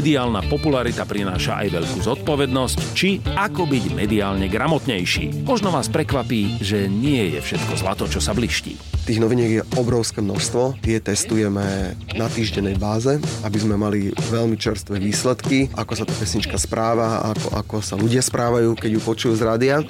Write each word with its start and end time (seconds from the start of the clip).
mediálna 0.00 0.40
popularita 0.48 1.04
prináša 1.04 1.60
aj 1.60 1.76
veľkú 1.76 1.98
zodpovednosť, 2.00 2.78
či 2.96 3.20
ako 3.36 3.68
byť 3.68 3.84
mediálne 3.92 4.48
gramotnejší. 4.48 5.44
Možno 5.44 5.68
vás 5.68 5.92
prekvapí, 5.92 6.56
že 6.64 6.88
nie 6.88 7.36
je 7.36 7.44
všetko 7.44 7.76
zlato, 7.76 8.08
čo 8.08 8.16
sa 8.16 8.32
bliští. 8.32 8.80
Tých 9.04 9.20
noviniek 9.20 9.60
je 9.60 9.66
obrovské 9.76 10.24
množstvo, 10.24 10.80
tie 10.80 11.04
testujeme 11.04 11.92
na 12.16 12.32
týždennej 12.32 12.80
báze, 12.80 13.20
aby 13.44 13.58
sme 13.60 13.76
mali 13.76 14.08
veľmi 14.32 14.56
čerstvé 14.56 14.96
výsledky, 14.96 15.68
ako 15.76 15.92
sa 15.92 16.08
tá 16.08 16.16
pesnička 16.16 16.56
správa, 16.56 17.36
ako, 17.36 17.48
ako 17.60 17.76
sa 17.84 18.00
ľudia 18.00 18.24
správajú, 18.24 18.72
keď 18.80 18.96
ju 18.96 19.00
počujú 19.04 19.32
z 19.36 19.44
rádia 19.44 19.84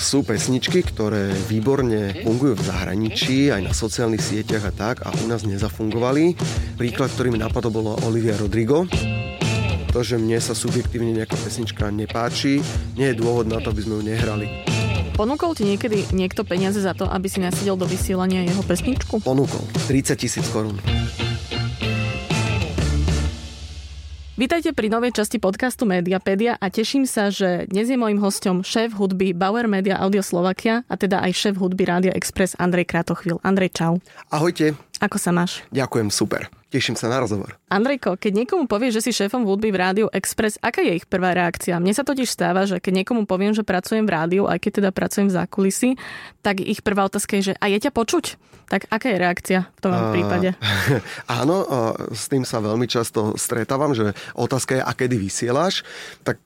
sú 0.00 0.24
pesničky, 0.24 0.80
ktoré 0.80 1.28
výborne 1.44 2.24
fungujú 2.24 2.56
v 2.56 2.66
zahraničí, 2.66 3.52
aj 3.52 3.60
na 3.68 3.72
sociálnych 3.76 4.24
sieťach 4.24 4.64
a 4.64 4.72
tak, 4.72 4.96
a 5.04 5.12
u 5.12 5.28
nás 5.28 5.44
nezafungovali. 5.44 6.34
Príklad, 6.80 7.12
ktorý 7.12 7.36
mi 7.36 7.38
napadol, 7.38 7.70
bolo 7.70 8.00
Olivia 8.08 8.34
Rodrigo. 8.40 8.88
To, 9.92 10.00
že 10.00 10.16
mne 10.16 10.40
sa 10.40 10.56
subjektívne 10.56 11.12
nejaká 11.12 11.36
pesnička 11.36 11.92
nepáči, 11.92 12.64
nie 12.96 13.12
je 13.12 13.20
dôvod 13.20 13.44
na 13.44 13.60
to, 13.60 13.76
aby 13.76 13.84
sme 13.84 14.00
ju 14.00 14.02
nehrali. 14.08 14.46
Ponúkol 15.20 15.52
ti 15.52 15.68
niekedy 15.68 16.16
niekto 16.16 16.48
peniaze 16.48 16.80
za 16.80 16.96
to, 16.96 17.04
aby 17.04 17.28
si 17.28 17.44
nasadil 17.44 17.76
do 17.76 17.84
vysielania 17.84 18.40
jeho 18.40 18.64
pesničku? 18.64 19.20
Ponúkol. 19.20 19.60
30 19.84 20.16
tisíc 20.16 20.46
korún. 20.48 20.80
Vítajte 24.40 24.72
pri 24.72 24.88
novej 24.88 25.12
časti 25.12 25.36
podcastu 25.36 25.84
Mediapedia 25.84 26.56
a 26.56 26.72
teším 26.72 27.04
sa, 27.04 27.28
že 27.28 27.68
dnes 27.68 27.92
je 27.92 28.00
môjim 28.00 28.16
hostom 28.24 28.64
šéf 28.64 28.96
hudby 28.96 29.36
Bauer 29.36 29.68
Media 29.68 30.00
Audio 30.00 30.24
Slovakia 30.24 30.80
a 30.88 30.96
teda 30.96 31.20
aj 31.20 31.36
šéf 31.36 31.60
hudby 31.60 31.84
Radio 31.84 32.08
Express 32.16 32.56
Andrej 32.56 32.88
Kratochvil. 32.88 33.36
Andrej, 33.44 33.76
čau. 33.76 34.00
Ahojte. 34.32 34.80
Ako 34.96 35.20
sa 35.20 35.28
máš? 35.28 35.60
Ďakujem, 35.76 36.08
super. 36.08 36.48
Teším 36.70 36.94
sa 36.94 37.10
na 37.10 37.18
rozhovor. 37.18 37.58
Andrejko, 37.66 38.14
keď 38.14 38.46
niekomu 38.46 38.70
povie, 38.70 38.94
že 38.94 39.02
si 39.02 39.10
šéfom 39.10 39.42
hudby 39.42 39.74
v 39.74 39.80
Rádiu 39.82 40.06
Express, 40.14 40.54
aká 40.62 40.86
je 40.86 41.02
ich 41.02 41.06
prvá 41.10 41.34
reakcia? 41.34 41.82
Mne 41.82 41.90
sa 41.90 42.06
totiž 42.06 42.30
stáva, 42.30 42.62
že 42.62 42.78
keď 42.78 43.02
niekomu 43.02 43.26
poviem, 43.26 43.50
že 43.50 43.66
pracujem 43.66 44.06
v 44.06 44.14
rádiu, 44.14 44.42
aj 44.46 44.62
keď 44.62 44.72
teda 44.78 44.90
pracujem 44.94 45.26
v 45.26 45.34
zákulisí, 45.34 45.90
tak 46.46 46.62
ich 46.62 46.86
prvá 46.86 47.10
otázka 47.10 47.42
je, 47.42 47.50
že 47.50 47.54
a 47.58 47.66
je 47.66 47.78
ťa 47.82 47.90
počuť? 47.90 48.38
Tak 48.70 48.86
aká 48.86 49.06
je 49.10 49.18
reakcia 49.18 49.60
v 49.66 49.80
tom 49.82 49.90
uh, 49.90 50.14
prípade? 50.14 50.54
Áno, 51.42 51.66
uh, 51.66 52.14
s 52.14 52.30
tým 52.30 52.46
sa 52.46 52.62
veľmi 52.62 52.86
často 52.86 53.34
stretávam, 53.34 53.90
že 53.90 54.14
otázka 54.38 54.78
je, 54.78 54.82
a 54.86 54.92
kedy 54.94 55.18
vysielaš? 55.18 55.82
Tak 56.22 56.38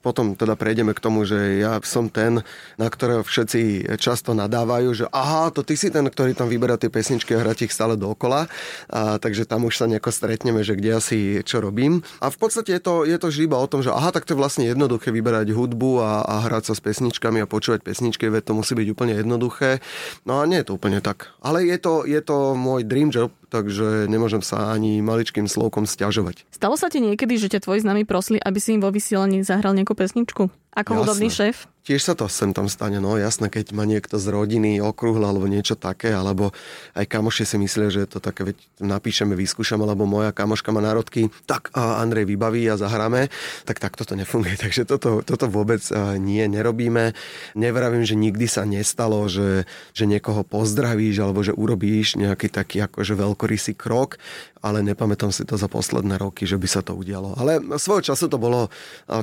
potom 0.00 0.38
teda 0.38 0.54
prejdeme 0.54 0.94
k 0.94 1.02
tomu, 1.02 1.26
že 1.26 1.58
ja 1.58 1.82
som 1.82 2.06
ten, 2.06 2.42
na 2.78 2.86
ktorého 2.86 3.26
všetci 3.26 3.92
často 3.98 4.30
nadávajú, 4.30 4.88
že 4.94 5.06
aha, 5.10 5.50
to 5.50 5.66
ty 5.66 5.74
si 5.74 5.90
ten, 5.90 6.06
ktorý 6.06 6.38
tam 6.38 6.46
vyberá 6.46 6.78
tie 6.78 6.86
pesničky 6.86 7.34
a 7.34 7.42
hrá 7.42 7.52
ich 7.58 7.74
stále 7.74 7.98
dokola. 7.98 8.46
A, 8.86 9.18
takže 9.18 9.44
tam 9.44 9.66
už 9.66 9.74
sa 9.74 9.90
nejako 9.90 10.14
stretneme, 10.14 10.62
že 10.62 10.78
kde 10.78 10.90
asi 10.96 11.18
čo 11.42 11.58
robím. 11.58 12.06
A 12.22 12.30
v 12.30 12.38
podstate 12.38 12.78
je 12.78 12.82
to, 12.82 13.02
je 13.02 13.18
to 13.18 13.26
vždy 13.28 13.50
o 13.50 13.66
tom, 13.66 13.82
že 13.82 13.90
aha, 13.90 14.14
tak 14.14 14.24
to 14.24 14.38
je 14.38 14.40
vlastne 14.40 14.64
jednoduché 14.64 15.10
vyberať 15.10 15.50
hudbu 15.50 15.90
a, 15.98 16.22
a 16.22 16.34
hrať 16.46 16.70
sa 16.70 16.74
s 16.78 16.80
pesničkami 16.80 17.42
a 17.42 17.50
počúvať 17.50 17.82
pesničky, 17.82 18.30
veď 18.30 18.50
to 18.50 18.52
musí 18.54 18.78
byť 18.78 18.88
úplne 18.94 19.18
jednoduché. 19.18 19.82
No 20.22 20.38
a 20.38 20.46
nie 20.46 20.62
je 20.62 20.70
to 20.70 20.78
úplne 20.78 21.02
tak. 21.02 21.34
Ale 21.42 21.66
je 21.66 21.78
to, 21.82 22.06
je 22.06 22.20
to 22.22 22.54
môj 22.54 22.86
dream 22.86 23.10
job, 23.10 23.34
takže 23.50 24.06
nemôžem 24.06 24.40
sa 24.40 24.70
ani 24.70 25.02
maličkým 25.02 25.50
slovkom 25.50 25.84
stiažovať. 25.84 26.46
Stalo 26.54 26.78
sa 26.78 26.86
ti 26.86 27.02
niekedy, 27.02 27.36
že 27.36 27.50
ťa 27.50 27.66
tvoji 27.66 27.82
známi 27.82 28.06
prosili, 28.06 28.38
aby 28.38 28.62
si 28.62 28.78
im 28.78 28.80
vo 28.80 28.94
vysielaní 28.94 29.42
zahral 29.42 29.74
nejakú 29.74 29.98
pesničku? 29.98 30.48
Ako 30.70 30.94
Jasné. 30.94 31.00
hudobný 31.02 31.28
šéf? 31.30 31.66
Tiež 31.80 32.06
sa 32.06 32.14
to 32.14 32.28
sem 32.28 32.52
tam 32.52 32.68
stane, 32.68 33.00
no 33.00 33.16
jasné, 33.16 33.48
keď 33.48 33.72
má 33.72 33.88
niekto 33.88 34.20
z 34.20 34.30
rodiny 34.30 34.84
okrúhle 34.84 35.24
alebo 35.24 35.48
niečo 35.48 35.80
také, 35.80 36.12
alebo 36.12 36.52
aj 36.92 37.08
kamoši 37.08 37.48
si 37.48 37.56
myslia, 37.56 37.88
že 37.88 38.04
to 38.04 38.20
také, 38.20 38.52
veď 38.52 38.56
napíšeme, 38.84 39.32
vyskúšame, 39.32 39.82
alebo 39.82 40.04
moja 40.04 40.30
kamoška 40.30 40.76
má 40.76 40.84
národky, 40.84 41.32
tak 41.48 41.72
a 41.72 41.98
Andrej 42.04 42.28
vybaví 42.28 42.68
a 42.68 42.76
zahráme, 42.76 43.32
tak 43.64 43.80
takto 43.80 44.04
to 44.04 44.12
nefunguje. 44.12 44.54
Takže 44.62 44.84
toto, 44.84 45.24
toto 45.24 45.48
vôbec 45.48 45.80
nie, 46.20 46.44
nerobíme. 46.46 47.16
Nevravím, 47.56 48.04
že 48.04 48.14
nikdy 48.14 48.44
sa 48.44 48.68
nestalo, 48.68 49.24
že, 49.26 49.64
že 49.96 50.04
niekoho 50.04 50.44
pozdravíš, 50.44 51.24
alebo 51.24 51.40
že 51.40 51.56
urobíš 51.56 52.20
nejaký 52.20 52.52
taký 52.52 52.84
akože 52.84 53.16
veľkorysý 53.16 53.72
krok, 53.72 54.20
ale 54.60 54.84
nepamätám 54.84 55.32
si 55.32 55.48
to 55.48 55.56
za 55.56 55.66
posledné 55.66 56.20
roky, 56.20 56.44
že 56.44 56.60
by 56.60 56.68
sa 56.68 56.84
to 56.84 56.92
udialo. 56.92 57.32
Ale 57.40 57.60
svojho 57.80 58.12
času 58.12 58.28
to 58.28 58.36
bolo 58.36 58.68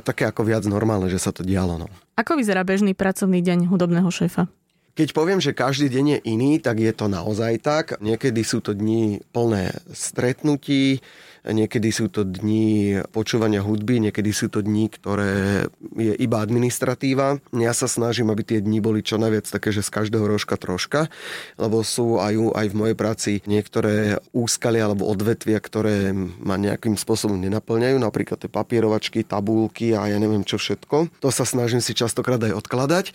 také 0.02 0.26
ako 0.26 0.42
viac 0.42 0.66
normálne, 0.66 1.06
že 1.06 1.22
sa 1.22 1.30
to 1.30 1.46
dialo. 1.46 1.78
No. 1.78 1.86
Ako 2.18 2.34
vyzerá 2.34 2.66
bežný 2.66 2.94
pracovný 2.94 3.38
deň 3.42 3.70
hudobného 3.70 4.10
šéfa? 4.10 4.50
Keď 4.98 5.14
poviem, 5.14 5.38
že 5.38 5.54
každý 5.54 5.86
deň 5.94 6.06
je 6.10 6.18
iný, 6.34 6.58
tak 6.58 6.82
je 6.82 6.90
to 6.90 7.06
naozaj 7.06 7.62
tak. 7.62 8.02
Niekedy 8.02 8.42
sú 8.42 8.58
to 8.58 8.74
dni 8.74 9.22
plné 9.30 9.70
stretnutí, 9.94 10.98
niekedy 11.46 11.90
sú 11.92 12.10
to 12.10 12.24
dni 12.26 13.02
počúvania 13.12 13.62
hudby, 13.62 13.98
niekedy 13.98 14.30
sú 14.34 14.50
to 14.50 14.64
dni, 14.64 14.90
ktoré 14.90 15.66
je 15.94 16.14
iba 16.18 16.42
administratíva. 16.42 17.38
Ja 17.54 17.72
sa 17.76 17.86
snažím, 17.86 18.32
aby 18.32 18.42
tie 18.42 18.58
dni 18.64 18.82
boli 18.82 19.04
čo 19.04 19.20
najviac 19.20 19.46
také, 19.46 19.70
že 19.70 19.84
z 19.84 19.90
každého 19.92 20.24
rožka 20.24 20.58
troška, 20.58 21.12
lebo 21.60 21.84
sú 21.84 22.18
aj, 22.18 22.34
aj 22.54 22.66
v 22.70 22.78
mojej 22.78 22.96
práci 22.96 23.32
niektoré 23.44 24.18
úskalia 24.34 24.88
alebo 24.88 25.06
odvetvia, 25.06 25.60
ktoré 25.60 26.10
ma 26.16 26.56
nejakým 26.58 26.98
spôsobom 26.98 27.38
nenaplňajú, 27.38 27.96
napríklad 28.00 28.40
tie 28.42 28.50
papierovačky, 28.50 29.22
tabulky 29.22 29.94
a 29.94 30.10
ja 30.10 30.18
neviem 30.18 30.42
čo 30.42 30.58
všetko. 30.58 31.22
To 31.22 31.28
sa 31.30 31.44
snažím 31.44 31.82
si 31.84 31.92
častokrát 31.92 32.40
aj 32.42 32.56
odkladať. 32.64 33.06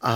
A 0.00 0.14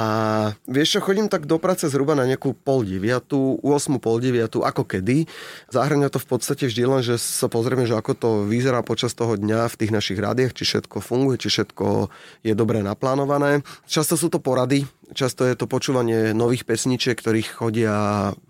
vieš 0.65 0.97
čo, 0.97 1.05
chodím 1.05 1.29
tak 1.29 1.45
do 1.45 1.61
práce 1.61 1.85
zhruba 1.93 2.17
na 2.17 2.25
nejakú 2.25 2.57
pol 2.57 2.89
deviatu, 2.89 3.61
8 3.61 4.01
pol 4.01 4.17
deviatu, 4.17 4.65
ako 4.65 4.89
kedy. 4.89 5.29
Zahrania 5.69 6.09
to 6.09 6.17
v 6.17 6.29
podstate 6.29 6.65
vždy 6.73 6.83
len, 6.89 7.03
že 7.05 7.21
sa 7.21 7.53
pozrieme, 7.55 7.87
že 7.87 7.95
ako 7.95 8.13
to 8.19 8.31
vyzerá 8.51 8.83
počas 8.83 9.15
toho 9.15 9.39
dňa 9.39 9.71
v 9.71 9.79
tých 9.79 9.95
našich 9.95 10.19
rádiach, 10.19 10.51
či 10.51 10.67
všetko 10.67 10.99
funguje, 10.99 11.39
či 11.39 11.55
všetko 11.55 12.11
je 12.43 12.55
dobre 12.59 12.83
naplánované. 12.83 13.63
Často 13.87 14.19
sú 14.19 14.27
to 14.27 14.43
porady, 14.43 14.83
často 15.15 15.47
je 15.47 15.55
to 15.55 15.71
počúvanie 15.71 16.35
nových 16.35 16.67
pesničiek, 16.67 17.15
ktorých 17.15 17.63
chodia 17.63 17.95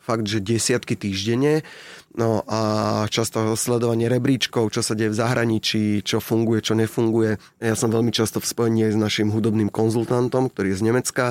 fakt, 0.01 0.25
že 0.25 0.41
desiatky 0.41 0.97
týždenne. 0.97 1.61
No 2.15 2.47
a 2.47 2.61
často 3.11 3.59
sledovanie 3.59 4.07
rebríčkov, 4.07 4.71
čo 4.71 4.87
sa 4.87 4.95
deje 4.95 5.11
v 5.11 5.19
zahraničí, 5.19 6.07
čo 6.07 6.23
funguje, 6.23 6.63
čo 6.63 6.79
nefunguje. 6.79 7.43
Ja 7.59 7.75
som 7.75 7.91
veľmi 7.91 8.15
často 8.15 8.39
v 8.39 8.47
spojení 8.47 8.87
s 8.87 8.99
našim 8.99 9.35
hudobným 9.35 9.67
konzultantom, 9.67 10.47
ktorý 10.47 10.75
je 10.75 10.79
z 10.79 10.87
Nemecka 10.87 11.27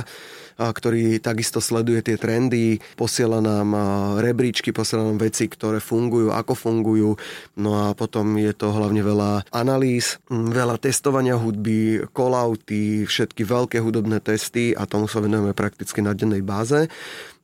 ktorý 0.57 1.17
takisto 1.17 1.57
sleduje 1.57 2.05
tie 2.05 2.17
trendy, 2.19 2.77
posiela 2.93 3.41
nám 3.41 3.73
rebríčky, 4.21 4.69
posiela 4.69 5.09
nám 5.09 5.21
veci, 5.21 5.49
ktoré 5.49 5.81
fungujú, 5.81 6.29
ako 6.29 6.53
fungujú. 6.53 7.09
No 7.57 7.89
a 7.89 7.97
potom 7.97 8.37
je 8.37 8.53
to 8.53 8.69
hlavne 8.69 9.01
veľa 9.01 9.49
analýz, 9.49 10.21
veľa 10.29 10.77
testovania 10.77 11.37
hudby, 11.37 12.05
callouty, 12.13 13.05
všetky 13.09 13.41
veľké 13.43 13.77
hudobné 13.81 14.21
testy 14.21 14.77
a 14.77 14.85
tomu 14.85 15.09
sa 15.09 15.23
venujeme 15.23 15.57
prakticky 15.57 16.05
na 16.05 16.13
dennej 16.13 16.45
báze. 16.45 16.89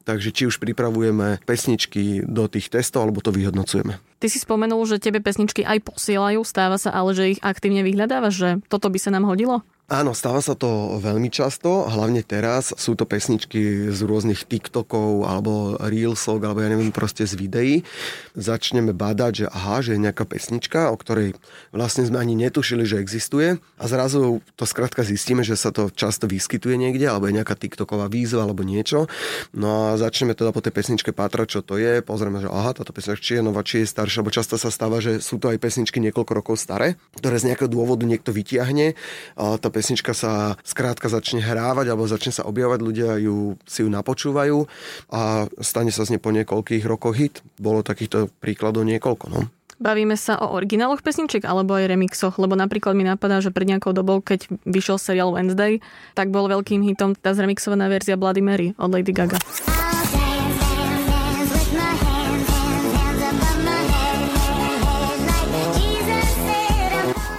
Takže 0.08 0.30
či 0.32 0.48
už 0.48 0.58
pripravujeme 0.64 1.44
pesničky 1.44 2.24
do 2.26 2.48
tých 2.48 2.72
testov, 2.72 3.08
alebo 3.08 3.20
to 3.20 3.36
vyhodnocujeme. 3.36 4.00
Ty 4.20 4.28
si 4.28 4.40
spomenul, 4.40 4.84
že 4.88 5.00
tebe 5.00 5.24
pesničky 5.24 5.64
aj 5.64 5.86
posielajú, 5.86 6.44
stáva 6.44 6.76
sa 6.76 6.92
ale, 6.92 7.16
že 7.16 7.38
ich 7.38 7.42
aktívne 7.44 7.84
vyhľadávaš, 7.88 8.34
že 8.36 8.50
toto 8.68 8.92
by 8.92 9.00
sa 9.00 9.16
nám 9.16 9.28
hodilo? 9.28 9.63
Áno, 9.89 10.13
stáva 10.13 10.38
sa 10.38 10.53
to 10.53 11.01
veľmi 11.01 11.33
často, 11.33 11.89
hlavne 11.89 12.21
teraz. 12.21 12.77
Sú 12.77 12.94
to 12.94 13.09
pesničky 13.09 13.89
z 13.89 14.00
rôznych 14.06 14.45
TikTokov 14.45 15.25
alebo 15.25 15.81
Reelsov, 15.81 16.45
alebo 16.45 16.62
ja 16.62 16.69
neviem, 16.69 16.94
proste 16.94 17.25
z 17.25 17.33
videí. 17.33 17.81
Začneme 18.38 18.94
badať, 18.94 19.31
že 19.33 19.45
aha, 19.50 19.81
že 19.81 19.97
je 19.97 20.06
nejaká 20.06 20.30
pesnička, 20.30 20.94
o 20.94 20.95
ktorej 20.95 21.33
vlastne 21.74 22.06
sme 22.06 22.21
ani 22.21 22.38
netušili, 22.38 22.86
že 22.86 23.01
existuje. 23.01 23.57
A 23.81 23.86
zrazu 23.89 24.45
to 24.53 24.69
skrátka 24.69 25.01
zistíme, 25.01 25.41
že 25.41 25.57
sa 25.57 25.74
to 25.74 25.89
často 25.89 26.30
vyskytuje 26.30 26.77
niekde, 26.77 27.09
alebo 27.09 27.25
je 27.25 27.41
nejaká 27.41 27.57
TikToková 27.57 28.13
výzva 28.13 28.45
alebo 28.45 28.62
niečo. 28.62 29.09
No 29.57 29.89
a 29.89 29.97
začneme 29.97 30.38
teda 30.38 30.53
po 30.53 30.62
tej 30.62 30.69
pesničke 30.69 31.18
pátrať, 31.18 31.57
čo 31.57 31.62
to 31.65 31.81
je. 31.81 32.06
Pozrieme, 32.06 32.45
že 32.45 32.50
aha, 32.53 32.77
táto 32.77 32.94
pesnička 32.94 33.25
či 33.25 33.41
je 33.41 33.41
nová, 33.41 33.65
či 33.65 33.81
je 33.81 33.89
staršia, 33.89 34.21
lebo 34.21 34.30
často 34.30 34.53
sa 34.53 34.69
stáva, 34.69 35.01
že 35.01 35.18
sú 35.18 35.41
to 35.41 35.50
aj 35.50 35.57
pesničky 35.57 35.97
niekoľko 35.97 36.31
rokov 36.38 36.62
staré, 36.62 36.94
ktoré 37.18 37.41
z 37.41 37.50
nejakého 37.50 37.74
dôvodu 37.74 38.06
niekto 38.06 38.30
vytiahne. 38.30 38.94
A 39.33 39.57
tá 39.57 39.79
pesnička 39.80 40.12
sa 40.12 40.60
skrátka 40.68 41.08
začne 41.08 41.40
hrávať 41.40 41.96
alebo 41.96 42.04
začne 42.04 42.36
sa 42.36 42.44
objavať, 42.44 42.80
ľudia 42.84 43.16
ju, 43.24 43.56
si 43.64 43.88
ju 43.88 43.88
napočúvajú 43.88 44.68
a 45.08 45.48
stane 45.64 45.96
sa 45.96 46.04
z 46.04 46.20
nej 46.20 46.22
po 46.22 46.36
niekoľkých 46.36 46.84
rokoch 46.84 47.16
hit. 47.16 47.40
Bolo 47.56 47.80
takýchto 47.80 48.28
príkladov 48.44 48.84
niekoľko. 48.84 49.26
No. 49.31 49.48
Bavíme 49.80 50.20
sa 50.20 50.36
o 50.44 50.52
origináloch 50.60 51.00
pesničiek 51.00 51.48
alebo 51.48 51.80
aj 51.80 51.88
remixoch, 51.88 52.36
lebo 52.36 52.60
napríklad 52.60 52.92
mi 53.00 53.08
napadá, 53.08 53.40
že 53.40 53.56
pred 53.56 53.72
nejakou 53.72 53.96
dobou, 53.96 54.20
keď 54.20 54.52
vyšiel 54.68 55.00
seriál 55.00 55.31
Wednesday, 55.31 55.80
tak 56.20 56.36
bol 56.36 56.52
veľkým 56.52 56.84
hitom 56.84 57.16
tá 57.16 57.32
zremixovaná 57.32 57.88
verzia 57.88 58.20
Bloody 58.20 58.44
Mary 58.44 58.75
od 58.75 58.92
Lady 58.92 59.16
Gaga. 59.16 59.40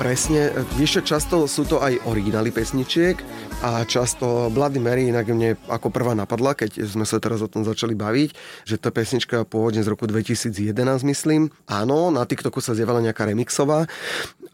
Presne, 0.00 0.48
vieš 0.80 1.04
často 1.04 1.44
sú 1.44 1.68
to 1.68 1.76
aj 1.84 2.08
originály 2.08 2.48
pesničiek 2.48 3.20
a 3.60 3.84
často 3.84 4.48
Bloody 4.48 4.80
Mary 4.80 5.12
inak 5.12 5.28
mne 5.28 5.60
ako 5.68 5.92
prvá 5.92 6.16
napadla, 6.16 6.56
keď 6.56 6.88
sme 6.88 7.04
sa 7.04 7.20
teraz 7.20 7.44
o 7.44 7.52
tom 7.52 7.68
začali 7.68 7.92
baviť, 7.92 8.32
že 8.64 8.80
to 8.80 8.88
pesnička 8.96 9.44
pôvodne 9.44 9.84
z 9.84 9.92
roku 9.92 10.08
2011, 10.08 10.72
myslím. 11.04 11.52
Áno, 11.68 12.08
na 12.08 12.24
TikToku 12.24 12.64
sa 12.64 12.72
zjavala 12.72 13.04
nejaká 13.04 13.28
remixová 13.28 13.84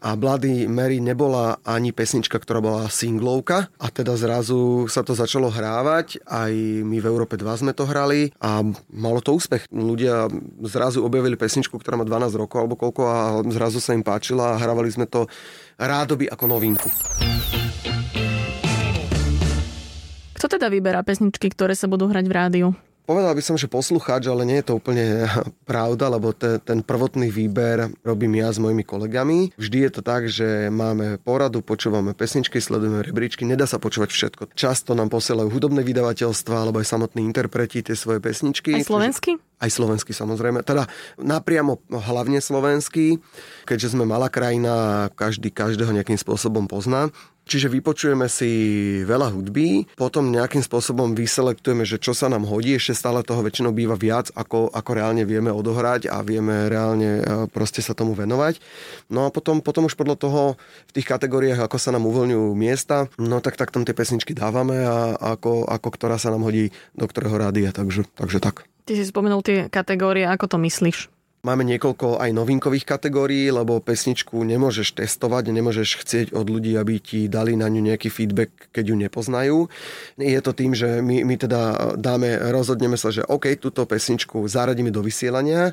a 0.01 0.13
Bloody 0.13 0.69
Mary 0.69 1.01
nebola 1.01 1.57
ani 1.65 1.89
pesnička, 1.93 2.37
ktorá 2.37 2.61
bola 2.61 2.83
singlovka 2.87 3.69
a 3.81 3.87
teda 3.89 4.13
zrazu 4.17 4.85
sa 4.89 5.01
to 5.01 5.17
začalo 5.17 5.49
hrávať, 5.49 6.21
aj 6.25 6.53
my 6.85 6.97
v 7.01 7.09
Európe 7.09 7.35
2 7.35 7.61
sme 7.65 7.73
to 7.73 7.89
hrali 7.89 8.29
a 8.37 8.61
malo 8.93 9.19
to 9.21 9.33
úspech. 9.33 9.69
Ľudia 9.73 10.29
zrazu 10.69 11.01
objavili 11.01 11.39
pesničku, 11.39 11.77
ktorá 11.81 11.97
má 11.97 12.05
12 12.05 12.37
rokov 12.37 12.57
alebo 12.61 12.77
koľko 12.77 13.01
a 13.07 13.17
zrazu 13.49 13.81
sa 13.81 13.97
im 13.97 14.05
páčila 14.05 14.55
a 14.55 14.61
hrávali 14.61 14.89
sme 14.93 15.09
to 15.09 15.25
rádoby 15.81 16.29
ako 16.29 16.45
novinku. 16.45 16.89
Kto 20.37 20.45
teda 20.45 20.69
vyberá 20.69 21.01
pesničky, 21.01 21.49
ktoré 21.49 21.73
sa 21.73 21.89
budú 21.89 22.05
hrať 22.05 22.25
v 22.29 22.33
rádiu? 22.33 22.67
Povedal 23.07 23.39
by 23.39 23.39
som, 23.39 23.55
že 23.55 23.71
poslucháč, 23.71 24.27
ale 24.27 24.43
nie 24.43 24.59
je 24.59 24.67
to 24.67 24.83
úplne 24.83 25.31
pravda, 25.71 26.11
lebo 26.11 26.35
te, 26.35 26.59
ten 26.59 26.83
prvotný 26.83 27.31
výber 27.31 27.87
robím 28.03 28.35
ja 28.35 28.51
s 28.51 28.59
mojimi 28.59 28.83
kolegami. 28.83 29.55
Vždy 29.55 29.87
je 29.87 29.91
to 29.95 30.01
tak, 30.03 30.27
že 30.27 30.67
máme 30.67 31.15
poradu, 31.23 31.63
počúvame 31.63 32.11
pesničky, 32.11 32.59
sledujeme 32.59 32.99
rebríčky, 32.99 33.47
nedá 33.47 33.63
sa 33.63 33.79
počúvať 33.79 34.11
všetko. 34.11 34.43
Často 34.59 34.91
nám 34.91 35.07
posielajú 35.07 35.47
hudobné 35.47 35.87
vydavateľstva 35.87 36.67
alebo 36.67 36.83
aj 36.83 36.91
samotní 36.91 37.23
interpreti 37.23 37.79
tie 37.79 37.95
svoje 37.95 38.19
pesničky. 38.19 38.75
Aj 38.75 38.83
slovenský? 38.83 39.39
Aj 39.63 39.71
slovenský 39.71 40.11
samozrejme. 40.11 40.67
Teda 40.67 40.91
napriamo 41.15 41.79
hlavne 41.87 42.43
slovenský, 42.43 43.23
keďže 43.63 43.95
sme 43.95 44.03
malá 44.03 44.27
krajina 44.27 45.07
a 45.07 45.09
každý 45.15 45.47
každého 45.47 45.95
nejakým 45.95 46.19
spôsobom 46.19 46.67
pozná. 46.67 47.07
Čiže 47.47 47.71
vypočujeme 47.71 48.27
si 48.27 48.51
veľa 49.07 49.31
hudby, 49.31 49.87
potom 49.95 50.27
nejakým 50.35 50.59
spôsobom 50.59 51.15
vyselektujeme, 51.15 51.87
že 51.87 51.95
čo 51.95 52.11
sa 52.11 52.27
nám 52.27 52.43
hodí, 52.43 52.75
ešte 52.75 52.99
stále 52.99 53.23
toho 53.23 53.39
väčšinou 53.39 53.71
býva 53.71 53.95
viac, 53.95 54.27
ako, 54.35 54.67
ako 54.67 54.89
reálne 54.91 55.23
vieme 55.23 55.47
odohrať 55.47 56.11
a 56.11 56.19
vieme 56.27 56.67
reálne 56.67 57.23
e, 57.23 57.47
proste 57.47 57.79
sa 57.79 57.95
tomu 57.95 58.11
venovať. 58.11 58.59
No 59.07 59.23
a 59.23 59.31
potom, 59.31 59.63
potom 59.63 59.87
už 59.87 59.95
podľa 59.95 60.19
toho 60.19 60.41
v 60.59 60.91
tých 60.91 61.07
kategóriách, 61.07 61.63
ako 61.63 61.77
sa 61.79 61.95
nám 61.95 62.03
uvoľňujú 62.03 62.51
miesta, 62.51 63.07
no 63.15 63.39
tak, 63.39 63.55
tak 63.55 63.71
tam 63.71 63.87
tie 63.87 63.95
pesničky 63.95 64.35
dávame 64.35 64.83
a 64.83 65.15
ako, 65.15 65.71
ako 65.71 65.87
ktorá 65.95 66.19
sa 66.19 66.35
nám 66.35 66.43
hodí 66.43 66.75
do 66.99 67.07
ktorého 67.07 67.39
rádia, 67.39 67.71
takže, 67.71 68.03
takže 68.19 68.43
tak. 68.43 68.67
Ty 68.83 68.91
si 68.95 69.07
spomenul 69.07 69.39
tie 69.39 69.71
kategórie, 69.71 70.27
ako 70.27 70.51
to 70.51 70.57
myslíš? 70.59 71.16
Máme 71.47 71.63
niekoľko 71.63 72.19
aj 72.19 72.35
novinkových 72.35 72.83
kategórií, 72.83 73.47
lebo 73.47 73.79
pesničku 73.79 74.35
nemôžeš 74.35 74.99
testovať, 74.99 75.55
nemôžeš 75.55 76.03
chcieť 76.03 76.27
od 76.35 76.43
ľudí, 76.43 76.75
aby 76.75 76.99
ti 76.99 77.31
dali 77.31 77.55
na 77.55 77.71
ňu 77.71 77.87
nejaký 77.87 78.11
feedback, 78.11 78.51
keď 78.75 78.91
ju 78.91 78.95
nepoznajú. 78.99 79.57
Je 80.19 80.39
to 80.43 80.51
tým, 80.51 80.75
že 80.75 80.99
my, 80.99 81.23
my 81.23 81.35
teda 81.39 81.95
dáme, 81.95 82.35
rozhodneme 82.51 82.99
sa, 82.99 83.15
že 83.15 83.23
OK, 83.23 83.55
túto 83.63 83.87
pesničku 83.87 84.43
zaradíme 84.43 84.91
do 84.91 84.99
vysielania, 84.99 85.71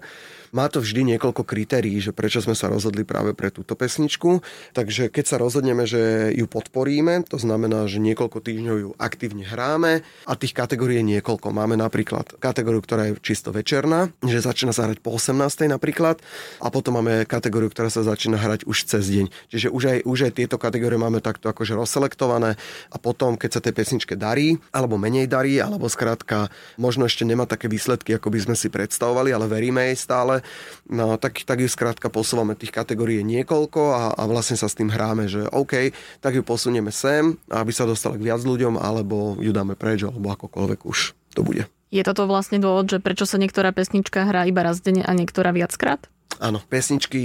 má 0.55 0.71
to 0.71 0.79
vždy 0.79 1.19
niekoľko 1.19 1.43
kritérií, 1.43 1.99
že 1.99 2.15
prečo 2.15 2.39
sme 2.39 2.55
sa 2.55 2.71
rozhodli 2.71 3.03
práve 3.03 3.35
pre 3.35 3.51
túto 3.51 3.75
pesničku. 3.75 4.39
Takže 4.71 5.11
keď 5.11 5.25
sa 5.27 5.37
rozhodneme, 5.43 5.83
že 5.83 6.31
ju 6.31 6.47
podporíme, 6.47 7.27
to 7.27 7.43
znamená, 7.43 7.91
že 7.91 7.99
niekoľko 7.99 8.39
týždňov 8.39 8.77
ju 8.79 8.91
aktívne 8.95 9.43
hráme 9.43 10.07
a 10.31 10.33
tých 10.39 10.55
kategórií 10.55 11.03
je 11.03 11.19
niekoľko. 11.19 11.51
Máme 11.51 11.75
napríklad 11.75 12.39
kategóriu, 12.39 12.79
ktorá 12.79 13.11
je 13.11 13.19
čisto 13.19 13.51
večerná, 13.51 14.15
že 14.23 14.39
začína 14.39 14.71
sa 14.71 14.87
hrať 14.87 15.03
po 15.03 15.19
18. 15.19 15.67
napríklad 15.67 16.23
a 16.63 16.71
potom 16.71 17.03
máme 17.03 17.27
kategóriu, 17.27 17.67
ktorá 17.75 17.91
sa 17.91 18.07
začína 18.07 18.39
hrať 18.39 18.71
už 18.71 18.87
cez 18.87 19.11
deň. 19.11 19.27
Čiže 19.51 19.69
už 19.75 19.83
aj, 19.91 19.99
už 20.07 20.19
aj 20.31 20.33
tieto 20.39 20.57
kategórie 20.63 21.03
máme 21.03 21.19
takto 21.19 21.51
akože 21.51 21.75
rozselektované 21.75 22.55
a 22.95 22.97
potom, 23.03 23.35
keď 23.35 23.59
sa 23.59 23.61
tej 23.61 23.75
pesničke 23.75 24.15
darí, 24.15 24.55
alebo 24.71 24.95
menej 24.95 25.27
darí, 25.27 25.59
alebo 25.59 25.91
skrátka 25.91 26.47
možno 26.79 27.11
ešte 27.11 27.27
nemá 27.27 27.43
také 27.51 27.67
výsledky, 27.67 28.15
ako 28.15 28.31
by 28.31 28.39
sme 28.39 28.55
si 28.55 28.71
predstavovali, 28.71 29.35
ale 29.35 29.51
veríme 29.51 29.91
jej 29.91 29.99
stále, 29.99 30.44
No 30.89 31.17
tak, 31.17 31.43
tak 31.43 31.61
ju 31.61 31.69
skrátka 31.69 32.13
posúvame 32.13 32.55
tých 32.55 32.71
kategórií 32.71 33.25
niekoľko 33.25 33.83
a, 33.93 34.03
a 34.15 34.23
vlastne 34.29 34.55
sa 34.55 34.71
s 34.71 34.77
tým 34.79 34.93
hráme, 34.93 35.27
že 35.27 35.49
OK, 35.51 35.91
tak 36.21 36.37
ju 36.37 36.43
posunieme 36.47 36.93
sem, 36.95 37.37
aby 37.51 37.73
sa 37.73 37.89
dostala 37.89 38.21
k 38.21 38.27
viac 38.31 38.41
ľuďom, 38.45 38.79
alebo 38.79 39.37
ju 39.41 39.51
dáme 39.51 39.75
preč, 39.75 40.05
alebo 40.05 40.33
akokoľvek 40.33 40.81
už 40.85 40.99
to 41.35 41.43
bude. 41.43 41.67
Je 41.95 42.03
toto 42.03 42.27
vlastne 42.27 42.59
dôvod, 42.59 42.91
že 42.91 42.99
prečo 42.99 43.23
sa 43.23 43.39
niektorá 43.39 43.71
pesnička 43.71 44.27
hrá 44.27 44.51
iba 44.51 44.67
raz 44.67 44.83
denne 44.83 45.07
a 45.07 45.15
niektorá 45.15 45.55
viackrát? 45.55 46.11
Áno, 46.43 46.59
pesničky 46.59 47.23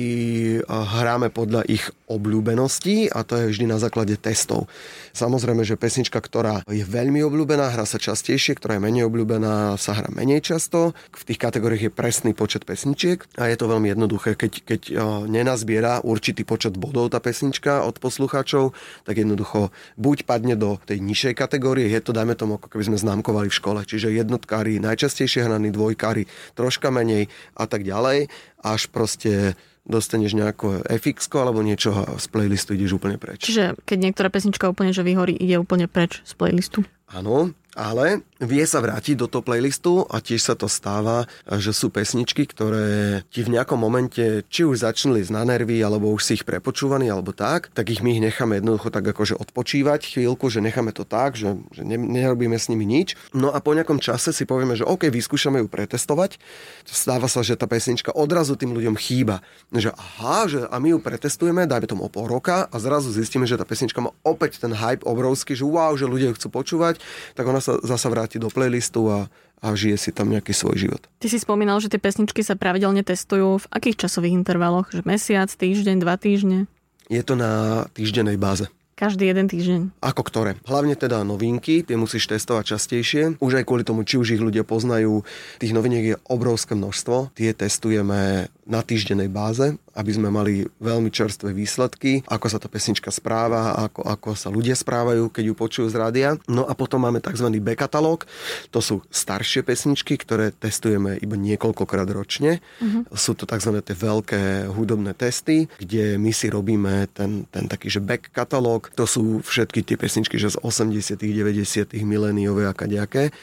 hráme 0.69 1.33
podľa 1.33 1.65
ich 1.65 1.81
obľúbenosti 2.05 3.09
a 3.09 3.25
to 3.25 3.41
je 3.41 3.49
vždy 3.49 3.65
na 3.65 3.81
základe 3.81 4.13
testov. 4.21 4.69
Samozrejme, 5.17 5.65
že 5.65 5.81
pesnička, 5.81 6.21
ktorá 6.21 6.61
je 6.69 6.85
veľmi 6.85 7.17
obľúbená, 7.25 7.73
hrá 7.73 7.89
sa 7.89 7.97
častejšie, 7.97 8.61
ktorá 8.61 8.77
je 8.77 8.85
menej 8.85 9.09
obľúbená, 9.09 9.81
sa 9.81 9.97
hrá 9.97 10.13
menej 10.13 10.45
často. 10.45 10.93
V 11.09 11.23
tých 11.25 11.41
kategóriách 11.41 11.89
je 11.89 11.91
presný 11.91 12.31
počet 12.37 12.69
pesničiek 12.69 13.25
a 13.41 13.49
je 13.49 13.57
to 13.57 13.65
veľmi 13.65 13.89
jednoduché. 13.89 14.37
Keď, 14.37 14.53
keď 14.61 14.81
nenazbiera 15.25 16.05
určitý 16.05 16.45
počet 16.45 16.77
bodov 16.77 17.09
tá 17.09 17.17
pesnička 17.17 17.81
od 17.89 17.97
poslucháčov, 17.97 18.77
tak 19.09 19.17
jednoducho 19.17 19.73
buď 19.97 20.29
padne 20.29 20.53
do 20.53 20.77
tej 20.85 21.01
nižšej 21.01 21.33
kategórie, 21.33 21.89
je 21.89 21.97
to, 21.97 22.13
dajme 22.13 22.37
tomu, 22.37 22.61
ako 22.61 22.69
keby 22.77 22.93
sme 22.93 23.01
známkovali 23.01 23.49
v 23.49 23.57
škole. 23.57 23.81
Čiže 23.81 24.13
jednotkári 24.13 24.77
najčastejšie 24.77 25.49
hraní, 25.49 25.73
dvojkári 25.73 26.29
troška 26.53 26.93
menej 26.93 27.25
a 27.57 27.65
tak 27.65 27.81
ďalej 27.81 28.29
až 28.63 28.91
proste 28.91 29.55
dostaneš 29.89 30.37
nejaké 30.37 30.85
FX 31.01 31.31
alebo 31.33 31.65
niečo 31.65 31.95
a 31.95 32.21
z 32.21 32.25
playlistu 32.29 32.77
ideš 32.77 33.01
úplne 33.01 33.17
preč. 33.17 33.49
Čiže 33.49 33.73
keď 33.89 33.97
niektorá 33.97 34.29
pesnička 34.29 34.69
úplne 34.69 34.93
že 34.93 35.01
vyhorí, 35.01 35.33
ide 35.33 35.57
úplne 35.57 35.89
preč 35.89 36.21
z 36.21 36.33
playlistu? 36.37 36.85
Áno, 37.09 37.49
ale 37.79 38.27
vie 38.43 38.63
sa 38.67 38.83
vrátiť 38.83 39.15
do 39.19 39.31
toho 39.31 39.39
playlistu 39.39 40.03
a 40.11 40.19
tiež 40.19 40.41
sa 40.51 40.55
to 40.59 40.67
stáva, 40.67 41.31
že 41.47 41.71
sú 41.71 41.87
pesničky, 41.87 42.43
ktoré 42.43 43.23
ti 43.31 43.39
v 43.39 43.55
nejakom 43.55 43.79
momente 43.79 44.43
či 44.51 44.67
už 44.67 44.83
začnuli 44.83 45.23
z 45.23 45.31
na 45.31 45.47
nervy, 45.47 45.79
alebo 45.79 46.11
už 46.11 46.21
si 46.27 46.31
ich 46.35 46.43
prepočúvaní, 46.43 47.07
alebo 47.07 47.31
tak, 47.31 47.71
tak 47.71 47.87
ich 47.87 48.03
my 48.03 48.19
ich 48.19 48.23
necháme 48.23 48.59
jednoducho 48.59 48.91
tak 48.91 49.07
akože 49.15 49.39
odpočívať 49.39 50.11
chvíľku, 50.11 50.51
že 50.51 50.59
necháme 50.59 50.91
to 50.91 51.07
tak, 51.07 51.39
že, 51.39 51.55
že 51.71 51.87
ne, 51.87 51.95
nerobíme 51.95 52.59
s 52.59 52.67
nimi 52.67 52.83
nič. 52.83 53.15
No 53.31 53.55
a 53.55 53.63
po 53.63 53.71
nejakom 53.71 54.03
čase 54.03 54.35
si 54.35 54.43
povieme, 54.43 54.75
že 54.75 54.83
OK, 54.83 55.07
vyskúšame 55.07 55.63
ju 55.63 55.71
pretestovať. 55.71 56.35
Stáva 56.83 57.31
sa, 57.31 57.45
že 57.47 57.55
tá 57.55 57.63
pesnička 57.63 58.11
odrazu 58.11 58.59
tým 58.59 58.75
ľuďom 58.75 58.99
chýba. 58.99 59.39
Že 59.71 59.95
aha, 59.95 60.37
že 60.51 60.59
a 60.67 60.75
my 60.83 60.95
ju 60.95 60.99
pretestujeme, 60.99 61.63
dajme 61.63 61.87
tomu 61.87 62.07
o 62.07 62.11
pol 62.11 62.27
roka 62.27 62.67
a 62.67 62.75
zrazu 62.75 63.13
zistíme, 63.13 63.47
že 63.47 63.55
tá 63.55 63.63
pesnička 63.63 64.03
má 64.03 64.11
opäť 64.27 64.59
ten 64.59 64.75
hype 64.75 65.07
obrovský, 65.07 65.55
že 65.55 65.63
wow, 65.63 65.95
že 65.95 66.09
ľudia 66.09 66.33
ju 66.33 66.35
chcú 66.35 66.49
počúvať, 66.59 66.98
tak 67.33 67.45
ona 67.47 67.63
sa 67.63 67.79
zasa 67.81 68.07
vráti 68.11 68.37
do 68.37 68.51
playlistu 68.51 69.09
a, 69.09 69.27
a 69.59 69.67
žije 69.73 69.97
si 69.97 70.09
tam 70.11 70.29
nejaký 70.29 70.51
svoj 70.55 70.75
život. 70.75 71.01
Ty 71.19 71.27
si 71.27 71.37
spomínal, 71.41 71.79
že 71.79 71.91
tie 71.91 72.01
pesničky 72.01 72.45
sa 72.45 72.59
pravidelne 72.59 73.03
testujú. 73.03 73.63
V 73.63 73.69
akých 73.71 74.07
časových 74.07 74.35
intervaloch? 74.35 74.91
Že 74.91 75.07
mesiac, 75.07 75.49
týždeň, 75.49 75.95
dva 75.99 76.15
týždne? 76.15 76.69
Je 77.09 77.21
to 77.25 77.33
na 77.33 77.85
týždennej 77.97 78.37
báze. 78.37 78.69
Každý 78.99 79.31
jeden 79.31 79.47
týždeň. 79.47 79.95
Ako 80.03 80.27
ktoré? 80.27 80.59
Hlavne 80.67 80.91
teda 80.91 81.23
novinky, 81.23 81.87
tie 81.87 81.95
musíš 81.95 82.27
testovať 82.27 82.75
častejšie. 82.75 83.39
Už 83.39 83.55
aj 83.55 83.63
kvôli 83.63 83.87
tomu, 83.87 84.03
či 84.03 84.19
už 84.19 84.35
ich 84.35 84.43
ľudia 84.43 84.67
poznajú. 84.67 85.23
Tých 85.55 85.71
noviniek 85.71 86.03
je 86.03 86.15
obrovské 86.27 86.75
množstvo. 86.75 87.31
Tie 87.31 87.55
testujeme 87.55 88.51
na 88.69 88.85
týždenej 88.85 89.33
báze, 89.33 89.73
aby 89.97 90.11
sme 90.13 90.29
mali 90.29 90.69
veľmi 90.77 91.09
čerstvé 91.09 91.49
výsledky, 91.51 92.21
ako 92.29 92.45
sa 92.47 92.61
tá 92.61 92.69
pesnička 92.69 93.09
správa, 93.09 93.89
ako, 93.89 94.05
ako 94.05 94.29
sa 94.37 94.53
ľudia 94.53 94.77
správajú, 94.77 95.33
keď 95.33 95.43
ju 95.49 95.55
počujú 95.57 95.87
z 95.89 95.97
rádia. 95.97 96.29
No 96.45 96.69
a 96.69 96.77
potom 96.77 97.01
máme 97.01 97.17
tzv. 97.17 97.49
B-katalóg, 97.49 98.29
to 98.69 98.79
sú 98.79 99.01
staršie 99.09 99.65
pesničky, 99.65 100.15
ktoré 100.21 100.53
testujeme 100.53 101.17
iba 101.17 101.33
niekoľkokrát 101.33 102.07
ročne. 102.13 102.61
Uh-huh. 102.77 103.03
Sú 103.17 103.33
to 103.33 103.49
tzv. 103.49 103.81
tie 103.81 103.97
veľké 103.97 104.69
hudobné 104.69 105.17
testy, 105.17 105.65
kde 105.81 106.21
my 106.21 106.29
si 106.29 106.47
robíme 106.53 107.09
ten, 107.11 107.49
ten 107.49 107.65
taký, 107.65 107.89
že 107.89 107.99
back 107.99 108.29
katalóg, 108.29 108.93
to 108.93 109.09
sú 109.09 109.41
všetky 109.41 109.81
tie 109.81 109.97
pesničky, 109.97 110.37
že 110.37 110.53
z 110.53 110.61
80 110.61 111.17
90 111.17 111.97
miléniové 112.05 112.69
a 112.69 112.73
kadejaké 112.77 113.33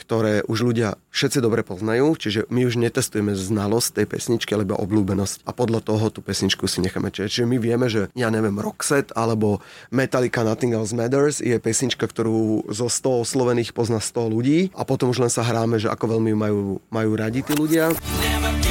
ktoré 0.00 0.40
už 0.48 0.72
ľudia 0.72 0.96
všetci 1.12 1.44
dobre 1.44 1.60
poznajú, 1.60 2.16
čiže 2.16 2.48
my 2.48 2.64
už 2.64 2.80
netestujeme 2.80 3.36
znalosť 3.36 4.00
tej 4.00 4.06
pesničky, 4.08 4.56
alebo 4.56 4.80
obľúbenosť 4.80 5.44
a 5.44 5.52
podľa 5.52 5.84
toho 5.84 6.08
tú 6.08 6.24
pesničku 6.24 6.64
si 6.64 6.80
necháme 6.80 7.12
čeť. 7.12 7.28
Čiže 7.28 7.50
my 7.50 7.56
vieme, 7.60 7.86
že 7.92 8.08
ja 8.16 8.32
neviem, 8.32 8.56
Roxette 8.56 9.12
alebo 9.12 9.60
Metallica 9.92 10.40
Nothing 10.40 10.72
Else 10.72 10.96
Matters 10.96 11.44
je 11.44 11.60
pesnička, 11.60 12.08
ktorú 12.08 12.72
zo 12.72 12.88
100 12.88 13.28
oslovených 13.28 13.76
pozná 13.76 14.00
100 14.00 14.32
ľudí 14.32 14.58
a 14.72 14.88
potom 14.88 15.12
už 15.12 15.20
len 15.20 15.32
sa 15.32 15.44
hráme, 15.44 15.76
že 15.76 15.92
ako 15.92 16.16
veľmi 16.16 16.32
majú, 16.32 16.80
majú 16.88 17.10
radi 17.12 17.44
tí 17.44 17.52
ľudia. 17.52 17.92
Never 18.20 18.69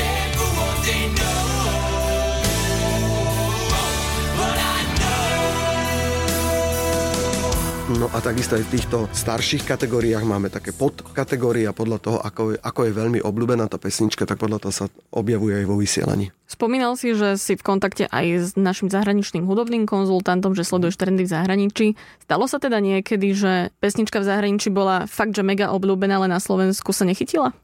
No 7.89 8.05
a 8.13 8.21
takisto 8.21 8.53
aj 8.53 8.69
v 8.69 8.73
týchto 8.77 8.97
starších 9.09 9.65
kategóriách 9.65 10.21
máme 10.21 10.53
také 10.53 10.69
podkategórie 10.77 11.65
a 11.65 11.73
podľa 11.73 11.97
toho, 11.97 12.17
ako 12.21 12.53
je, 12.53 12.57
ako 12.61 12.81
je 12.85 12.91
veľmi 12.93 13.19
obľúbená 13.25 13.65
tá 13.65 13.81
pesnička, 13.81 14.29
tak 14.29 14.37
podľa 14.37 14.61
toho 14.61 14.73
sa 14.73 14.85
objavuje 15.09 15.57
aj 15.57 15.65
vo 15.65 15.73
vysielaní. 15.73 16.29
Spomínal 16.45 16.93
si, 17.01 17.17
že 17.17 17.33
si 17.41 17.57
v 17.57 17.65
kontakte 17.65 18.05
aj 18.05 18.25
s 18.45 18.49
našim 18.53 18.93
zahraničným 18.93 19.41
hudobným 19.41 19.89
konzultantom, 19.89 20.53
že 20.53 20.69
sleduješ 20.69 21.01
trendy 21.01 21.25
v 21.25 21.33
zahraničí. 21.33 21.87
Stalo 22.29 22.45
sa 22.45 22.61
teda 22.61 22.77
niekedy, 22.77 23.33
že 23.33 23.73
pesnička 23.81 24.21
v 24.21 24.27
zahraničí 24.37 24.69
bola 24.69 25.09
fakt, 25.09 25.33
že 25.33 25.41
mega 25.41 25.73
obľúbená, 25.73 26.21
ale 26.21 26.29
na 26.29 26.37
Slovensku 26.37 26.93
sa 26.93 27.09
nechytila? 27.09 27.57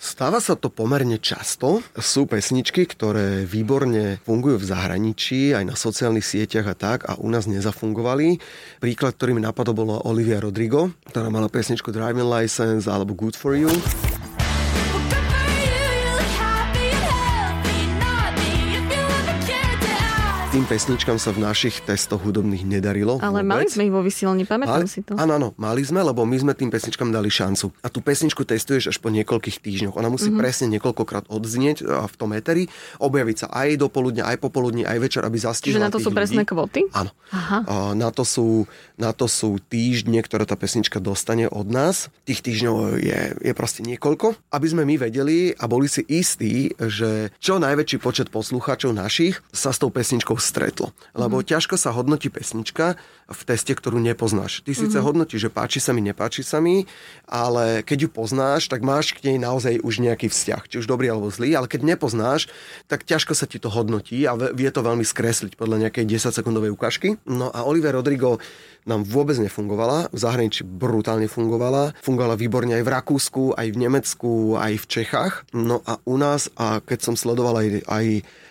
Stáva 0.00 0.40
sa 0.40 0.56
to 0.56 0.72
pomerne 0.72 1.20
často. 1.20 1.84
Sú 2.00 2.24
pesničky, 2.24 2.88
ktoré 2.88 3.44
výborne 3.44 4.16
fungujú 4.24 4.56
v 4.56 4.68
zahraničí, 4.72 5.52
aj 5.52 5.68
na 5.68 5.76
sociálnych 5.76 6.24
sieťach 6.24 6.72
a 6.72 6.74
tak, 6.74 6.98
a 7.04 7.20
u 7.20 7.28
nás 7.28 7.44
nezafungovali. 7.44 8.40
Príklad, 8.80 9.20
ktorý 9.20 9.36
mi 9.36 9.44
napadol, 9.44 9.76
bola 9.76 10.00
Olivia 10.08 10.40
Rodrigo, 10.40 10.96
ktorá 11.12 11.28
mala 11.28 11.52
pesničku 11.52 11.92
Driving 11.92 12.32
License 12.32 12.88
alebo 12.88 13.12
Good 13.12 13.36
For 13.36 13.52
You. 13.52 13.68
Tým 20.50 20.66
pesničkám 20.66 21.14
sa 21.14 21.30
v 21.30 21.46
našich 21.46 21.78
testoch 21.86 22.26
hudobných 22.26 22.66
nedarilo. 22.66 23.22
Ale 23.22 23.46
vôbec. 23.46 23.54
mali 23.54 23.66
sme 23.70 23.86
ich 23.86 23.94
vo 23.94 24.02
vysielni, 24.02 24.42
pamätám 24.42 24.82
si 24.90 25.06
to. 25.06 25.14
Áno, 25.14 25.38
áno, 25.38 25.48
mali 25.54 25.78
sme, 25.86 26.02
lebo 26.02 26.26
my 26.26 26.42
sme 26.42 26.58
tým 26.58 26.74
pesničkám 26.74 27.06
dali 27.14 27.30
šancu. 27.30 27.70
A 27.78 27.86
tú 27.86 28.02
pesničku 28.02 28.42
testuješ 28.42 28.90
až 28.90 28.98
po 28.98 29.14
niekoľkých 29.14 29.62
týždňoch. 29.62 29.94
Ona 29.94 30.10
musí 30.10 30.26
mm-hmm. 30.26 30.42
presne 30.42 30.66
niekoľkokrát 30.74 31.30
odznieť 31.30 31.86
v 31.86 32.14
tom 32.18 32.34
eteri, 32.34 32.66
objaviť 32.98 33.36
sa 33.38 33.62
aj 33.62 33.78
do 33.78 33.86
poludnia, 33.86 34.26
aj 34.26 34.42
popoludní, 34.42 34.82
aj 34.82 34.98
večer, 34.98 35.22
aby 35.22 35.38
zastihla 35.38 35.78
Čiže 35.78 35.86
na 35.86 35.94
to 35.94 36.02
sú 36.02 36.10
ľudí. 36.10 36.18
presné 36.18 36.42
kvoty? 36.42 36.82
Áno. 36.98 37.14
Aha. 37.30 37.94
Na, 37.94 38.10
to 38.10 38.26
sú, 38.26 38.66
na 38.98 39.14
to 39.14 39.30
sú 39.30 39.62
týždne, 39.70 40.18
ktoré 40.18 40.50
tá 40.50 40.58
pesnička 40.58 40.98
dostane 40.98 41.46
od 41.46 41.70
nás. 41.70 42.10
Tých 42.26 42.42
týždňov 42.42 42.98
je, 42.98 43.20
je 43.38 43.52
proste 43.54 43.86
niekoľko, 43.86 44.34
aby 44.50 44.66
sme 44.66 44.82
my 44.82 44.98
vedeli 44.98 45.54
a 45.54 45.70
boli 45.70 45.86
si 45.86 46.02
istí, 46.10 46.74
že 46.74 47.30
čo 47.38 47.62
najväčší 47.62 48.02
počet 48.02 48.34
poslucháčov 48.34 48.90
našich 48.98 49.38
sa 49.54 49.70
s 49.70 49.78
tou 49.78 49.94
pesničkou 49.94 50.39
stretlo 50.40 50.90
lebo 51.14 51.40
mm-hmm. 51.40 51.50
ťažko 51.50 51.74
sa 51.76 51.90
hodnotí 51.92 52.30
pesnička 52.30 52.94
v 53.30 53.40
teste, 53.46 53.70
ktorú 53.74 54.02
nepoznáš. 54.02 54.62
Ty 54.66 54.74
síce 54.74 54.90
mm-hmm. 54.98 55.06
hodnotíš, 55.06 55.46
že 55.46 55.50
páči 55.50 55.78
sa 55.78 55.94
mi, 55.94 56.02
nepáči 56.02 56.42
sa 56.42 56.58
mi, 56.58 56.86
ale 57.30 57.86
keď 57.86 58.06
ju 58.06 58.08
poznáš, 58.10 58.66
tak 58.66 58.82
máš 58.82 59.14
k 59.14 59.30
nej 59.30 59.38
naozaj 59.38 59.82
už 59.82 60.02
nejaký 60.02 60.30
vzťah, 60.30 60.62
či 60.66 60.76
už 60.82 60.90
dobrý 60.90 61.10
alebo 61.10 61.30
zlý, 61.30 61.54
ale 61.54 61.70
keď 61.70 61.94
nepoznáš, 61.94 62.50
tak 62.90 63.06
ťažko 63.06 63.34
sa 63.38 63.46
ti 63.46 63.62
to 63.62 63.70
hodnotí 63.70 64.26
a 64.26 64.34
vie 64.34 64.70
to 64.70 64.82
veľmi 64.82 65.06
skresliť 65.06 65.54
podľa 65.54 65.86
nejakej 65.86 66.04
10-sekundovej 66.06 66.74
ukážky. 66.74 67.18
No 67.26 67.54
a 67.54 67.62
Oliver 67.66 67.94
Rodrigo 67.94 68.42
nám 68.88 69.04
vôbec 69.04 69.36
nefungovala, 69.36 70.08
v 70.08 70.18
zahraničí 70.18 70.64
brutálne 70.64 71.28
fungovala, 71.28 71.92
fungovala 72.00 72.34
výborne 72.34 72.80
aj 72.80 72.84
v 72.86 72.92
Rakúsku, 72.96 73.42
aj 73.52 73.68
v 73.68 73.76
Nemecku, 73.76 74.56
aj 74.56 74.72
v 74.80 74.86
Čechách. 74.88 75.34
No 75.52 75.84
a 75.84 76.00
u 76.08 76.16
nás, 76.16 76.48
a 76.56 76.80
keď 76.80 77.12
som 77.12 77.14
sledoval 77.14 77.60
aj, 77.60 77.68
aj 77.84 78.06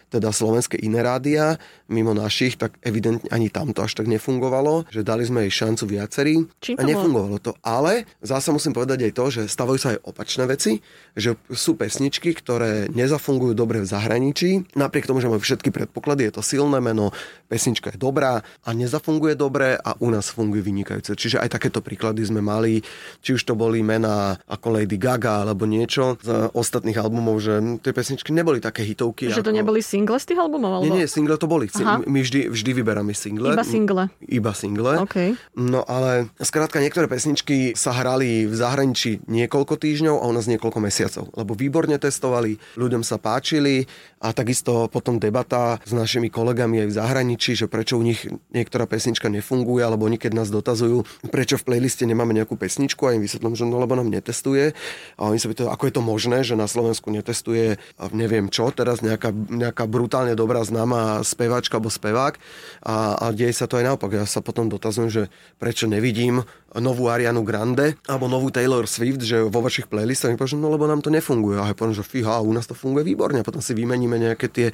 teda 0.09 0.33
slovenské 0.33 0.81
iné 0.81 1.05
rádia, 1.05 1.61
mimo 1.89 2.17
našich, 2.17 2.57
tak 2.57 2.77
evidentne 2.81 3.29
ani 3.29 3.49
tam 3.53 3.71
to 3.71 3.85
až 3.85 3.97
tak 3.97 4.09
nefungovalo, 4.09 4.89
že 4.89 5.05
dali 5.05 5.25
sme 5.25 5.45
jej 5.47 5.65
šancu 5.65 5.83
viacerí 5.85 6.35
a 6.77 6.81
nefungovalo 6.81 7.37
to. 7.41 7.53
Ale 7.61 8.09
zase 8.21 8.49
musím 8.49 8.73
povedať 8.73 9.09
aj 9.09 9.13
to, 9.13 9.25
že 9.29 9.41
stavajú 9.45 9.79
sa 9.79 9.93
aj 9.95 9.99
opačné 10.05 10.43
veci, 10.49 10.81
že 11.13 11.37
sú 11.53 11.77
pesničky, 11.77 12.33
ktoré 12.33 12.89
nezafungujú 12.89 13.53
dobre 13.53 13.81
v 13.81 13.87
zahraničí, 13.89 14.75
napriek 14.77 15.05
tomu, 15.05 15.21
že 15.21 15.29
majú 15.29 15.41
všetky 15.41 15.69
predpoklady, 15.69 16.29
je 16.29 16.33
to 16.37 16.43
silné 16.45 16.81
meno, 16.81 17.13
pesnička 17.49 17.93
je 17.93 18.01
dobrá 18.01 18.41
a 18.65 18.69
nezafunguje 18.73 19.37
dobre 19.37 19.77
a 19.77 19.93
u 20.01 20.09
nás 20.09 20.29
funguje 20.33 20.65
vynikajúce. 20.65 21.13
Čiže 21.13 21.41
aj 21.41 21.57
takéto 21.57 21.81
príklady 21.81 22.25
sme 22.25 22.41
mali, 22.41 22.81
či 23.21 23.37
už 23.37 23.45
to 23.45 23.53
boli 23.53 23.81
mená 23.85 24.37
ako 24.45 24.81
Lady 24.81 24.97
Gaga 24.97 25.45
alebo 25.45 25.65
niečo 25.69 26.17
z 26.21 26.49
ostatných 26.53 26.97
albumov, 26.97 27.41
že 27.41 27.81
tie 27.81 27.93
pesničky 27.93 28.33
neboli 28.33 28.61
také 28.61 28.85
hitovky. 28.85 29.29
Že 29.29 29.41
ako... 29.41 29.47
to 29.49 29.57
neboli 29.57 29.81
single 29.99 30.17
z 30.19 30.25
tých 30.31 30.39
albumov? 30.39 30.71
Alebo... 30.79 30.83
Nie, 30.87 31.03
nie, 31.03 31.07
single 31.11 31.37
to 31.37 31.45
boli. 31.45 31.67
Aha. 31.75 31.99
My 32.07 32.23
vždy, 32.23 32.49
vždy 32.49 32.71
vyberáme 32.71 33.11
single. 33.11 33.51
Iba 33.51 33.65
single. 33.67 34.03
Iba 34.23 34.51
single. 34.55 35.03
Okay. 35.03 35.35
No 35.59 35.83
ale 35.83 36.31
skrátka 36.39 36.79
niektoré 36.79 37.11
pesničky 37.11 37.75
sa 37.75 37.91
hrali 37.93 38.47
v 38.49 38.55
zahraničí 38.55 39.27
niekoľko 39.29 39.75
týždňov 39.77 40.15
a 40.23 40.25
u 40.25 40.33
nás 40.33 40.47
niekoľko 40.47 40.79
mesiacov. 40.79 41.23
Lebo 41.35 41.51
výborne 41.53 41.99
testovali, 41.99 42.55
ľuďom 42.79 43.03
sa 43.03 43.19
páčili 43.19 43.85
a 44.23 44.31
takisto 44.31 44.87
potom 44.87 45.19
debata 45.19 45.79
s 45.83 45.91
našimi 45.91 46.31
kolegami 46.31 46.83
aj 46.83 46.87
v 46.87 46.97
zahraničí 46.97 47.51
že 47.59 47.67
prečo 47.67 47.99
u 47.99 48.03
nich 48.03 48.23
niektorá 48.55 48.87
pesnička 48.87 49.27
nefunguje, 49.27 49.83
alebo 49.83 50.07
oni 50.07 50.15
keď 50.15 50.31
nás 50.43 50.47
dotazujú, 50.47 51.03
prečo 51.27 51.59
v 51.59 51.65
playliste 51.67 52.07
nemáme 52.07 52.31
nejakú 52.31 52.55
pesničku 52.55 53.03
a 53.03 53.15
im 53.17 53.23
vysvetlím, 53.23 53.57
že 53.57 53.67
no 53.67 53.81
lebo 53.83 53.99
nám 53.99 54.07
netestuje. 54.07 54.71
A 55.19 55.27
oni 55.27 55.41
sa 55.41 55.51
pýtajú, 55.51 55.67
ako 55.67 55.83
je 55.89 55.93
to 55.93 56.03
možné, 56.03 56.37
že 56.47 56.55
na 56.55 56.69
Slovensku 56.69 57.11
netestuje 57.11 57.81
neviem 58.15 58.47
čo, 58.47 58.71
teraz 58.71 59.01
nejaká, 59.03 59.33
nejaká 59.33 59.88
brutálne 59.89 60.37
dobrá 60.37 60.61
známa 60.61 61.25
speváčka 61.25 61.81
alebo 61.81 61.89
spevák 61.89 62.37
a, 62.85 63.17
a 63.17 63.25
deje 63.33 63.57
sa 63.57 63.65
to 63.65 63.81
aj 63.81 63.89
naopak. 63.89 64.13
Ja 64.13 64.29
sa 64.29 64.45
potom 64.45 64.69
dotazujem, 64.69 65.09
že 65.09 65.23
prečo 65.57 65.89
nevidím 65.89 66.45
novú 66.77 67.09
Arianu 67.09 67.41
Grande 67.41 67.97
alebo 68.05 68.29
novú 68.29 68.53
Taylor 68.53 68.85
Swift, 68.85 69.25
že 69.25 69.41
vo 69.41 69.65
vašich 69.65 69.89
playlistoch, 69.89 70.37
poviem, 70.37 70.61
no 70.61 70.69
lebo 70.69 70.85
nám 70.85 71.01
to 71.01 71.09
nefunguje. 71.09 71.57
A 71.57 71.73
ja 71.73 71.75
poviem, 71.75 71.97
že 71.97 72.05
fíha, 72.05 72.45
u 72.45 72.53
nás 72.53 72.69
to 72.69 72.77
funguje 72.77 73.01
výborne. 73.01 73.41
A 73.41 73.47
potom 73.47 73.59
si 73.59 73.73
vymeníme 73.73 74.21
nejaké 74.21 74.53
tie, 74.53 74.67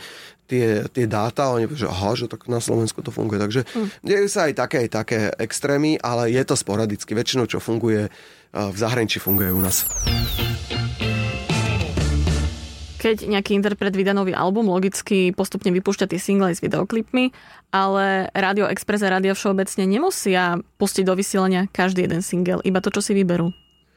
tie, 0.51 0.83
tie 0.91 1.05
dáta 1.07 1.47
a 1.47 1.55
oni 1.55 1.71
poviem, 1.71 1.87
že 1.87 1.89
aha, 1.89 2.11
že 2.19 2.27
tak 2.27 2.51
na 2.51 2.59
Slovensku 2.59 2.99
to 2.99 3.15
funguje. 3.15 3.39
Takže 3.39 3.61
mm. 3.63 3.87
dejú 4.03 4.27
sa 4.27 4.51
aj 4.51 4.53
také, 4.59 4.77
aj 4.83 4.89
také 4.91 5.19
extrémy, 5.39 5.95
ale 6.03 6.35
je 6.35 6.43
to 6.43 6.59
sporadicky. 6.59 7.15
Väčšinou, 7.15 7.47
čo 7.47 7.63
funguje 7.63 8.11
v 8.55 8.77
zahraničí, 8.77 9.19
funguje 9.19 9.51
u 9.51 9.59
nás 9.63 9.87
keď 13.05 13.29
nejaký 13.29 13.53
interpret 13.53 13.93
vydá 13.93 14.17
nový 14.17 14.33
album, 14.33 14.65
logicky 14.65 15.29
postupne 15.29 15.69
vypúšťa 15.69 16.09
tie 16.09 16.17
single 16.17 16.49
s 16.49 16.57
videoklipmi, 16.65 17.29
ale 17.69 18.33
Radio 18.33 18.65
Express 18.65 19.05
a 19.05 19.13
Radio 19.13 19.37
Všeobecne 19.37 19.85
nemusia 19.85 20.57
pustiť 20.81 21.05
do 21.05 21.13
vysielania 21.13 21.69
každý 21.69 22.09
jeden 22.09 22.25
single, 22.25 22.65
iba 22.65 22.81
to, 22.81 22.89
čo 22.89 23.05
si 23.05 23.13
vyberú 23.13 23.53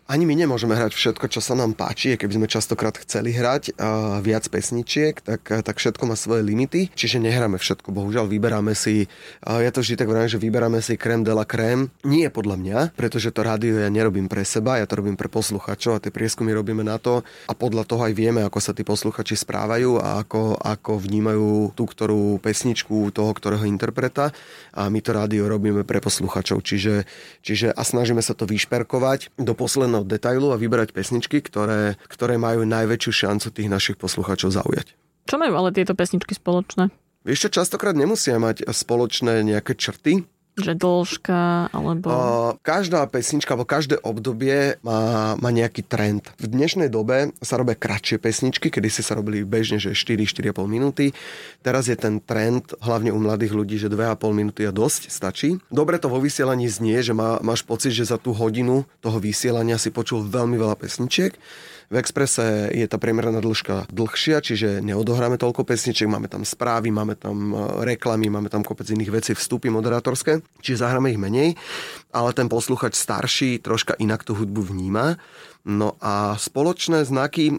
ani 0.08 0.24
my 0.24 0.34
nemôžeme 0.40 0.72
hrať 0.72 0.96
všetko, 0.96 1.28
čo 1.28 1.44
sa 1.44 1.52
nám 1.52 1.76
páči. 1.76 2.16
Keby 2.16 2.40
sme 2.40 2.48
častokrát 2.48 2.96
chceli 2.96 3.36
hrať 3.36 3.76
uh, 3.76 4.24
viac 4.24 4.48
pesničiek, 4.48 5.20
tak, 5.20 5.44
uh, 5.52 5.60
tak 5.60 5.76
všetko 5.76 6.08
má 6.08 6.16
svoje 6.16 6.40
limity. 6.48 6.88
Čiže 6.96 7.20
nehráme 7.20 7.60
všetko. 7.60 7.92
Bohužiaľ, 7.92 8.24
vyberáme 8.24 8.72
si, 8.72 9.04
uh, 9.44 9.60
ja 9.60 9.68
to 9.68 9.84
vždy 9.84 10.00
tak 10.00 10.08
vravím, 10.08 10.32
že 10.32 10.40
vyberáme 10.40 10.80
si 10.80 10.96
krém 10.96 11.20
de 11.20 11.32
la 11.36 11.44
krém. 11.44 11.92
Nie 12.08 12.32
podľa 12.32 12.56
mňa, 12.56 12.78
pretože 12.96 13.28
to 13.36 13.44
rádio 13.44 13.84
ja 13.84 13.92
nerobím 13.92 14.32
pre 14.32 14.48
seba, 14.48 14.80
ja 14.80 14.88
to 14.88 14.96
robím 14.96 15.20
pre 15.20 15.28
posluchačov 15.28 16.00
a 16.00 16.02
tie 16.02 16.08
prieskumy 16.08 16.56
robíme 16.56 16.80
na 16.80 16.96
to 16.96 17.20
a 17.44 17.52
podľa 17.52 17.84
toho 17.84 18.08
aj 18.08 18.16
vieme, 18.16 18.40
ako 18.40 18.64
sa 18.64 18.72
tí 18.72 18.88
posluchači 18.88 19.36
správajú 19.36 20.00
a 20.00 20.24
ako, 20.24 20.56
ako 20.56 21.04
vnímajú 21.04 21.76
tú 21.76 21.84
ktorú 21.84 22.40
pesničku 22.40 23.12
toho, 23.12 23.28
ktorého 23.36 23.68
interpreta 23.68 24.32
a 24.72 24.88
my 24.88 25.04
to 25.04 25.12
rádio 25.12 25.52
robíme 25.52 25.84
pre 25.84 26.00
posluchačov. 26.00 26.64
Čiže, 26.64 27.04
čiže 27.44 27.76
a 27.76 27.82
snažíme 27.84 28.24
sa 28.24 28.32
to 28.32 28.48
vyšperkovať 28.48 29.36
do 29.36 29.52
posledného 29.52 29.97
od 30.00 30.08
detailu 30.08 30.54
a 30.54 30.60
vyberať 30.60 30.94
pesničky, 30.94 31.42
ktoré, 31.42 31.98
ktoré 32.06 32.38
majú 32.38 32.62
najväčšiu 32.64 33.12
šancu 33.26 33.48
tých 33.50 33.68
našich 33.68 33.96
poslucháčov 33.98 34.54
zaujať. 34.54 34.94
Čo 35.28 35.36
majú 35.36 35.54
ale 35.60 35.76
tieto 35.76 35.92
pesničky 35.92 36.32
spoločné? 36.32 36.88
Vieš 37.26 37.48
čo, 37.48 37.60
častokrát 37.60 37.92
nemusia 37.92 38.40
mať 38.40 38.64
spoločné 38.64 39.44
nejaké 39.44 39.76
črty, 39.76 40.24
že 40.60 40.74
dĺžka, 40.74 41.70
alebo... 41.72 42.08
Každá 42.62 43.06
pesnička, 43.06 43.54
alebo 43.54 43.68
každé 43.68 44.02
obdobie 44.02 44.76
má, 44.82 45.34
má 45.38 45.50
nejaký 45.54 45.86
trend. 45.86 46.28
V 46.38 46.50
dnešnej 46.50 46.90
dobe 46.90 47.32
sa 47.40 47.56
robia 47.56 47.78
kratšie 47.78 48.18
pesničky, 48.18 48.68
kedy 48.68 48.88
si 48.90 49.02
sa 49.06 49.16
robili 49.16 49.46
bežne, 49.46 49.78
že 49.78 49.94
4-4,5 49.94 50.66
minúty. 50.66 51.14
Teraz 51.62 51.86
je 51.86 51.96
ten 51.96 52.18
trend, 52.18 52.74
hlavne 52.82 53.14
u 53.14 53.18
mladých 53.22 53.54
ľudí, 53.54 53.76
že 53.78 53.88
2,5 53.90 54.18
minúty 54.34 54.66
a 54.66 54.74
dosť 54.74 55.10
stačí. 55.10 55.62
Dobre 55.70 55.96
to 56.02 56.10
vo 56.10 56.18
vysielaní 56.18 56.66
znie, 56.66 57.00
že 57.00 57.14
má, 57.14 57.38
máš 57.40 57.62
pocit, 57.62 57.94
že 57.94 58.10
za 58.10 58.18
tú 58.18 58.34
hodinu 58.34 58.84
toho 58.98 59.18
vysielania 59.22 59.78
si 59.78 59.94
počul 59.94 60.26
veľmi 60.26 60.58
veľa 60.58 60.76
pesničiek. 60.76 61.34
V 61.88 61.96
Exprese 61.96 62.68
je 62.68 62.84
tá 62.84 63.00
priemerná 63.00 63.40
dĺžka 63.40 63.88
dlhšia, 63.88 64.44
čiže 64.44 64.84
neodohráme 64.84 65.40
toľko 65.40 65.64
pesničiek, 65.64 66.04
máme 66.04 66.28
tam 66.28 66.44
správy, 66.44 66.92
máme 66.92 67.16
tam 67.16 67.56
e, 67.56 67.56
reklamy, 67.88 68.28
máme 68.28 68.52
tam 68.52 68.60
kopec 68.60 68.92
iných 68.92 69.08
vecí, 69.08 69.32
vstupy 69.32 69.72
moderátorské, 69.72 70.44
čiže 70.60 70.84
zahráme 70.84 71.16
ich 71.16 71.20
menej, 71.20 71.56
ale 72.12 72.36
ten 72.36 72.52
posluchač 72.52 72.92
starší 72.92 73.64
troška 73.64 73.96
inak 73.96 74.20
tú 74.20 74.36
hudbu 74.36 74.68
vníma. 74.68 75.16
No 75.64 75.96
a 76.04 76.36
spoločné 76.36 77.08
znaky, 77.08 77.56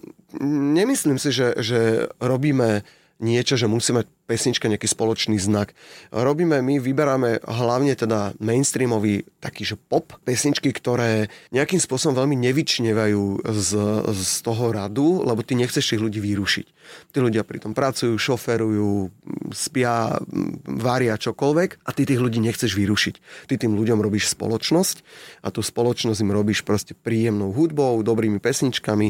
nemyslím 0.77 1.17
si, 1.17 1.33
že, 1.33 1.57
že 1.57 2.13
robíme 2.21 2.85
niečo, 3.17 3.57
že 3.57 3.65
musíme 3.65 4.05
pesnička, 4.29 4.69
nejaký 4.69 4.85
spoločný 4.85 5.41
znak. 5.41 5.73
Robíme, 6.13 6.61
my 6.61 6.77
vyberáme 6.77 7.41
hlavne 7.41 7.97
teda 7.97 8.37
mainstreamový 8.37 9.25
taký, 9.41 9.65
že 9.65 9.73
pop, 9.73 10.13
pesničky, 10.21 10.69
ktoré 10.69 11.33
nejakým 11.49 11.81
spôsobom 11.81 12.13
veľmi 12.13 12.37
nevyčnevajú 12.37 13.41
z, 13.41 13.71
z 14.13 14.31
toho 14.45 14.69
radu, 14.69 15.25
lebo 15.25 15.41
ty 15.41 15.57
nechceš 15.57 15.97
tých 15.97 16.03
ľudí 16.05 16.21
vyrušiť. 16.21 16.67
Tí 17.09 17.17
ľudia 17.17 17.41
pritom 17.41 17.73
pracujú, 17.73 18.13
šoferujú, 18.13 19.09
spia, 19.49 20.21
varia 20.69 21.17
čokoľvek 21.17 21.81
a 21.81 21.89
ty 21.89 22.05
tých 22.05 22.21
ľudí 22.21 22.37
nechceš 22.37 22.77
vyrušiť. 22.77 23.15
Ty 23.49 23.53
tým 23.57 23.73
ľuďom 23.73 23.97
robíš 23.97 24.37
spoločnosť 24.37 25.01
a 25.41 25.49
tú 25.49 25.65
spoločnosť 25.65 26.21
im 26.21 26.35
robíš 26.37 26.61
proste 26.61 26.93
príjemnou 26.93 27.49
hudbou, 27.49 27.97
dobrými 28.05 28.37
pesničkami 28.37 29.09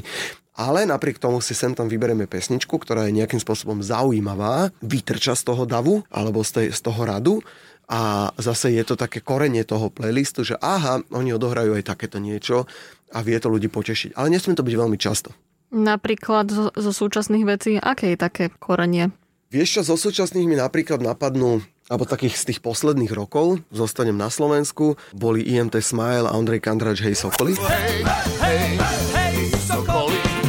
ale 0.59 0.83
napriek 0.83 1.23
tomu 1.23 1.39
si 1.39 1.55
sem 1.55 1.71
tam 1.71 1.87
vyberieme 1.87 2.27
pesničku, 2.27 2.75
ktorá 2.83 3.07
je 3.07 3.15
nejakým 3.15 3.39
spôsobom 3.39 3.79
zaujímavá, 3.79 4.75
vytrča 5.09 5.33
z 5.33 5.41
toho 5.49 5.65
davu 5.65 6.05
alebo 6.13 6.45
z, 6.45 6.51
tej, 6.53 6.67
z 6.69 6.79
toho 6.85 7.01
radu 7.01 7.41
a 7.89 8.29
zase 8.37 8.69
je 8.77 8.85
to 8.85 8.93
také 8.93 9.25
korenie 9.25 9.65
toho 9.65 9.89
playlistu, 9.89 10.45
že 10.45 10.53
aha, 10.61 11.01
oni 11.09 11.33
odohrajú 11.33 11.73
aj 11.73 11.89
takéto 11.89 12.21
niečo 12.21 12.69
a 13.09 13.25
vie 13.25 13.33
to 13.41 13.49
ľudí 13.49 13.65
potešiť. 13.73 14.13
Ale 14.13 14.29
nesmie 14.29 14.53
to 14.53 14.61
byť 14.61 14.75
veľmi 14.77 15.01
často. 15.01 15.33
Napríklad 15.73 16.53
zo, 16.53 16.69
zo 16.69 16.91
súčasných 16.93 17.45
vecí, 17.49 17.71
aké 17.81 18.13
je 18.13 18.17
také 18.21 18.45
korenie? 18.61 19.09
Vieš 19.49 19.81
čo, 19.81 19.97
zo 19.97 19.97
súčasných 19.97 20.45
mi 20.45 20.53
napríklad 20.53 21.01
napadnú 21.01 21.65
alebo 21.89 22.05
takých 22.05 22.37
z 22.37 22.53
tých 22.53 22.59
posledných 22.61 23.09
rokov, 23.09 23.65
zostanem 23.73 24.13
na 24.13 24.29
Slovensku, 24.29 24.93
boli 25.17 25.41
IMT 25.41 25.81
Smile 25.81 26.29
a 26.29 26.37
Ondrej 26.37 26.61
Kandrač 26.61 27.01
Hej 27.01 27.25
Sokoli. 27.25 27.57
Hej, 27.57 28.05
hej, 28.45 28.77
hej, 29.17 29.37
Sokoli 29.65 30.39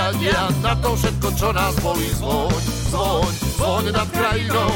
hľadia 0.00 0.48
na 0.62 0.72
to 0.78 0.96
všetko, 0.96 1.28
čo 1.36 1.48
nás 1.52 1.74
bolí. 1.82 2.08
Zvoň, 2.16 2.62
zvoň, 2.88 3.49
zvoň 3.60 3.92
nad 3.92 4.08
krajinou. 4.08 4.72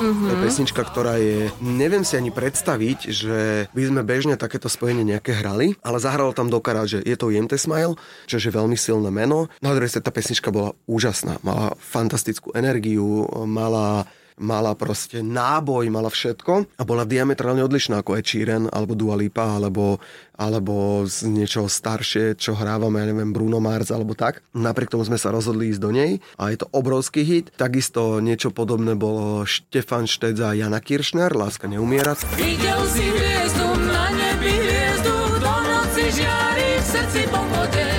Mm-hmm. 0.00 0.24
To 0.24 0.32
je 0.32 0.38
pesnička, 0.48 0.80
ktorá 0.80 1.20
je, 1.20 1.52
neviem 1.60 2.08
si 2.08 2.16
ani 2.16 2.32
predstaviť, 2.32 2.98
že 3.12 3.68
by 3.68 3.82
sme 3.84 4.00
bežne 4.00 4.40
takéto 4.40 4.72
spojenie 4.72 5.04
nejaké 5.04 5.36
hrali, 5.36 5.76
ale 5.84 6.00
zahralo 6.00 6.32
tam 6.32 6.48
dokarát, 6.48 6.88
že 6.88 7.04
je 7.04 7.20
to 7.20 7.28
IMT 7.28 7.60
Smile, 7.60 8.00
čo 8.24 8.40
je 8.40 8.48
veľmi 8.48 8.80
silné 8.80 9.12
meno. 9.12 9.52
Na 9.60 9.76
druhej 9.76 9.92
strane 9.92 10.08
tá 10.08 10.12
pesnička 10.16 10.48
bola 10.48 10.72
úžasná, 10.88 11.36
mala 11.44 11.76
fantastickú 11.76 12.56
energiu, 12.56 13.28
mala 13.44 14.08
mala 14.38 14.74
proste 14.74 15.22
náboj, 15.22 15.86
mala 15.90 16.10
všetko 16.10 16.78
a 16.78 16.82
bola 16.82 17.06
diametrálne 17.06 17.62
odlišná 17.62 18.02
ako 18.02 18.18
Ed 18.18 18.26
Sheeran 18.26 18.66
alebo 18.66 18.98
Dua 18.98 19.14
Lipa 19.14 19.54
alebo, 19.54 20.02
alebo 20.34 21.06
z 21.06 21.30
niečoho 21.30 21.70
staršie, 21.70 22.34
čo 22.34 22.58
hrávame, 22.58 22.98
ja 22.98 23.06
neviem, 23.10 23.30
Bruno 23.30 23.62
Mars 23.62 23.94
alebo 23.94 24.18
tak. 24.18 24.42
Napriek 24.54 24.90
tomu 24.90 25.06
sme 25.06 25.18
sa 25.20 25.30
rozhodli 25.30 25.70
ísť 25.70 25.82
do 25.82 25.90
nej 25.94 26.18
a 26.34 26.50
je 26.50 26.58
to 26.58 26.66
obrovský 26.74 27.22
hit. 27.22 27.54
Takisto 27.54 28.18
niečo 28.18 28.50
podobné 28.50 28.98
bolo 28.98 29.46
Štefan 29.46 30.10
Štec 30.10 30.36
a 30.42 30.50
Jana 30.58 30.82
Kiršner, 30.82 31.30
Láska 31.30 31.70
neumiera. 31.70 32.18
Videl 32.34 32.80
si 32.90 33.06
hviezdu 33.06 33.68
na 33.86 34.10
nebi 34.10 34.50
hviezdu, 34.50 35.14
do 35.38 35.54
noci 35.62 36.04
žiari 36.10 36.68
v 36.78 36.84
srdci 36.84 37.22
pochodeň, 37.30 37.93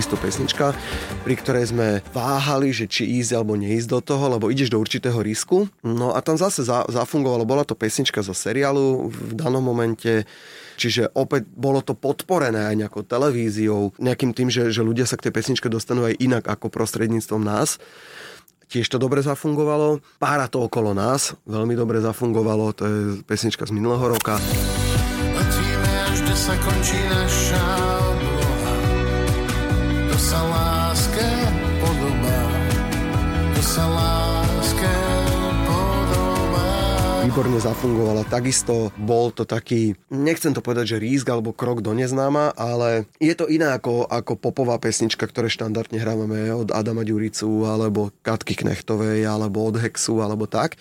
takisto 0.00 0.16
pesnička, 0.16 0.72
pri 1.28 1.34
ktorej 1.36 1.76
sme 1.76 2.00
váhali, 2.16 2.72
že 2.72 2.88
či 2.88 3.20
ísť 3.20 3.36
alebo 3.36 3.52
neísť 3.52 3.84
do 3.84 4.00
toho, 4.00 4.32
lebo 4.32 4.48
ideš 4.48 4.72
do 4.72 4.80
určitého 4.80 5.20
risku. 5.20 5.68
No 5.84 6.16
a 6.16 6.24
tam 6.24 6.40
zase 6.40 6.64
za, 6.64 6.88
zafungovalo, 6.88 7.44
bola 7.44 7.68
to 7.68 7.76
pesnička 7.76 8.24
zo 8.24 8.32
seriálu 8.32 9.12
v 9.12 9.36
danom 9.36 9.60
momente, 9.60 10.24
Čiže 10.80 11.12
opäť 11.12 11.44
bolo 11.44 11.84
to 11.84 11.92
podporené 11.92 12.72
aj 12.72 12.76
nejakou 12.80 13.04
televíziou, 13.04 13.92
nejakým 14.00 14.32
tým, 14.32 14.48
že, 14.48 14.72
že 14.72 14.80
ľudia 14.80 15.04
sa 15.04 15.20
k 15.20 15.28
tej 15.28 15.36
pesničke 15.36 15.68
dostanú 15.68 16.08
aj 16.08 16.16
inak 16.16 16.48
ako 16.48 16.72
prostredníctvom 16.72 17.44
nás. 17.44 17.76
Tiež 18.72 18.88
to 18.88 18.96
dobre 18.96 19.20
zafungovalo. 19.20 20.00
Pára 20.16 20.48
to 20.48 20.64
okolo 20.64 20.96
nás 20.96 21.36
veľmi 21.44 21.76
dobre 21.76 22.00
zafungovalo. 22.00 22.72
To 22.80 22.82
je 22.88 22.96
pesnička 23.28 23.68
z 23.68 23.76
minulého 23.76 24.08
roka. 24.08 24.40
Letíme, 25.36 25.92
až 26.08 26.24
sa 26.32 26.56
končí 26.64 26.96
naša 27.12 27.99
Výborne 37.30 37.62
zafungovala. 37.62 38.26
Takisto 38.26 38.90
bol 38.98 39.30
to 39.30 39.46
taký, 39.46 39.94
nechcem 40.10 40.50
to 40.50 40.58
povedať, 40.58 40.98
že 40.98 40.98
rízk 40.98 41.30
alebo 41.30 41.54
krok 41.54 41.78
do 41.78 41.94
neznáma, 41.94 42.50
ale 42.58 43.06
je 43.22 43.30
to 43.38 43.46
iné 43.46 43.70
ako, 43.70 44.02
ako 44.02 44.34
popová 44.34 44.82
pesnička, 44.82 45.30
ktoré 45.30 45.46
štandardne 45.46 46.02
hrávame 46.02 46.50
od 46.50 46.74
Adama 46.74 47.06
Ďuricu, 47.06 47.70
alebo 47.70 48.10
Katky 48.26 48.58
Knechtovej, 48.58 49.30
alebo 49.30 49.62
od 49.62 49.78
Hexu, 49.78 50.18
alebo 50.18 50.50
tak. 50.50 50.74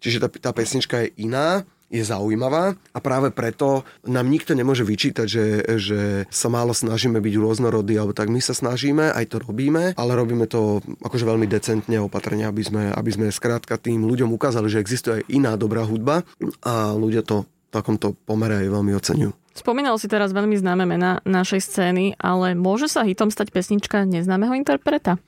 Čiže 0.00 0.24
tá, 0.24 0.28
tá 0.32 0.56
pesnička 0.56 1.04
je 1.04 1.28
iná 1.28 1.68
je 1.92 2.00
zaujímavá 2.00 2.72
a 2.96 2.98
práve 3.04 3.28
preto 3.28 3.84
nám 4.08 4.32
nikto 4.32 4.56
nemôže 4.56 4.82
vyčítať, 4.82 5.26
že, 5.28 5.46
že 5.76 6.00
sa 6.32 6.48
málo 6.48 6.72
snažíme 6.72 7.20
byť 7.20 7.34
rôznorodí, 7.36 8.00
alebo 8.00 8.16
tak 8.16 8.32
my 8.32 8.40
sa 8.40 8.56
snažíme, 8.56 9.12
aj 9.12 9.28
to 9.28 9.36
robíme, 9.44 9.92
ale 9.94 10.12
robíme 10.16 10.48
to 10.48 10.80
akože 11.04 11.28
veľmi 11.28 11.44
decentne, 11.44 12.00
opatrne, 12.00 12.48
aby 12.48 12.64
sme, 12.64 12.82
aby 12.88 13.10
sme 13.12 13.26
skrátka 13.28 13.76
tým 13.76 14.08
ľuďom 14.08 14.32
ukázali, 14.32 14.72
že 14.72 14.80
existuje 14.80 15.20
aj 15.20 15.28
iná 15.28 15.52
dobrá 15.60 15.84
hudba 15.84 16.24
a 16.64 16.96
ľudia 16.96 17.20
to 17.20 17.44
v 17.44 17.70
takomto 17.70 18.16
pomere 18.24 18.64
aj 18.64 18.68
veľmi 18.72 18.92
oceňujú. 18.96 19.32
Spomínal 19.52 20.00
si 20.00 20.08
teraz 20.08 20.32
veľmi 20.32 20.56
známe 20.56 20.88
mena 20.88 21.20
našej 21.28 21.60
scény, 21.60 22.16
ale 22.16 22.56
môže 22.56 22.88
sa 22.88 23.04
hitom 23.04 23.28
stať 23.28 23.52
pesnička 23.52 24.08
neznámeho 24.08 24.56
interpreta? 24.56 25.20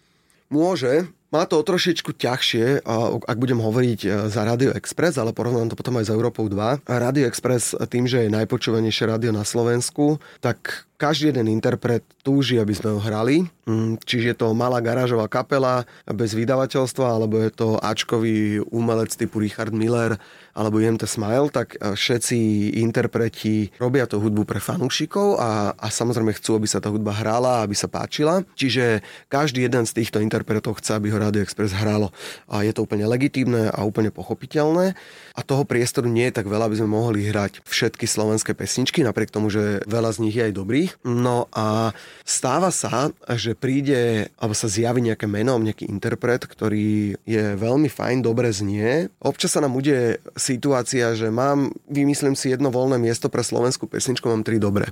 Môže, 0.48 1.12
má 1.34 1.42
to 1.50 1.58
o 1.58 1.66
trošičku 1.66 2.14
ťažšie, 2.14 2.86
ak 3.26 3.38
budem 3.42 3.58
hovoriť 3.58 4.00
e, 4.06 4.08
za 4.30 4.46
Radio 4.46 4.70
Express, 4.70 5.18
ale 5.18 5.34
porovnám 5.34 5.74
to 5.74 5.78
potom 5.78 5.98
aj 5.98 6.06
s 6.06 6.14
Európou 6.14 6.46
2. 6.46 6.86
Radio 6.86 7.26
Express 7.26 7.74
tým, 7.90 8.06
že 8.06 8.30
je 8.30 8.30
najpočúvanejšie 8.30 9.10
rádio 9.10 9.34
na 9.34 9.42
Slovensku, 9.42 10.22
tak 10.38 10.86
každý 10.94 11.34
jeden 11.34 11.50
interpret 11.50 12.06
túži, 12.22 12.62
aby 12.62 12.72
sme 12.72 12.94
ho 12.94 13.00
hrali. 13.02 13.44
Mm, 13.64 13.96
čiže 14.04 14.26
je 14.32 14.36
to 14.36 14.52
malá 14.52 14.78
garážová 14.78 15.26
kapela 15.26 15.88
bez 16.06 16.36
vydavateľstva, 16.36 17.06
alebo 17.06 17.40
je 17.40 17.50
to 17.50 17.68
Ačkový 17.80 18.60
umelec 18.68 19.10
typu 19.16 19.40
Richard 19.40 19.72
Miller, 19.72 20.20
alebo 20.54 20.78
IMT 20.78 21.04
Smile, 21.10 21.50
tak 21.50 21.74
e, 21.74 21.98
všetci 21.98 22.38
interpreti 22.78 23.74
robia 23.82 24.06
tú 24.06 24.22
hudbu 24.22 24.46
pre 24.46 24.62
fanúšikov 24.62 25.42
a, 25.42 25.74
a 25.74 25.86
samozrejme 25.90 26.30
chcú, 26.38 26.62
aby 26.62 26.68
sa 26.70 26.78
tá 26.78 26.88
hudba 26.94 27.10
hrala, 27.10 27.66
aby 27.66 27.74
sa 27.74 27.90
páčila. 27.90 28.46
Čiže 28.54 29.02
každý 29.26 29.66
jeden 29.66 29.82
z 29.84 29.98
týchto 29.98 30.22
interpretov 30.22 30.78
chce, 30.78 30.94
aby 30.94 31.10
ho 31.10 31.18
Radio 31.18 31.42
Express 31.42 31.74
hralo. 31.74 32.14
A 32.46 32.62
je 32.62 32.70
to 32.70 32.86
úplne 32.86 33.04
legitímne 33.10 33.68
a 33.74 33.82
úplne 33.82 34.14
pochopiteľné. 34.14 34.94
A 35.34 35.40
toho 35.42 35.66
priestoru 35.66 36.06
nie 36.06 36.30
je 36.30 36.38
tak 36.38 36.46
veľa, 36.46 36.70
aby 36.70 36.78
sme 36.78 36.94
mohli 36.94 37.26
hrať 37.26 37.66
všetky 37.66 38.06
slovenské 38.06 38.54
pesničky, 38.54 39.02
napriek 39.02 39.34
tomu, 39.34 39.50
že 39.50 39.82
veľa 39.90 40.14
z 40.14 40.18
nich 40.22 40.38
je 40.38 40.46
aj 40.46 40.54
dobrých. 40.84 41.04
No 41.04 41.48
a 41.52 41.92
stáva 42.24 42.70
sa, 42.70 43.10
že 43.36 43.56
príde, 43.56 44.28
alebo 44.36 44.54
sa 44.54 44.68
zjaví 44.68 45.00
nejaké 45.00 45.24
meno, 45.24 45.56
nejaký 45.56 45.88
interpret, 45.88 46.44
ktorý 46.44 47.16
je 47.24 47.44
veľmi 47.56 47.88
fajn, 47.88 48.20
dobre 48.20 48.52
znie. 48.52 49.08
Občas 49.20 49.56
sa 49.56 49.62
nám 49.64 49.72
bude 49.72 50.20
situácia, 50.36 51.16
že 51.16 51.30
mám, 51.32 51.72
vymyslím 51.88 52.36
si 52.36 52.52
jedno 52.52 52.68
voľné 52.68 53.00
miesto 53.00 53.28
pre 53.32 53.40
slovenskú 53.40 53.88
pesničku, 53.88 54.28
mám 54.28 54.44
tri 54.44 54.60
dobré. 54.60 54.90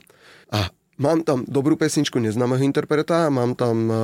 A 0.52 0.70
Mám 1.00 1.24
tam 1.24 1.48
dobrú 1.48 1.74
pesničku 1.80 2.20
neznámeho 2.20 2.60
interpreta, 2.62 3.32
mám 3.32 3.56
tam 3.56 3.88
e, 3.88 3.94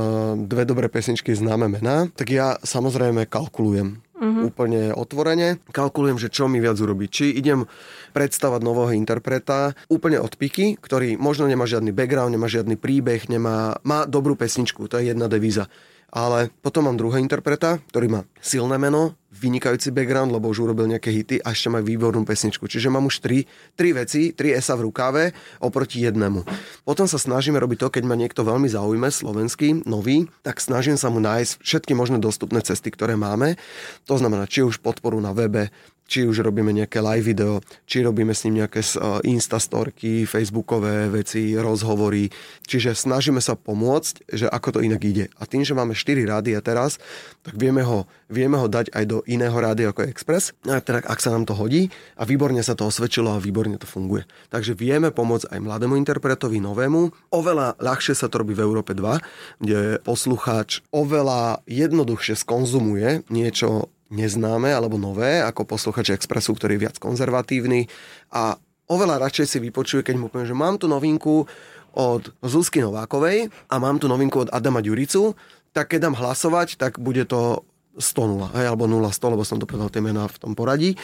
dve 0.48 0.64
dobré 0.64 0.88
pesničky 0.88 1.36
známe 1.36 1.68
mená, 1.68 2.08
tak 2.16 2.32
ja 2.32 2.56
samozrejme 2.64 3.28
kalkulujem. 3.28 4.00
Uh-huh. 4.18 4.50
Úplne 4.50 4.90
otvorene. 4.98 5.62
Kalkulujem, 5.70 6.18
že 6.18 6.26
čo 6.26 6.50
mi 6.50 6.58
viac 6.58 6.74
urobiť. 6.74 7.08
Či 7.08 7.26
idem 7.38 7.70
predstavať 8.10 8.60
nového 8.66 8.90
interpreta 8.98 9.78
úplne 9.86 10.18
od 10.18 10.34
piky, 10.34 10.74
ktorý 10.74 11.14
možno 11.14 11.46
nemá 11.46 11.70
žiadny 11.70 11.94
background, 11.94 12.34
nemá 12.34 12.50
žiadny 12.50 12.74
príbeh, 12.74 13.30
nemá, 13.30 13.78
má 13.86 14.10
dobrú 14.10 14.34
pesničku, 14.34 14.90
to 14.90 14.98
je 14.98 15.14
jedna 15.14 15.30
devíza. 15.30 15.70
Ale 16.08 16.48
potom 16.64 16.88
mám 16.88 16.96
druhého 16.96 17.20
interpreta, 17.20 17.76
ktorý 17.92 18.08
má 18.08 18.20
silné 18.40 18.80
meno, 18.80 19.12
vynikajúci 19.28 19.92
background, 19.92 20.32
lebo 20.32 20.48
už 20.48 20.64
urobil 20.64 20.88
nejaké 20.88 21.12
hity 21.12 21.36
a 21.44 21.52
ešte 21.52 21.68
má 21.68 21.84
výbornú 21.84 22.24
pesničku. 22.24 22.64
Čiže 22.64 22.88
mám 22.88 23.06
už 23.06 23.20
tri, 23.20 23.44
tri 23.76 23.92
veci, 23.92 24.32
tri 24.32 24.56
esa 24.56 24.72
v 24.74 24.88
rukáve 24.88 25.36
oproti 25.60 26.02
jednému. 26.02 26.48
Potom 26.88 27.04
sa 27.04 27.20
snažíme 27.20 27.60
robiť 27.60 27.78
to, 27.84 27.88
keď 27.92 28.04
ma 28.08 28.16
niekto 28.16 28.40
veľmi 28.40 28.66
zaujme, 28.72 29.08
slovenský, 29.12 29.84
nový, 29.84 30.26
tak 30.40 30.64
snažím 30.64 30.96
sa 30.96 31.12
mu 31.12 31.20
nájsť 31.20 31.60
všetky 31.60 31.92
možné 31.92 32.18
dostupné 32.18 32.64
cesty, 32.64 32.88
ktoré 32.88 33.14
máme. 33.14 33.60
To 34.08 34.16
znamená, 34.16 34.48
či 34.48 34.64
už 34.64 34.80
podporu 34.80 35.20
na 35.20 35.36
webe, 35.36 35.68
či 36.08 36.24
už 36.24 36.40
robíme 36.40 36.72
nejaké 36.72 37.04
live 37.04 37.28
video, 37.28 37.60
či 37.84 38.00
robíme 38.00 38.32
s 38.32 38.48
ním 38.48 38.64
nejaké 38.64 38.80
instastorky, 39.28 40.24
facebookové 40.24 41.12
veci, 41.12 41.52
rozhovory. 41.52 42.32
Čiže 42.64 42.96
snažíme 42.96 43.44
sa 43.44 43.52
pomôcť, 43.60 44.32
že 44.32 44.48
ako 44.48 44.80
to 44.80 44.80
inak 44.80 45.04
ide. 45.04 45.28
A 45.36 45.44
tým, 45.44 45.68
že 45.68 45.76
máme 45.76 45.92
4 45.92 46.24
rádia 46.24 46.64
teraz, 46.64 46.96
tak 47.44 47.60
vieme 47.60 47.84
ho, 47.84 48.08
vieme 48.32 48.56
ho 48.56 48.64
dať 48.64 48.88
aj 48.96 49.04
do 49.04 49.20
iného 49.28 49.52
rádia 49.52 49.92
ako 49.92 50.08
Express, 50.08 50.56
a 50.64 50.80
teda 50.80 51.04
ak 51.04 51.20
sa 51.20 51.28
nám 51.28 51.44
to 51.44 51.52
hodí 51.52 51.92
a 52.16 52.24
výborne 52.24 52.64
sa 52.64 52.72
to 52.72 52.88
osvedčilo 52.88 53.36
a 53.36 53.42
výborne 53.42 53.76
to 53.76 53.84
funguje. 53.84 54.24
Takže 54.48 54.72
vieme 54.72 55.12
pomôcť 55.12 55.52
aj 55.52 55.60
mladému 55.60 55.92
interpretovi, 56.00 56.56
novému. 56.56 57.12
Oveľa 57.36 57.76
ľahšie 57.76 58.16
sa 58.16 58.32
to 58.32 58.40
robí 58.40 58.56
v 58.56 58.64
Európe 58.64 58.96
2, 58.96 59.60
kde 59.60 60.00
poslucháč 60.00 60.80
oveľa 60.88 61.60
jednoduchšie 61.68 62.32
skonzumuje 62.40 63.28
niečo 63.28 63.92
neznáme 64.08 64.72
alebo 64.72 64.96
nové, 64.96 65.40
ako 65.44 65.68
posluchač 65.68 66.16
Expressu, 66.16 66.56
ktorý 66.56 66.76
je 66.76 66.84
viac 66.88 66.96
konzervatívny 66.96 67.88
a 68.32 68.56
oveľa 68.88 69.20
radšej 69.28 69.46
si 69.46 69.58
vypočuje, 69.60 70.00
keď 70.00 70.16
mu 70.16 70.32
poviem, 70.32 70.48
že 70.48 70.56
mám 70.56 70.80
tu 70.80 70.88
novinku 70.88 71.44
od 71.92 72.22
Zuzky 72.40 72.80
Novákovej 72.80 73.52
a 73.68 73.74
mám 73.76 74.00
tu 74.00 74.08
novinku 74.08 74.48
od 74.48 74.52
Adama 74.52 74.80
Ďuricu, 74.80 75.36
tak 75.76 75.92
keď 75.92 76.08
dám 76.08 76.16
hlasovať, 76.16 76.80
tak 76.80 76.96
bude 76.96 77.28
to 77.28 77.62
100 77.98 78.54
0, 78.54 78.56
hej, 78.56 78.66
alebo 78.70 78.86
0 78.86 79.04
100, 79.10 79.34
lebo 79.34 79.42
som 79.42 79.58
to 79.58 79.66
povedal 79.66 79.90
tie 79.90 80.00
mená 80.00 80.30
v 80.30 80.38
tom 80.38 80.52
poradí. 80.54 80.94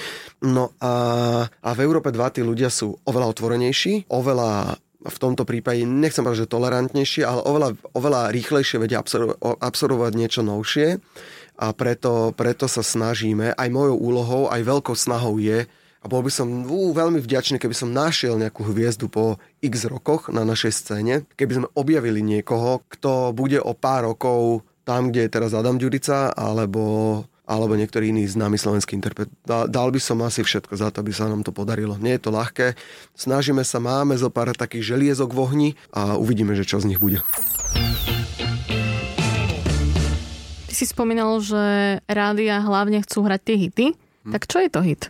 No 0.40 0.72
a, 0.78 0.92
a 1.50 1.70
v 1.74 1.80
Európe 1.82 2.14
2 2.14 2.38
tí 2.38 2.40
ľudia 2.40 2.70
sú 2.70 2.94
oveľa 3.04 3.34
otvorenejší, 3.34 4.08
oveľa 4.08 4.78
v 5.04 5.18
tomto 5.20 5.44
prípade, 5.44 5.84
nechcem 5.84 6.24
povedať, 6.24 6.48
že 6.48 6.54
tolerantnejšie, 6.54 7.22
ale 7.28 7.44
oveľa, 7.44 7.68
oveľa 7.92 8.20
rýchlejšie 8.32 8.80
vedia 8.80 9.04
absorbovať 9.60 10.12
niečo 10.16 10.40
novšie 10.40 10.96
a 11.54 11.70
preto, 11.72 12.34
preto 12.34 12.66
sa 12.66 12.82
snažíme, 12.82 13.54
aj 13.54 13.68
mojou 13.70 13.96
úlohou, 13.98 14.42
aj 14.50 14.62
veľkou 14.62 14.96
snahou 14.98 15.38
je, 15.38 15.66
a 16.04 16.06
bol 16.06 16.20
by 16.20 16.28
som 16.28 16.68
ú, 16.68 16.92
veľmi 16.92 17.16
vďačný, 17.16 17.56
keby 17.56 17.72
som 17.72 17.88
našiel 17.88 18.36
nejakú 18.36 18.60
hviezdu 18.68 19.08
po 19.08 19.40
x 19.64 19.88
rokoch 19.88 20.28
na 20.28 20.44
našej 20.44 20.72
scéne, 20.76 21.14
keby 21.32 21.52
sme 21.64 21.72
objavili 21.72 22.20
niekoho, 22.20 22.84
kto 22.92 23.32
bude 23.32 23.56
o 23.56 23.72
pár 23.72 24.12
rokov 24.12 24.68
tam, 24.84 25.08
kde 25.08 25.24
je 25.24 25.32
teraz 25.32 25.56
Adam 25.56 25.80
Ďurica, 25.80 26.36
alebo 26.36 27.24
alebo 27.44 27.76
niektorý 27.76 28.08
iný 28.08 28.24
známy 28.24 28.56
slovenský 28.56 28.96
interpret. 28.96 29.28
Dal 29.44 29.68
by 29.68 30.00
som 30.00 30.24
asi 30.24 30.40
všetko 30.40 30.80
za 30.80 30.88
to, 30.88 31.04
aby 31.04 31.12
sa 31.12 31.28
nám 31.28 31.44
to 31.44 31.52
podarilo. 31.52 32.00
Nie 32.00 32.16
je 32.16 32.24
to 32.24 32.30
ľahké. 32.32 32.72
Snažíme 33.12 33.60
sa, 33.68 33.84
máme 33.84 34.16
zo 34.16 34.32
pár 34.32 34.56
takých 34.56 34.96
želiezok 34.96 35.36
v 35.36 35.40
ohni 35.44 35.68
a 35.92 36.16
uvidíme, 36.16 36.56
že 36.56 36.64
čo 36.64 36.80
z 36.80 36.88
nich 36.88 37.00
bude. 37.00 37.20
Ty 40.74 40.82
si 40.82 40.90
spomínal, 40.90 41.38
že 41.38 42.02
rádia 42.10 42.58
hlavne 42.58 42.98
chcú 43.06 43.22
hrať 43.22 43.40
tie 43.46 43.56
hity. 43.62 43.86
Hm. 44.26 44.32
Tak 44.34 44.50
čo 44.50 44.58
je 44.58 44.66
to 44.74 44.82
hit? 44.82 45.06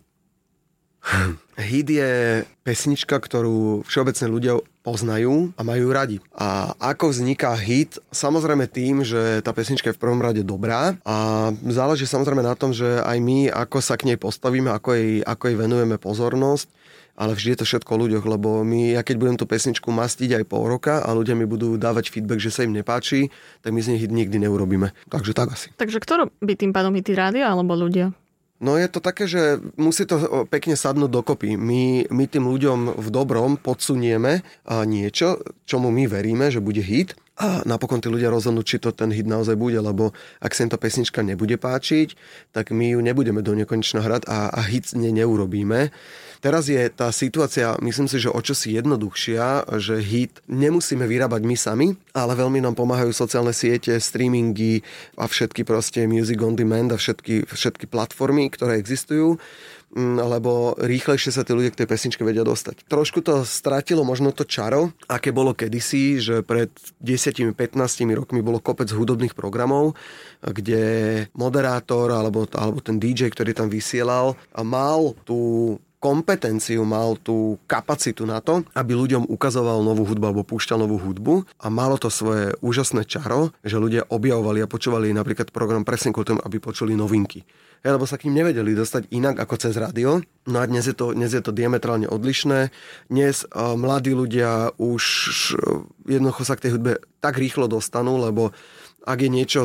Hit 1.56 1.88
je 1.88 2.44
pesnička, 2.68 3.16
ktorú 3.16 3.80
všeobecne 3.88 4.28
ľudia 4.28 4.60
poznajú 4.84 5.56
a 5.56 5.64
majú 5.64 5.88
radi. 5.88 6.20
A 6.36 6.76
ako 6.76 7.16
vzniká 7.16 7.56
hit? 7.56 7.96
Samozrejme 8.12 8.68
tým, 8.68 9.08
že 9.08 9.40
tá 9.40 9.56
pesnička 9.56 9.88
je 9.88 9.96
v 9.96 10.02
prvom 10.04 10.20
rade 10.20 10.44
dobrá 10.44 11.00
a 11.00 11.48
záleží 11.72 12.04
samozrejme 12.04 12.44
na 12.44 12.52
tom, 12.52 12.76
že 12.76 13.00
aj 13.00 13.16
my, 13.24 13.48
ako 13.48 13.80
sa 13.80 13.96
k 13.96 14.12
nej 14.12 14.20
postavíme, 14.20 14.68
ako 14.68 14.92
jej, 14.92 15.24
ako 15.24 15.48
jej 15.48 15.56
venujeme 15.56 15.96
pozornosť 15.96 16.68
ale 17.14 17.38
vždy 17.38 17.54
je 17.54 17.58
to 17.62 17.68
všetko 17.70 17.90
o 17.94 18.00
ľuďoch, 18.06 18.24
lebo 18.26 18.66
my, 18.66 18.98
ja 18.98 19.06
keď 19.06 19.16
budem 19.18 19.36
tú 19.38 19.46
pesničku 19.46 19.90
mastiť 19.90 20.42
aj 20.42 20.44
pol 20.50 20.66
roka 20.66 21.02
a 21.02 21.08
ľudia 21.14 21.38
mi 21.38 21.46
budú 21.46 21.78
dávať 21.78 22.10
feedback, 22.10 22.42
že 22.42 22.50
sa 22.50 22.66
im 22.66 22.74
nepáči, 22.74 23.30
tak 23.62 23.70
my 23.70 23.80
z 23.82 23.94
nich 23.94 24.04
nikdy 24.06 24.42
neurobíme. 24.42 24.90
Takže 25.08 25.32
tak 25.32 25.54
asi. 25.54 25.70
Takže 25.78 26.02
kto 26.02 26.26
robí 26.26 26.54
tým 26.58 26.74
pádom 26.74 26.94
hity 26.94 27.14
rádia 27.14 27.46
alebo 27.50 27.78
ľudia? 27.78 28.10
No 28.62 28.78
je 28.78 28.86
to 28.86 29.02
také, 29.02 29.26
že 29.26 29.60
musí 29.74 30.06
to 30.06 30.46
pekne 30.46 30.78
sadnúť 30.78 31.10
dokopy. 31.10 31.58
My, 31.58 32.06
my 32.08 32.24
tým 32.30 32.46
ľuďom 32.48 32.96
v 32.96 33.08
dobrom 33.10 33.58
podsunieme 33.58 34.46
niečo, 34.64 35.42
čomu 35.66 35.90
my 35.90 36.06
veríme, 36.06 36.48
že 36.48 36.64
bude 36.64 36.80
hit 36.80 37.18
a 37.34 37.66
napokon 37.66 37.98
tí 37.98 38.06
ľudia 38.06 38.30
rozhodnú, 38.30 38.62
či 38.62 38.78
to 38.78 38.94
ten 38.94 39.10
hit 39.10 39.26
naozaj 39.26 39.58
bude, 39.58 39.76
lebo 39.82 40.14
ak 40.38 40.54
sa 40.54 40.64
im 40.64 40.70
tá 40.70 40.78
pesnička 40.78 41.26
nebude 41.26 41.58
páčiť, 41.58 42.14
tak 42.54 42.70
my 42.70 42.94
ju 42.94 43.02
nebudeme 43.02 43.42
do 43.42 43.58
nekonečna 43.58 44.06
hrať 44.06 44.30
a, 44.30 44.54
a 44.54 44.60
hit 44.70 44.94
ne 44.94 45.10
neurobíme. 45.10 45.90
Teraz 46.44 46.68
je 46.68 46.76
tá 46.92 47.08
situácia, 47.08 47.72
myslím 47.80 48.04
si, 48.04 48.20
že 48.20 48.28
o 48.28 48.36
čosi 48.36 48.76
jednoduchšia, 48.76 49.64
že 49.80 49.96
hit 49.96 50.44
nemusíme 50.44 51.08
vyrábať 51.08 51.40
my 51.40 51.56
sami, 51.56 51.88
ale 52.12 52.36
veľmi 52.36 52.60
nám 52.60 52.76
pomáhajú 52.76 53.16
sociálne 53.16 53.56
siete, 53.56 53.96
streamingy 53.96 54.84
a 55.16 55.24
všetky 55.24 55.64
proste 55.64 56.04
music 56.04 56.36
on 56.44 56.52
demand 56.52 56.92
a 56.92 57.00
všetky, 57.00 57.48
všetky 57.48 57.88
platformy, 57.88 58.52
ktoré 58.52 58.76
existujú 58.76 59.40
mm, 59.96 60.20
lebo 60.20 60.76
rýchlejšie 60.84 61.32
sa 61.32 61.48
tí 61.48 61.56
ľudia 61.56 61.72
k 61.72 61.80
tej 61.80 61.88
pesničke 61.88 62.20
vedia 62.20 62.44
dostať. 62.44 62.92
Trošku 62.92 63.24
to 63.24 63.48
stratilo 63.48 64.04
možno 64.04 64.28
to 64.36 64.44
čaro, 64.44 64.92
aké 65.08 65.32
bolo 65.32 65.56
kedysi, 65.56 66.20
že 66.20 66.44
pred 66.44 66.68
10-15 67.00 67.56
rokmi 68.12 68.44
bolo 68.44 68.60
kopec 68.60 68.92
hudobných 68.92 69.32
programov, 69.32 69.96
kde 70.44 71.24
moderátor 71.32 72.12
alebo, 72.12 72.44
alebo 72.52 72.84
ten 72.84 73.00
DJ, 73.00 73.32
ktorý 73.32 73.56
tam 73.56 73.72
vysielal, 73.72 74.36
mal 74.60 75.16
tú 75.24 75.80
kompetenciu, 76.04 76.84
mal 76.84 77.16
tú 77.16 77.56
kapacitu 77.64 78.28
na 78.28 78.44
to, 78.44 78.60
aby 78.76 78.92
ľuďom 78.92 79.24
ukazoval 79.24 79.80
novú 79.80 80.04
hudbu 80.04 80.24
alebo 80.28 80.44
púšťal 80.44 80.84
novú 80.84 81.00
hudbu 81.00 81.48
a 81.56 81.72
malo 81.72 81.96
to 81.96 82.12
svoje 82.12 82.52
úžasné 82.60 83.08
čaro, 83.08 83.56
že 83.64 83.80
ľudia 83.80 84.04
objavovali 84.12 84.60
a 84.60 84.68
počúvali 84.68 85.16
napríklad 85.16 85.48
program 85.48 85.80
presne 85.80 86.12
kvôli 86.12 86.36
tomu, 86.36 86.44
aby 86.44 86.60
počuli 86.60 86.92
novinky. 86.92 87.48
Ja, 87.84 87.92
lebo 87.92 88.08
sa 88.08 88.16
k 88.16 88.28
ním 88.28 88.40
nevedeli 88.40 88.72
dostať 88.72 89.12
inak 89.12 89.36
ako 89.44 89.60
cez 89.60 89.76
rádio. 89.76 90.24
No 90.48 90.56
a 90.60 90.64
dnes 90.64 90.88
je 90.88 90.96
to, 90.96 91.12
dnes 91.12 91.36
je 91.36 91.44
to 91.44 91.52
diametrálne 91.52 92.08
odlišné. 92.08 92.72
Dnes 93.12 93.44
uh, 93.44 93.76
mladí 93.76 94.16
ľudia 94.16 94.72
už 94.80 95.04
uh, 95.56 95.84
jednoducho 96.08 96.48
sa 96.48 96.56
k 96.56 96.68
tej 96.68 96.80
hudbe 96.80 96.92
tak 97.20 97.36
rýchlo 97.36 97.68
dostanú, 97.68 98.16
lebo 98.16 98.56
ak 99.04 99.18
je 99.20 99.28
niečo 99.28 99.60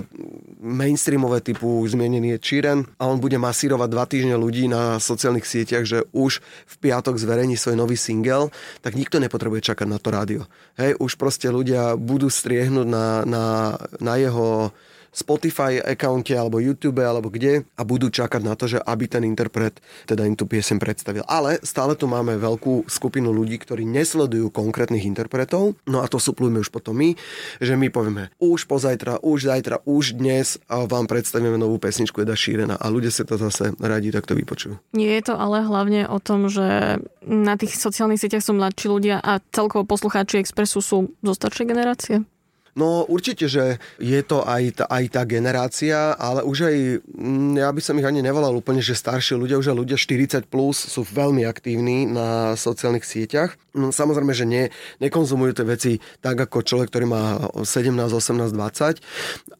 mainstreamové 0.59 1.39
typu 1.39 1.87
zmienený 1.87 2.35
je 2.35 2.43
Čiren 2.43 2.79
a 2.99 3.07
on 3.07 3.23
bude 3.23 3.39
masírovať 3.39 3.89
dva 3.89 4.05
týždne 4.05 4.35
ľudí 4.35 4.67
na 4.67 4.99
sociálnych 4.99 5.47
sieťach, 5.47 5.87
že 5.87 6.03
už 6.11 6.43
v 6.43 6.75
piatok 6.83 7.15
zverejní 7.15 7.55
svoj 7.55 7.79
nový 7.79 7.95
single, 7.95 8.51
tak 8.83 8.99
nikto 8.99 9.23
nepotrebuje 9.23 9.71
čakať 9.71 9.87
na 9.87 9.97
to 9.97 10.11
rádio. 10.11 10.41
Hej, 10.75 10.99
už 10.99 11.15
proste 11.15 11.47
ľudia 11.47 11.95
budú 11.95 12.27
striehnúť 12.27 12.87
na, 12.87 13.23
na, 13.23 13.45
na 14.03 14.13
jeho 14.19 14.75
Spotify 15.11 15.81
accounte 15.81 16.33
alebo 16.37 16.61
YouTube 16.61 17.01
alebo 17.01 17.29
kde 17.33 17.65
a 17.75 17.81
budú 17.83 18.09
čakať 18.09 18.41
na 18.43 18.53
to, 18.53 18.69
že 18.69 18.79
aby 18.81 19.05
ten 19.09 19.25
interpret 19.25 19.77
teda 20.05 20.25
im 20.25 20.37
tú 20.37 20.45
piesem 20.45 20.77
predstavil. 20.77 21.25
Ale 21.25 21.61
stále 21.61 21.93
tu 21.97 22.05
máme 22.05 22.37
veľkú 22.37 22.89
skupinu 22.89 23.33
ľudí, 23.33 23.57
ktorí 23.61 23.85
nesledujú 23.85 24.53
konkrétnych 24.53 25.05
interpretov, 25.05 25.77
no 25.89 26.01
a 26.01 26.07
to 26.07 26.21
suplujeme 26.21 26.61
už 26.61 26.69
potom 26.69 26.97
my, 26.97 27.13
že 27.61 27.73
my 27.75 27.87
povieme 27.89 28.33
už 28.41 28.65
pozajtra, 28.65 29.21
už 29.25 29.49
zajtra, 29.49 29.81
už 29.85 30.17
dnes 30.19 30.61
a 30.69 30.85
vám 30.85 31.09
predstavíme 31.09 31.57
novú 31.57 31.81
pesničku 31.81 32.21
Eda 32.21 32.37
Šírena 32.37 32.77
a 32.77 32.85
ľudia 32.89 33.13
si 33.13 33.25
to 33.25 33.35
zase 33.37 33.73
radi 33.81 34.09
takto 34.13 34.37
vypočujú. 34.37 34.79
Nie 34.93 35.19
je 35.19 35.31
to 35.31 35.35
ale 35.37 35.65
hlavne 35.65 36.05
o 36.09 36.17
tom, 36.21 36.47
že 36.47 36.99
na 37.25 37.53
tých 37.59 37.77
sociálnych 37.77 38.21
sieťach 38.21 38.43
sú 38.45 38.55
mladší 38.57 38.87
ľudia 38.89 39.17
a 39.21 39.43
celkovo 39.53 39.85
poslucháči 39.85 40.41
Expressu 40.41 40.79
sú 40.81 41.13
zo 41.21 41.33
staršej 41.33 41.65
generácie? 41.67 42.15
No 42.77 43.05
určite, 43.09 43.49
že 43.49 43.81
je 43.97 44.21
to 44.21 44.45
aj 44.45 44.81
tá, 44.81 44.85
aj 44.89 45.03
tá 45.13 45.21
generácia, 45.25 46.13
ale 46.15 46.45
už 46.45 46.69
aj, 46.69 46.77
mm, 47.05 47.53
ja 47.57 47.69
by 47.73 47.81
som 47.81 47.97
ich 47.97 48.07
ani 48.07 48.21
nevolal 48.21 48.53
úplne, 48.53 48.83
že 48.83 48.97
starší 48.97 49.37
ľudia, 49.37 49.57
už 49.61 49.73
aj 49.73 49.77
ľudia 49.77 49.97
40 49.97 50.45
plus 50.45 50.77
sú 50.77 51.01
veľmi 51.05 51.45
aktívni 51.45 52.05
na 52.05 52.53
sociálnych 52.53 53.05
sieťach. 53.05 53.57
No, 53.73 53.93
samozrejme, 53.93 54.33
že 54.33 54.49
nie, 54.49 54.73
nekonzumujú 54.97 55.61
tie 55.61 55.65
veci 55.65 55.91
tak 56.25 56.41
ako 56.41 56.65
človek, 56.65 56.89
ktorý 56.89 57.05
má 57.05 57.23
17, 57.61 57.93
18, 57.93 58.49
20, 58.53 58.97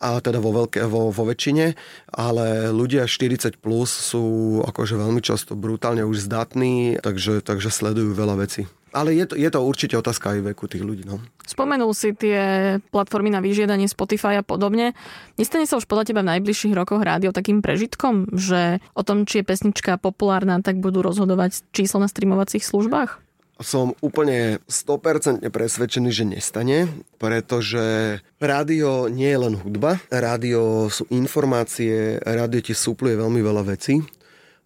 a 0.01 0.09
teda 0.17 0.41
vo, 0.41 0.51
veľké, 0.65 0.81
vo, 0.89 1.13
vo 1.13 1.23
väčšine, 1.29 1.77
ale 2.13 2.73
ľudia 2.73 3.05
40 3.05 3.61
plus 3.61 3.89
sú 3.89 4.59
akože 4.65 4.97
veľmi 4.97 5.21
často 5.21 5.53
brutálne 5.53 6.01
už 6.01 6.25
zdatní, 6.25 6.97
takže, 7.05 7.45
takže 7.45 7.69
sledujú 7.69 8.17
veľa 8.17 8.41
vecí. 8.41 8.65
Ale 8.93 9.13
je 9.13 9.25
to, 9.29 9.35
je 9.37 9.49
to 9.49 9.59
určite 9.61 9.95
otázka 9.97 10.37
aj 10.37 10.53
veku 10.53 10.65
tých 10.65 10.83
ľudí. 10.85 11.03
No. 11.05 11.21
Spomenul 11.45 11.91
si 11.93 12.13
tie 12.13 12.77
platformy 12.93 13.29
na 13.33 13.41
vyžiadanie 13.41 13.89
Spotify 13.89 14.41
a 14.41 14.43
podobne. 14.45 14.97
Nestane 15.37 15.65
sa 15.65 15.77
už 15.77 15.85
podľa 15.85 16.09
teba 16.09 16.21
v 16.21 16.37
najbližších 16.37 16.73
rokoch 16.73 17.01
rádio 17.01 17.33
takým 17.33 17.61
prežitkom, 17.61 18.33
že 18.33 18.81
o 18.93 19.01
tom, 19.05 19.25
či 19.25 19.41
je 19.41 19.49
pesnička 19.49 20.01
populárna, 20.01 20.61
tak 20.61 20.81
budú 20.81 21.01
rozhodovať 21.01 21.65
číslo 21.73 22.01
na 22.01 22.09
streamovacích 22.09 22.65
službách? 22.65 23.21
Som 23.59 23.91
úplne 23.99 24.63
100% 24.71 25.43
presvedčený, 25.51 26.09
že 26.15 26.23
nestane, 26.23 26.87
pretože 27.19 28.17
rádio 28.39 29.11
nie 29.11 29.27
je 29.27 29.39
len 29.41 29.59
hudba. 29.59 29.99
Rádio 30.07 30.87
sú 30.87 31.03
informácie, 31.11 32.23
rádio 32.23 32.63
ti 32.63 32.71
súpluje 32.71 33.19
veľmi 33.19 33.43
veľa 33.43 33.63
vecí 33.67 33.99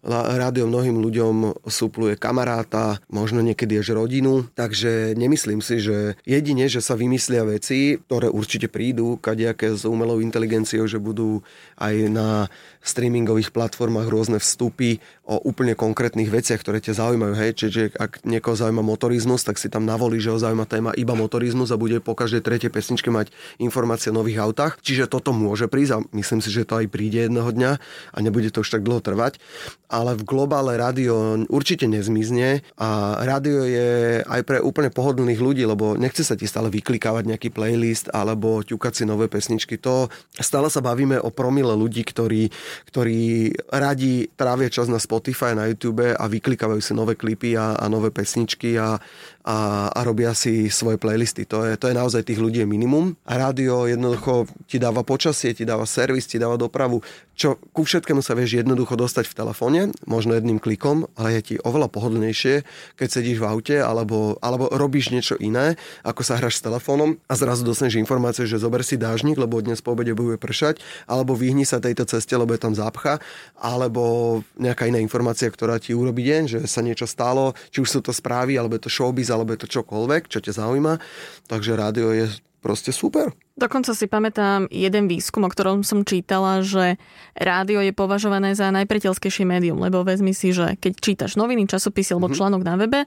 Rádio 0.04 0.68
mnohým 0.68 1.00
ľuďom 1.00 1.64
supluje 1.64 2.20
kamaráta, 2.20 3.00
možno 3.08 3.40
niekedy 3.40 3.80
až 3.80 3.96
rodinu, 3.96 4.44
takže 4.52 5.16
nemyslím 5.16 5.64
si, 5.64 5.80
že 5.80 6.20
jedine, 6.28 6.68
že 6.68 6.84
sa 6.84 6.92
vymyslia 6.92 7.48
veci, 7.48 7.96
ktoré 7.96 8.28
určite 8.28 8.68
prídu, 8.68 9.16
kadejaké 9.16 9.72
s 9.72 9.88
umelou 9.88 10.20
inteligenciou, 10.20 10.84
že 10.84 11.00
budú 11.00 11.40
aj 11.80 11.94
na 12.12 12.52
streamingových 12.84 13.48
platformách 13.48 14.12
rôzne 14.12 14.36
vstupy 14.36 15.00
o 15.24 15.40
úplne 15.40 15.72
konkrétnych 15.72 16.28
veciach, 16.28 16.60
ktoré 16.60 16.84
ťa 16.84 17.00
zaujímajú. 17.00 17.34
Hej, 17.36 17.50
čiže 17.56 17.82
ak 17.96 18.24
niekoho 18.28 18.52
zaujíma 18.56 18.84
motorizmus, 18.84 19.40
tak 19.44 19.56
si 19.56 19.72
tam 19.72 19.88
navolí, 19.88 20.20
že 20.20 20.28
ho 20.28 20.38
zaujíma 20.38 20.68
téma 20.68 20.90
iba 20.94 21.16
motorizmus 21.16 21.72
a 21.72 21.80
bude 21.80 22.00
po 22.04 22.12
každej 22.12 22.44
tretej 22.44 22.68
pesničke 22.68 23.08
mať 23.08 23.32
informácie 23.56 24.12
o 24.12 24.18
nových 24.20 24.44
autách. 24.44 24.76
Čiže 24.84 25.08
toto 25.08 25.32
môže 25.32 25.64
prísť 25.64 25.92
a 25.96 26.02
myslím 26.12 26.40
si, 26.44 26.52
že 26.52 26.68
to 26.68 26.84
aj 26.84 26.92
príde 26.92 27.24
jedného 27.24 27.48
dňa 27.48 27.72
a 28.12 28.18
nebude 28.20 28.52
to 28.52 28.60
už 28.60 28.68
tak 28.68 28.84
dlho 28.84 29.00
trvať. 29.00 29.40
Ale 29.88 30.12
v 30.18 30.26
globále 30.26 30.76
rádio 30.76 31.46
určite 31.48 31.88
nezmizne 31.88 32.66
a 32.76 33.20
rádio 33.24 33.64
je 33.64 34.20
aj 34.26 34.42
pre 34.44 34.58
úplne 34.60 34.92
pohodlných 34.92 35.40
ľudí, 35.40 35.64
lebo 35.64 35.96
nechce 35.96 36.20
sa 36.20 36.36
ti 36.36 36.44
stále 36.44 36.68
vyklikávať 36.68 37.24
nejaký 37.30 37.48
playlist 37.48 38.12
alebo 38.12 38.60
ťukať 38.60 38.92
si 38.92 39.04
nové 39.08 39.30
pesničky. 39.30 39.80
To 39.80 40.12
stále 40.36 40.68
sa 40.68 40.84
bavíme 40.84 41.16
o 41.16 41.32
promile 41.32 41.72
ľudí, 41.72 42.04
ktorí 42.04 42.52
ktorí 42.90 43.50
radi 43.70 44.30
trávia 44.34 44.70
čas 44.70 44.86
na 44.90 45.02
Spotify, 45.14 45.54
na 45.54 45.70
YouTube 45.70 46.10
a 46.10 46.26
vyklikávajú 46.26 46.82
si 46.82 46.90
nové 46.90 47.14
klipy 47.14 47.54
a, 47.54 47.78
a 47.78 47.86
nové 47.86 48.10
pesničky 48.10 48.74
a, 48.74 48.98
a, 49.44 49.92
a 49.92 50.00
robia 50.00 50.32
si 50.32 50.72
svoje 50.72 50.96
playlisty. 50.96 51.44
To 51.52 51.68
je, 51.68 51.76
to 51.76 51.92
je 51.92 51.94
naozaj 51.94 52.24
tých 52.24 52.40
ľudí 52.40 52.64
minimum. 52.64 53.12
A 53.28 53.36
rádio 53.36 53.84
jednoducho 53.84 54.48
ti 54.64 54.80
dáva 54.80 55.04
počasie, 55.04 55.52
ti 55.52 55.68
dáva 55.68 55.84
servis, 55.84 56.24
ti 56.24 56.40
dáva 56.40 56.56
dopravu, 56.56 57.04
čo 57.36 57.60
ku 57.76 57.84
všetkému 57.84 58.24
sa 58.24 58.32
vieš 58.32 58.62
jednoducho 58.62 58.96
dostať 58.96 59.28
v 59.28 59.36
telefóne, 59.36 59.80
možno 60.08 60.38
jedným 60.38 60.62
klikom, 60.62 61.10
ale 61.18 61.38
je 61.38 61.40
ti 61.42 61.54
oveľa 61.60 61.90
pohodlnejšie, 61.90 62.62
keď 62.96 63.08
sedíš 63.10 63.42
v 63.42 63.48
aute 63.50 63.76
alebo, 63.82 64.38
alebo 64.38 64.70
robíš 64.70 65.10
niečo 65.10 65.34
iné, 65.42 65.74
ako 66.06 66.22
sa 66.22 66.38
hráš 66.38 66.62
s 66.62 66.64
telefónom 66.64 67.18
a 67.26 67.34
zrazu 67.34 67.66
dostaneš 67.66 67.98
informáciu, 67.98 68.46
že 68.46 68.62
zober 68.62 68.86
si 68.86 68.96
dážnik, 68.96 69.36
lebo 69.36 69.58
dnes 69.60 69.82
po 69.82 69.92
obede 69.92 70.14
bude 70.14 70.38
pršať, 70.38 70.80
alebo 71.10 71.34
vyhni 71.34 71.66
sa 71.66 71.82
tejto 71.82 72.06
ceste, 72.06 72.32
lebo 72.38 72.54
je 72.54 72.62
tam 72.62 72.72
zápcha, 72.72 73.18
alebo 73.58 74.40
nejaká 74.54 74.86
iná 74.86 75.02
informácia, 75.02 75.50
ktorá 75.50 75.82
ti 75.82 75.90
urobí 75.92 76.22
deň, 76.22 76.42
že 76.46 76.58
sa 76.70 76.86
niečo 76.86 77.10
stalo, 77.10 77.52
či 77.74 77.82
už 77.82 77.90
sú 77.90 78.00
to 78.00 78.14
správy, 78.14 78.54
alebo 78.54 78.78
je 78.78 78.86
to 78.86 78.94
showbiz, 78.94 79.33
alebo 79.34 79.50
je 79.52 79.66
to 79.66 79.68
čokoľvek, 79.68 80.30
čo 80.30 80.38
ťa 80.38 80.62
zaujíma. 80.62 81.02
Takže 81.50 81.74
rádio 81.74 82.14
je 82.14 82.30
proste 82.64 82.96
super. 82.96 83.36
Dokonca 83.54 83.92
si 83.92 84.08
pamätám 84.08 84.66
jeden 84.72 85.06
výskum, 85.06 85.44
o 85.44 85.52
ktorom 85.52 85.84
som 85.84 86.02
čítala, 86.02 86.64
že 86.64 86.96
rádio 87.36 87.84
je 87.84 87.92
považované 87.92 88.56
za 88.56 88.72
najpriateľskejšie 88.72 89.44
médium, 89.44 89.78
lebo 89.78 90.02
vezmi 90.02 90.32
si, 90.32 90.50
že 90.50 90.74
keď 90.80 90.92
čítaš 90.98 91.36
noviny, 91.36 91.68
časopisy 91.68 92.16
alebo 92.16 92.32
mm-hmm. 92.32 92.40
článok 92.40 92.62
na 92.66 92.74
webe, 92.80 93.00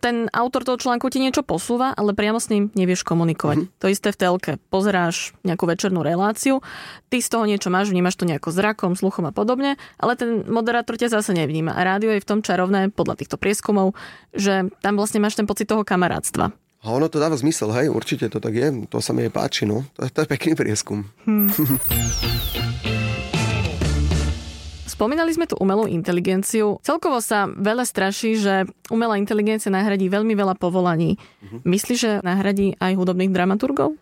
ten 0.00 0.26
autor 0.32 0.66
toho 0.66 0.80
článku 0.80 1.12
ti 1.12 1.22
niečo 1.22 1.44
posúva, 1.44 1.92
ale 1.94 2.16
priamo 2.16 2.40
s 2.40 2.50
ním 2.50 2.72
nevieš 2.72 3.04
komunikovať. 3.06 3.68
Mm-hmm. 3.68 3.78
To 3.78 3.86
isté 3.86 4.08
v 4.10 4.18
telke. 4.18 4.52
Pozeráš 4.72 5.36
nejakú 5.46 5.68
večernú 5.68 6.02
reláciu, 6.02 6.64
ty 7.12 7.22
z 7.22 7.28
toho 7.30 7.44
niečo 7.46 7.70
máš, 7.70 7.94
vnímaš 7.94 8.18
to 8.18 8.26
nejako 8.26 8.50
zrakom, 8.50 8.98
sluchom 8.98 9.28
a 9.28 9.36
podobne, 9.36 9.78
ale 10.00 10.18
ten 10.18 10.42
moderátor 10.48 10.98
ťa 10.98 11.12
zase 11.20 11.36
nevníma. 11.36 11.76
A 11.76 11.80
rádio 11.86 12.10
je 12.16 12.24
v 12.24 12.28
tom 12.34 12.40
čarovné, 12.42 12.90
podľa 12.90 13.20
týchto 13.22 13.36
prieskumov, 13.38 13.94
že 14.34 14.72
tam 14.82 14.98
vlastne 14.98 15.22
máš 15.22 15.38
ten 15.38 15.46
pocit 15.46 15.70
toho 15.70 15.86
kamarátstva. 15.86 16.63
A 16.84 16.92
ono 16.92 17.08
to 17.08 17.16
dáva 17.16 17.32
zmysel, 17.32 17.72
hej, 17.72 17.88
určite 17.88 18.28
to 18.28 18.44
tak 18.44 18.52
je. 18.52 18.68
To 18.92 19.00
sa 19.00 19.16
mi 19.16 19.24
páči, 19.32 19.64
no. 19.64 19.88
To 19.96 20.04
to 20.04 20.20
je 20.20 20.28
pekný 20.28 20.52
prieskum. 20.52 21.08
Hmm. 21.24 21.48
Spomínali 24.94 25.32
sme 25.32 25.48
tu 25.48 25.56
umelú 25.58 25.88
inteligenciu. 25.90 26.78
Celkovo 26.84 27.24
sa 27.24 27.48
veľa 27.48 27.82
straší, 27.88 28.38
že 28.38 28.68
umelá 28.92 29.18
inteligencia 29.18 29.72
nahradí 29.72 30.06
veľmi 30.06 30.36
veľa 30.38 30.54
povolaní. 30.54 31.18
Uh-huh. 31.42 31.64
Myslíš, 31.66 31.98
že 31.98 32.12
nahradí 32.22 32.78
aj 32.78 32.94
hudobných 32.94 33.34
dramaturgov? 33.34 33.96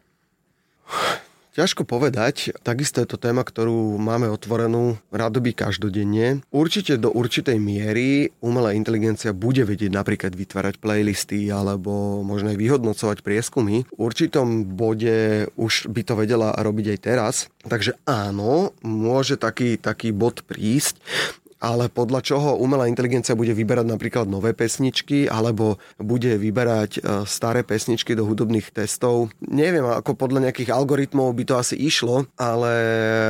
Ťažko 1.52 1.84
povedať. 1.84 2.56
Takisto 2.64 3.04
je 3.04 3.12
to 3.12 3.20
téma, 3.20 3.44
ktorú 3.44 4.00
máme 4.00 4.24
otvorenú 4.32 4.96
radoby 5.12 5.52
každodenne. 5.52 6.40
Určite 6.48 6.96
do 6.96 7.12
určitej 7.12 7.60
miery 7.60 8.32
umelá 8.40 8.72
inteligencia 8.72 9.36
bude 9.36 9.60
vedieť 9.68 9.92
napríklad 9.92 10.32
vytvárať 10.32 10.80
playlisty 10.80 11.52
alebo 11.52 12.24
možno 12.24 12.56
aj 12.56 12.56
vyhodnocovať 12.56 13.20
prieskumy. 13.20 13.84
V 13.84 14.00
určitom 14.00 14.64
bode 14.64 15.52
už 15.60 15.92
by 15.92 16.00
to 16.08 16.16
vedela 16.16 16.56
robiť 16.56 16.96
aj 16.96 16.98
teraz. 17.04 17.34
Takže 17.68 18.00
áno, 18.08 18.72
môže 18.80 19.36
taký, 19.36 19.76
taký 19.76 20.08
bod 20.16 20.48
prísť 20.48 21.04
ale 21.62 21.86
podľa 21.86 22.20
čoho 22.26 22.58
umelá 22.58 22.90
inteligencia 22.90 23.38
bude 23.38 23.54
vyberať 23.54 23.86
napríklad 23.86 24.26
nové 24.26 24.50
pesničky 24.50 25.30
alebo 25.30 25.78
bude 25.94 26.34
vyberať 26.34 26.90
e, 26.98 27.00
staré 27.22 27.62
pesničky 27.62 28.18
do 28.18 28.26
hudobných 28.26 28.74
testov. 28.74 29.30
Neviem, 29.38 29.86
ako 29.86 30.18
podľa 30.18 30.50
nejakých 30.50 30.74
algoritmov 30.74 31.30
by 31.38 31.44
to 31.46 31.54
asi 31.54 31.78
išlo, 31.78 32.26
ale 32.34 32.74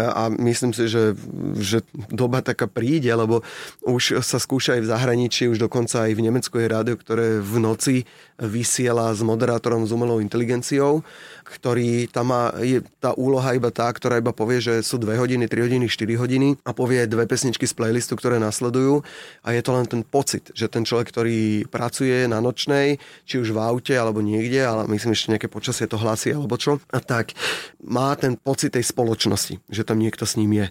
a 0.08 0.32
myslím 0.32 0.72
si, 0.72 0.88
že, 0.88 1.12
že 1.60 1.84
doba 2.08 2.40
taká 2.40 2.64
príde, 2.64 3.12
lebo 3.12 3.44
už 3.84 4.24
sa 4.24 4.40
skúša 4.40 4.80
aj 4.80 4.82
v 4.88 4.90
zahraničí, 4.90 5.42
už 5.52 5.60
dokonca 5.60 6.08
aj 6.08 6.16
v 6.16 6.24
Nemecku 6.24 6.56
je 6.56 6.72
rádio, 6.72 6.96
ktoré 6.96 7.36
v 7.36 7.56
noci 7.60 7.96
vysiela 8.40 9.12
s 9.12 9.20
moderátorom 9.20 9.84
s 9.84 9.92
umelou 9.92 10.18
inteligenciou 10.18 11.04
ktorý 11.42 12.08
tam 12.08 12.30
má, 12.32 12.54
je 12.62 12.80
tá 13.02 13.12
úloha 13.18 13.52
iba 13.52 13.68
tá, 13.74 13.90
ktorá 13.90 14.18
iba 14.18 14.30
povie, 14.30 14.62
že 14.62 14.80
sú 14.80 14.96
2 14.96 15.18
hodiny, 15.18 15.50
3 15.50 15.66
hodiny, 15.66 15.86
4 15.90 16.22
hodiny 16.22 16.48
a 16.62 16.70
povie 16.70 17.04
dve 17.04 17.26
pesničky 17.26 17.66
z 17.66 17.74
playlistu, 17.74 18.14
ktoré 18.14 18.38
nasledujú. 18.38 19.02
A 19.42 19.52
je 19.52 19.62
to 19.62 19.70
len 19.74 19.86
ten 19.86 20.02
pocit, 20.06 20.54
že 20.54 20.70
ten 20.70 20.86
človek, 20.86 21.10
ktorý 21.10 21.66
pracuje 21.68 22.30
na 22.30 22.38
nočnej, 22.38 22.96
či 23.26 23.42
už 23.42 23.52
v 23.52 23.58
aute 23.58 23.94
alebo 23.94 24.22
niekde, 24.22 24.62
ale 24.62 24.86
myslím 24.88 25.12
ešte 25.12 25.30
nejaké 25.34 25.48
počasie 25.50 25.90
to 25.90 26.00
hlasí 26.00 26.32
alebo 26.32 26.54
čo, 26.56 26.78
a 26.88 26.98
tak 27.02 27.34
má 27.82 28.14
ten 28.14 28.38
pocit 28.38 28.72
tej 28.72 28.86
spoločnosti, 28.86 29.58
že 29.68 29.82
tam 29.82 29.98
niekto 29.98 30.24
s 30.24 30.38
ním 30.38 30.64
je 30.64 30.66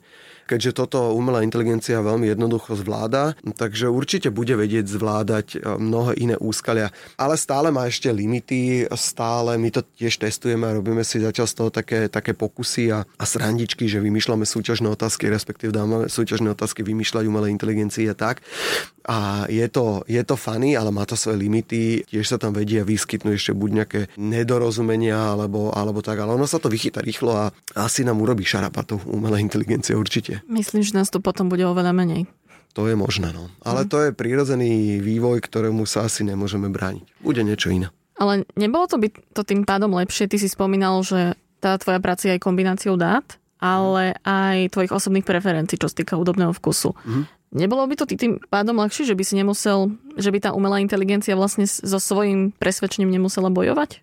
keďže 0.51 0.83
toto 0.83 1.15
umelá 1.15 1.47
inteligencia 1.47 2.03
veľmi 2.03 2.27
jednoducho 2.27 2.75
zvláda, 2.75 3.39
takže 3.55 3.87
určite 3.87 4.27
bude 4.35 4.51
vedieť 4.59 4.83
zvládať 4.91 5.47
e, 5.55 5.57
mnohé 5.79 6.19
iné 6.19 6.35
úskalia. 6.35 6.91
Ale 7.15 7.39
stále 7.39 7.71
má 7.71 7.87
ešte 7.87 8.11
limity, 8.11 8.83
stále 8.99 9.55
my 9.55 9.71
to 9.71 9.87
tiež 9.95 10.19
testujeme 10.19 10.67
a 10.67 10.75
robíme 10.75 11.07
si 11.07 11.23
zatiaľ 11.23 11.47
z 11.47 11.55
toho 11.55 11.69
také, 11.71 12.11
také 12.11 12.35
pokusy 12.35 12.91
a, 12.91 13.07
a 13.07 13.23
srandičky, 13.23 13.87
že 13.87 14.03
vymýšľame 14.03 14.43
súťažné 14.43 14.91
otázky, 14.91 15.31
respektíve 15.31 15.71
dáme 15.71 16.11
súťažné 16.11 16.51
otázky 16.51 16.83
vymýšľať 16.83 17.23
umelej 17.31 17.55
inteligencii 17.55 18.11
a 18.11 18.15
tak. 18.17 18.43
A 19.05 19.49
je 19.49 19.65
to, 19.71 20.05
je 20.05 20.21
to 20.21 20.37
funny, 20.37 20.77
ale 20.77 20.93
má 20.93 21.05
to 21.09 21.17
svoje 21.17 21.41
limity. 21.41 22.05
Tiež 22.05 22.25
sa 22.25 22.37
tam 22.37 22.53
vedia 22.53 22.85
vyskytnúť 22.85 23.33
ešte 23.33 23.53
buď 23.57 23.69
nejaké 23.73 24.01
nedorozumenia 24.17 25.33
alebo, 25.33 25.73
alebo 25.73 26.05
tak, 26.05 26.21
ale 26.21 26.37
ono 26.37 26.45
sa 26.45 26.61
to 26.61 26.69
vychytá 26.69 27.01
rýchlo 27.01 27.33
a 27.33 27.45
asi 27.73 28.05
nám 28.05 28.21
urobí 28.21 28.45
šarapatu 28.45 29.01
umelá 29.09 29.41
inteligencia 29.41 29.97
určite. 29.97 30.45
Myslím, 30.45 30.85
že 30.85 30.93
nás 30.93 31.09
to 31.09 31.17
potom 31.17 31.49
bude 31.49 31.65
oveľa 31.65 31.93
menej. 31.97 32.29
To 32.77 32.87
je 32.87 32.95
možné, 32.95 33.35
no. 33.35 33.51
Ale 33.67 33.83
hm. 33.83 33.89
to 33.91 33.97
je 34.07 34.09
prírodzený 34.15 35.03
vývoj, 35.03 35.43
ktorému 35.43 35.83
sa 35.83 36.07
asi 36.07 36.23
nemôžeme 36.23 36.71
brániť. 36.71 37.03
Bude 37.19 37.43
niečo 37.43 37.67
iné. 37.73 37.91
Ale 38.21 38.45
nebolo 38.53 38.85
to 38.85 39.01
by 39.01 39.09
to 39.09 39.41
tým 39.41 39.65
pádom 39.65 39.97
lepšie? 39.97 40.29
Ty 40.29 40.37
si 40.37 40.47
spomínal, 40.47 41.01
že 41.01 41.33
tá 41.57 41.73
tvoja 41.81 41.97
práca 41.97 42.29
je 42.29 42.37
aj 42.37 42.41
kombináciou 42.45 42.93
dát, 42.93 43.25
ale 43.61 44.17
aj 44.25 44.73
tvojich 44.73 44.93
osobných 44.93 45.25
preferencií, 45.25 45.77
čo 45.77 45.89
sa 45.89 45.97
týka 46.01 46.17
hudobného 46.17 46.53
vkusu. 46.53 46.93
Mm-hmm. 46.93 47.40
Nebolo 47.51 47.83
by 47.83 47.95
to 47.99 48.07
tým 48.07 48.39
pádom 48.47 48.79
ľahšie, 48.79 49.03
že 49.03 49.15
by 49.15 49.23
si 49.27 49.35
nemusel, 49.35 49.91
že 50.15 50.31
by 50.31 50.39
tá 50.39 50.49
umelá 50.55 50.79
inteligencia 50.79 51.35
vlastne 51.35 51.67
so 51.67 51.99
svojím 51.99 52.55
presvedčením 52.55 53.11
nemusela 53.11 53.51
bojovať? 53.51 53.99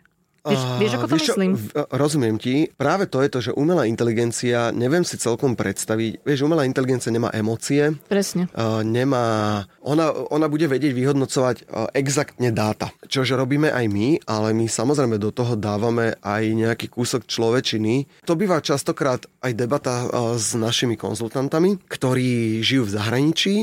Vieš, 0.47 0.63
vieš 0.79 0.93
ako 0.95 1.07
to 1.07 1.15
vieš, 1.15 1.29
myslím? 1.35 1.53
Čo, 1.59 1.83
rozumiem 1.91 2.37
ti. 2.39 2.71
Práve 2.79 3.11
to 3.11 3.19
je 3.21 3.29
to, 3.31 3.39
že 3.51 3.57
umelá 3.59 3.85
inteligencia, 3.85 4.71
neviem 4.71 5.03
si 5.03 5.19
celkom 5.19 5.59
predstaviť, 5.59 6.23
vieš, 6.23 6.47
umelá 6.47 6.63
inteligencia 6.63 7.11
nemá 7.11 7.29
emócie. 7.35 7.99
Presne. 8.07 8.47
Uh, 8.55 8.87
nemá, 8.87 9.67
ona, 9.83 10.15
ona 10.31 10.47
bude 10.47 10.71
vedieť 10.71 10.95
vyhodnocovať 10.95 11.57
uh, 11.67 11.91
exaktne 11.93 12.55
dáta. 12.55 12.95
Čože 13.05 13.35
robíme 13.35 13.69
aj 13.69 13.87
my, 13.91 14.09
ale 14.31 14.55
my 14.55 14.71
samozrejme 14.71 15.19
do 15.19 15.35
toho 15.35 15.59
dávame 15.59 16.15
aj 16.23 16.43
nejaký 16.55 16.87
kúsok 16.89 17.27
človečiny. 17.27 18.07
To 18.25 18.39
býva 18.39 18.63
častokrát 18.63 19.27
aj 19.43 19.53
debata 19.59 20.07
uh, 20.07 20.39
s 20.39 20.55
našimi 20.55 20.95
konzultantami, 20.95 21.83
ktorí 21.91 22.63
žijú 22.63 22.87
v 22.87 22.95
zahraničí 22.95 23.57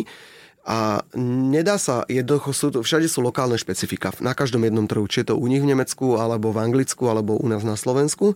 a 0.66 1.06
nedá 1.14 1.78
sa, 1.78 2.10
jednoducho 2.10 2.50
sú 2.50 2.68
to, 2.74 2.82
všade 2.82 3.06
sú 3.06 3.22
lokálne 3.22 3.54
špecifika. 3.54 4.10
Na 4.18 4.34
každom 4.34 4.66
jednom 4.66 4.90
trhu, 4.90 5.06
či 5.06 5.22
je 5.22 5.30
to 5.30 5.36
u 5.38 5.46
nich 5.46 5.62
v 5.62 5.70
Nemecku, 5.70 6.18
alebo 6.18 6.50
v 6.50 6.66
Anglicku, 6.66 7.06
alebo 7.06 7.38
u 7.38 7.46
nás 7.46 7.62
na 7.62 7.78
Slovensku. 7.78 8.34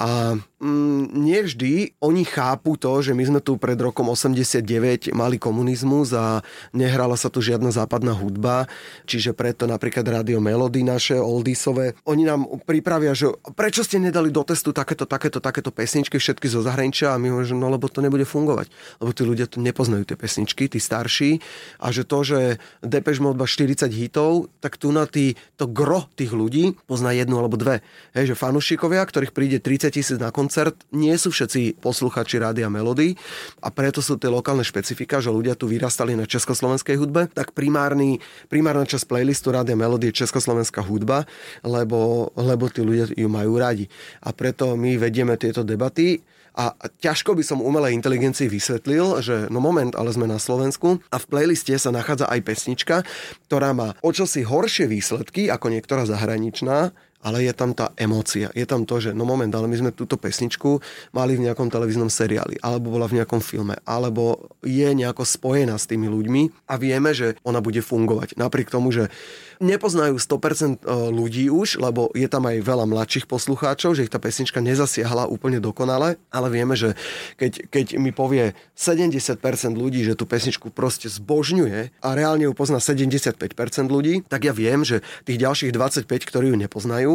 A 0.00 0.40
mm, 0.60 1.14
nie 1.14 1.40
vždy. 1.42 1.72
Oni 2.02 2.22
chápu 2.26 2.74
to, 2.76 3.02
že 3.02 3.14
my 3.14 3.24
sme 3.24 3.40
tu 3.42 3.56
pred 3.56 3.78
rokom 3.78 4.10
89 4.10 5.14
mali 5.14 5.36
komunizmus 5.38 6.12
a 6.14 6.42
nehrala 6.74 7.14
sa 7.14 7.30
tu 7.30 7.42
žiadna 7.42 7.70
západná 7.70 8.14
hudba, 8.14 8.66
čiže 9.06 9.34
preto 9.34 9.66
napríklad 9.66 10.04
Radio 10.06 10.42
Melody 10.42 10.82
naše 10.82 11.16
oldisové, 11.18 11.94
oni 12.04 12.26
nám 12.26 12.46
pripravia, 12.66 13.14
že 13.14 13.30
prečo 13.54 13.86
ste 13.86 14.02
nedali 14.02 14.30
do 14.34 14.42
testu 14.42 14.74
takéto, 14.74 15.06
takéto, 15.06 15.38
takéto 15.38 15.70
pesničky, 15.70 16.18
všetky 16.18 16.46
zo 16.50 16.60
zahraničia? 16.60 17.14
A 17.14 17.20
my 17.20 17.30
hovoríme, 17.30 17.48
že 17.48 17.56
no 17.56 17.70
lebo 17.70 17.86
to 17.86 18.02
nebude 18.02 18.26
fungovať, 18.26 18.68
lebo 19.00 19.10
tí 19.14 19.22
ľudia 19.22 19.46
tu 19.46 19.62
nepoznajú 19.62 20.04
tie 20.04 20.18
pesničky, 20.18 20.68
tí 20.68 20.78
starší. 20.82 21.40
A 21.82 21.94
že 21.94 22.02
to, 22.04 22.26
že 22.26 22.38
Depeche 22.82 23.22
Mode 23.22 23.40
40 23.40 23.88
hitov, 23.94 24.50
tak 24.58 24.76
tu 24.76 24.90
na 24.90 25.06
tý, 25.06 25.38
to 25.56 25.70
gro 25.70 26.10
tých 26.18 26.34
ľudí 26.34 26.74
pozná 26.90 27.14
jednu 27.14 27.38
alebo 27.38 27.56
dve. 27.56 27.80
Hej, 28.12 28.34
že 28.34 28.40
fanúšikovia, 28.40 29.04
ktorých 29.06 29.32
príde 29.32 29.58
30 29.62 29.94
tisíc 29.94 30.18
na 30.18 30.34
koncert, 30.34 30.47
nie 30.90 31.14
sú 31.14 31.30
všetci 31.30 31.78
posluchači 31.78 32.40
rádia 32.42 32.66
Melody 32.66 33.14
a 33.62 33.68
preto 33.68 34.00
sú 34.00 34.16
tie 34.16 34.32
lokálne 34.32 34.64
špecifika, 34.64 35.20
že 35.20 35.32
ľudia 35.32 35.54
tu 35.54 35.68
vyrastali 35.68 36.16
na 36.16 36.24
československej 36.24 36.96
hudbe, 36.98 37.28
tak 37.30 37.52
primárny, 37.54 38.18
primárna 38.50 38.88
časť 38.88 39.04
playlistu 39.06 39.54
rádia 39.54 39.78
Melody 39.78 40.10
je 40.10 40.24
československá 40.24 40.82
hudba, 40.82 41.28
lebo, 41.62 42.32
lebo 42.34 42.66
tí 42.72 42.80
ľudia 42.80 43.12
ju 43.12 43.28
majú 43.28 43.60
radi. 43.60 43.86
A 44.24 44.32
preto 44.32 44.74
my 44.74 44.96
vedieme 44.96 45.36
tieto 45.36 45.62
debaty 45.62 46.20
a 46.58 46.74
ťažko 46.74 47.38
by 47.38 47.44
som 47.46 47.62
umelej 47.62 47.94
inteligencii 47.94 48.50
vysvetlil, 48.50 49.22
že 49.22 49.46
no 49.46 49.62
moment, 49.62 49.94
ale 49.94 50.10
sme 50.10 50.26
na 50.26 50.42
Slovensku 50.42 50.98
a 51.06 51.16
v 51.22 51.28
playliste 51.30 51.70
sa 51.78 51.94
nachádza 51.94 52.26
aj 52.26 52.40
pesnička, 52.42 53.06
ktorá 53.46 53.70
má 53.70 53.94
o 54.02 54.10
horšie 54.10 54.90
výsledky 54.90 55.46
ako 55.54 55.70
niektorá 55.70 56.02
zahraničná, 56.02 56.90
ale 57.22 57.46
je 57.46 57.52
tam 57.54 57.74
tá 57.74 57.90
emócia. 57.98 58.50
Je 58.54 58.62
tam 58.62 58.86
to, 58.86 59.02
že 59.02 59.10
no 59.10 59.26
moment, 59.26 59.50
ale 59.50 59.66
my 59.66 59.76
sme 59.76 59.90
túto 59.90 60.14
pesničku 60.14 60.78
mali 61.10 61.34
v 61.34 61.50
nejakom 61.50 61.66
televíznom 61.66 62.10
seriáli, 62.10 62.62
alebo 62.62 62.94
bola 62.94 63.10
v 63.10 63.22
nejakom 63.22 63.42
filme, 63.42 63.74
alebo 63.82 64.54
je 64.62 64.86
nejako 64.94 65.26
spojená 65.26 65.74
s 65.74 65.90
tými 65.90 66.06
ľuďmi 66.06 66.70
a 66.70 66.74
vieme, 66.78 67.10
že 67.10 67.34
ona 67.42 67.58
bude 67.58 67.82
fungovať. 67.82 68.38
Napriek 68.38 68.70
tomu, 68.70 68.94
že 68.94 69.10
nepoznajú 69.58 70.18
100% 70.18 70.82
e, 70.82 71.10
ľudí 71.10 71.46
už, 71.50 71.82
lebo 71.82 72.10
je 72.14 72.26
tam 72.30 72.46
aj 72.46 72.62
veľa 72.62 72.86
mladších 72.86 73.26
poslucháčov, 73.26 73.94
že 73.98 74.06
ich 74.06 74.12
tá 74.12 74.22
pesnička 74.22 74.62
nezasiahla 74.62 75.26
úplne 75.28 75.58
dokonale, 75.58 76.18
ale 76.30 76.48
vieme, 76.50 76.78
že 76.78 76.94
keď, 77.38 77.70
keď 77.70 77.86
mi 77.98 78.10
povie 78.14 78.54
70% 78.78 79.38
ľudí, 79.74 80.06
že 80.06 80.14
tú 80.14 80.24
pesničku 80.24 80.70
proste 80.70 81.10
zbožňuje 81.10 82.00
a 82.02 82.08
reálne 82.14 82.46
ju 82.46 82.54
pozná 82.54 82.78
75% 82.78 83.38
ľudí, 83.86 84.26
tak 84.26 84.46
ja 84.46 84.54
viem, 84.54 84.86
že 84.86 85.02
tých 85.26 85.42
ďalších 85.42 85.74
25, 85.74 86.06
ktorí 86.06 86.54
ju 86.54 86.56
nepoznajú, 86.56 87.12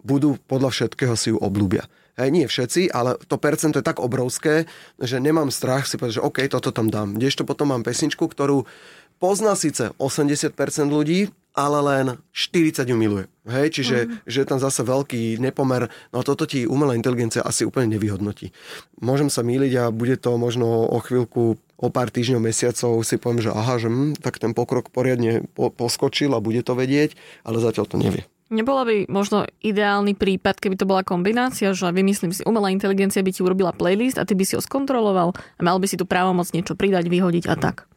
budú 0.00 0.40
podľa 0.48 0.70
všetkého 0.72 1.14
si 1.16 1.32
ju 1.32 1.38
obľúbia. 1.40 1.84
Hej, 2.20 2.28
nie 2.36 2.44
všetci, 2.44 2.92
ale 2.92 3.16
to 3.24 3.40
percento 3.40 3.80
je 3.80 3.86
tak 3.86 3.96
obrovské, 3.96 4.68
že 5.00 5.22
nemám 5.22 5.48
strach 5.48 5.88
si 5.88 5.96
povedať, 5.96 6.20
že 6.20 6.26
OK, 6.26 6.38
toto 6.52 6.68
tam 6.68 6.92
dám. 6.92 7.16
Kdežto 7.16 7.48
potom 7.48 7.72
mám 7.72 7.80
pesničku, 7.80 8.28
ktorú 8.28 8.68
pozná 9.16 9.56
síce 9.56 9.96
80% 9.96 10.52
ľudí, 10.90 11.32
ale 11.54 11.78
len 11.82 12.06
40 12.32 12.86
ju 12.86 12.96
miluje. 12.96 13.26
Hej, 13.48 13.80
čiže 13.80 13.96
mm. 14.06 14.30
že 14.30 14.38
je 14.44 14.46
tam 14.46 14.60
zase 14.62 14.86
veľký 14.86 15.42
nepomer, 15.42 15.90
no 16.14 16.22
a 16.22 16.26
toto 16.26 16.46
ti 16.46 16.68
umelá 16.68 16.94
inteligencia 16.94 17.42
asi 17.42 17.66
úplne 17.66 17.98
nevyhodnotí. 17.98 18.54
Môžem 19.02 19.26
sa 19.26 19.42
míliť 19.42 19.72
a 19.80 19.84
bude 19.90 20.14
to 20.20 20.38
možno 20.38 20.86
o 20.86 20.98
chvíľku, 21.02 21.58
o 21.58 21.88
pár 21.90 22.14
týždňov, 22.14 22.46
mesiacov 22.46 23.02
si 23.02 23.16
poviem, 23.18 23.42
že 23.42 23.50
aha, 23.50 23.82
že 23.82 23.90
hm, 23.90 24.22
tak 24.22 24.38
ten 24.38 24.54
pokrok 24.54 24.94
poriadne 24.94 25.48
po, 25.56 25.74
poskočil 25.74 26.30
a 26.36 26.44
bude 26.44 26.62
to 26.62 26.78
vedieť, 26.78 27.18
ale 27.42 27.58
zatiaľ 27.58 27.86
to 27.90 27.98
nevie. 27.98 28.22
Nebola 28.50 28.82
by 28.82 29.06
možno 29.06 29.46
ideálny 29.62 30.18
prípad, 30.18 30.58
keby 30.58 30.74
to 30.74 30.82
bola 30.82 31.06
kombinácia, 31.06 31.70
že 31.70 31.86
vymyslím 31.86 32.34
si, 32.34 32.42
umelá 32.42 32.74
inteligencia 32.74 33.22
by 33.22 33.30
ti 33.30 33.46
urobila 33.46 33.70
playlist 33.70 34.18
a 34.18 34.26
ty 34.26 34.34
by 34.34 34.42
si 34.42 34.58
ho 34.58 34.62
skontroloval 34.62 35.34
a 35.34 35.60
mal 35.62 35.78
by 35.78 35.86
si 35.86 35.94
tu 35.94 36.02
právomoc 36.02 36.50
niečo 36.50 36.74
pridať, 36.74 37.06
vyhodiť 37.06 37.46
a 37.46 37.54
tak. 37.54 37.89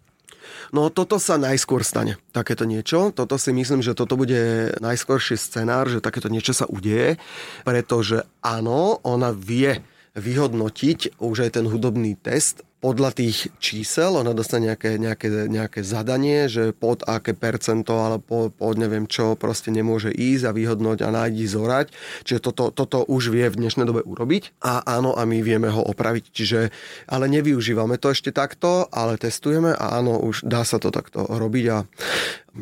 No 0.74 0.90
toto 0.90 1.22
sa 1.22 1.38
najskôr 1.38 1.86
stane, 1.86 2.18
takéto 2.34 2.66
niečo. 2.66 3.14
Toto 3.14 3.38
si 3.38 3.54
myslím, 3.54 3.86
že 3.86 3.96
toto 3.96 4.18
bude 4.18 4.74
najskôrší 4.82 5.38
scenár, 5.38 5.88
že 5.88 6.04
takéto 6.04 6.28
niečo 6.28 6.52
sa 6.52 6.66
udeje, 6.66 7.22
pretože 7.64 8.26
áno, 8.42 9.00
ona 9.06 9.32
vie 9.32 9.80
vyhodnotiť 10.13 11.17
už 11.17 11.38
aj 11.49 11.52
ten 11.58 11.65
hudobný 11.65 12.13
test 12.17 12.62
podľa 12.84 13.15
tých 13.15 13.47
čísel, 13.63 14.19
ona 14.19 14.36
dostane 14.36 14.67
nejaké, 14.67 14.99
nejaké, 14.99 15.47
nejaké 15.47 15.88
zadanie, 15.88 16.52
že 16.52 16.76
pod 16.76 16.99
aké 17.08 17.32
percento, 17.32 17.95
ale 18.04 18.19
pod, 18.19 18.52
pod 18.52 18.76
neviem 18.76 19.08
čo, 19.08 19.39
proste 19.39 19.71
nemôže 19.71 20.12
ísť 20.12 20.52
a 20.52 20.52
vyhodnoť 20.52 20.97
a 20.99 21.15
nájdi 21.15 21.47
zorať. 21.47 21.95
Čiže 22.28 22.43
toto, 22.43 22.76
toto 22.76 23.08
už 23.08 23.32
vie 23.32 23.47
v 23.47 23.56
dnešnej 23.56 23.88
dobe 23.88 24.04
urobiť 24.04 24.60
a 24.60 24.84
áno, 24.84 25.15
a 25.15 25.23
my 25.23 25.39
vieme 25.39 25.71
ho 25.71 25.80
opraviť. 25.80 26.36
Čiže, 26.36 26.60
ale 27.08 27.32
nevyužívame 27.32 27.95
to 27.95 28.12
ešte 28.12 28.36
takto, 28.36 28.91
ale 28.91 29.15
testujeme 29.15 29.71
a 29.71 30.04
áno, 30.04 30.19
už 30.19 30.43
dá 30.43 30.67
sa 30.67 30.76
to 30.76 30.91
takto 30.91 31.23
robiť 31.23 31.65
a 31.71 31.88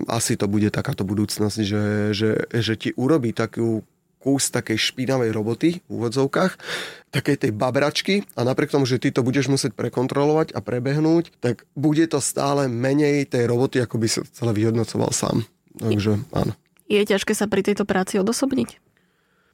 asi 0.05 0.37
to 0.37 0.45
bude 0.45 0.69
takáto 0.69 1.01
budúcnosť, 1.01 1.57
že, 1.65 2.13
že, 2.13 2.31
že 2.47 2.73
ti 2.77 2.93
urobí 2.93 3.33
takú 3.33 3.81
kus 4.21 4.53
takej 4.53 4.77
špinavej 4.77 5.33
roboty 5.33 5.81
v 5.81 5.89
úvodzovkách, 5.89 6.61
takej 7.09 7.35
tej 7.41 7.51
babračky 7.51 8.21
a 8.37 8.45
napriek 8.45 8.69
tomu, 8.69 8.85
že 8.85 9.01
ty 9.01 9.09
to 9.09 9.25
budeš 9.25 9.49
musieť 9.49 9.73
prekontrolovať 9.73 10.53
a 10.53 10.61
prebehnúť, 10.61 11.33
tak 11.41 11.65
bude 11.73 12.05
to 12.05 12.21
stále 12.21 12.69
menej 12.69 13.25
tej 13.25 13.49
roboty, 13.49 13.81
ako 13.81 13.97
by 13.97 14.07
sa 14.07 14.21
celé 14.29 14.53
vyhodnocoval 14.53 15.09
sám. 15.09 15.41
Takže 15.81 16.21
áno. 16.37 16.53
Je 16.85 17.01
ťažké 17.01 17.33
sa 17.33 17.49
pri 17.49 17.65
tejto 17.65 17.89
práci 17.89 18.21
odosobniť? 18.21 18.77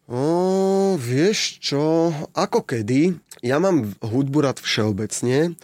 O, 0.07 0.95
vieš 0.95 1.59
čo, 1.59 2.15
ako 2.31 2.63
kedy, 2.63 3.15
ja 3.43 3.59
mám 3.59 3.91
hudbu 3.99 4.39
rád 4.39 4.57
všeobecne, 4.63 5.55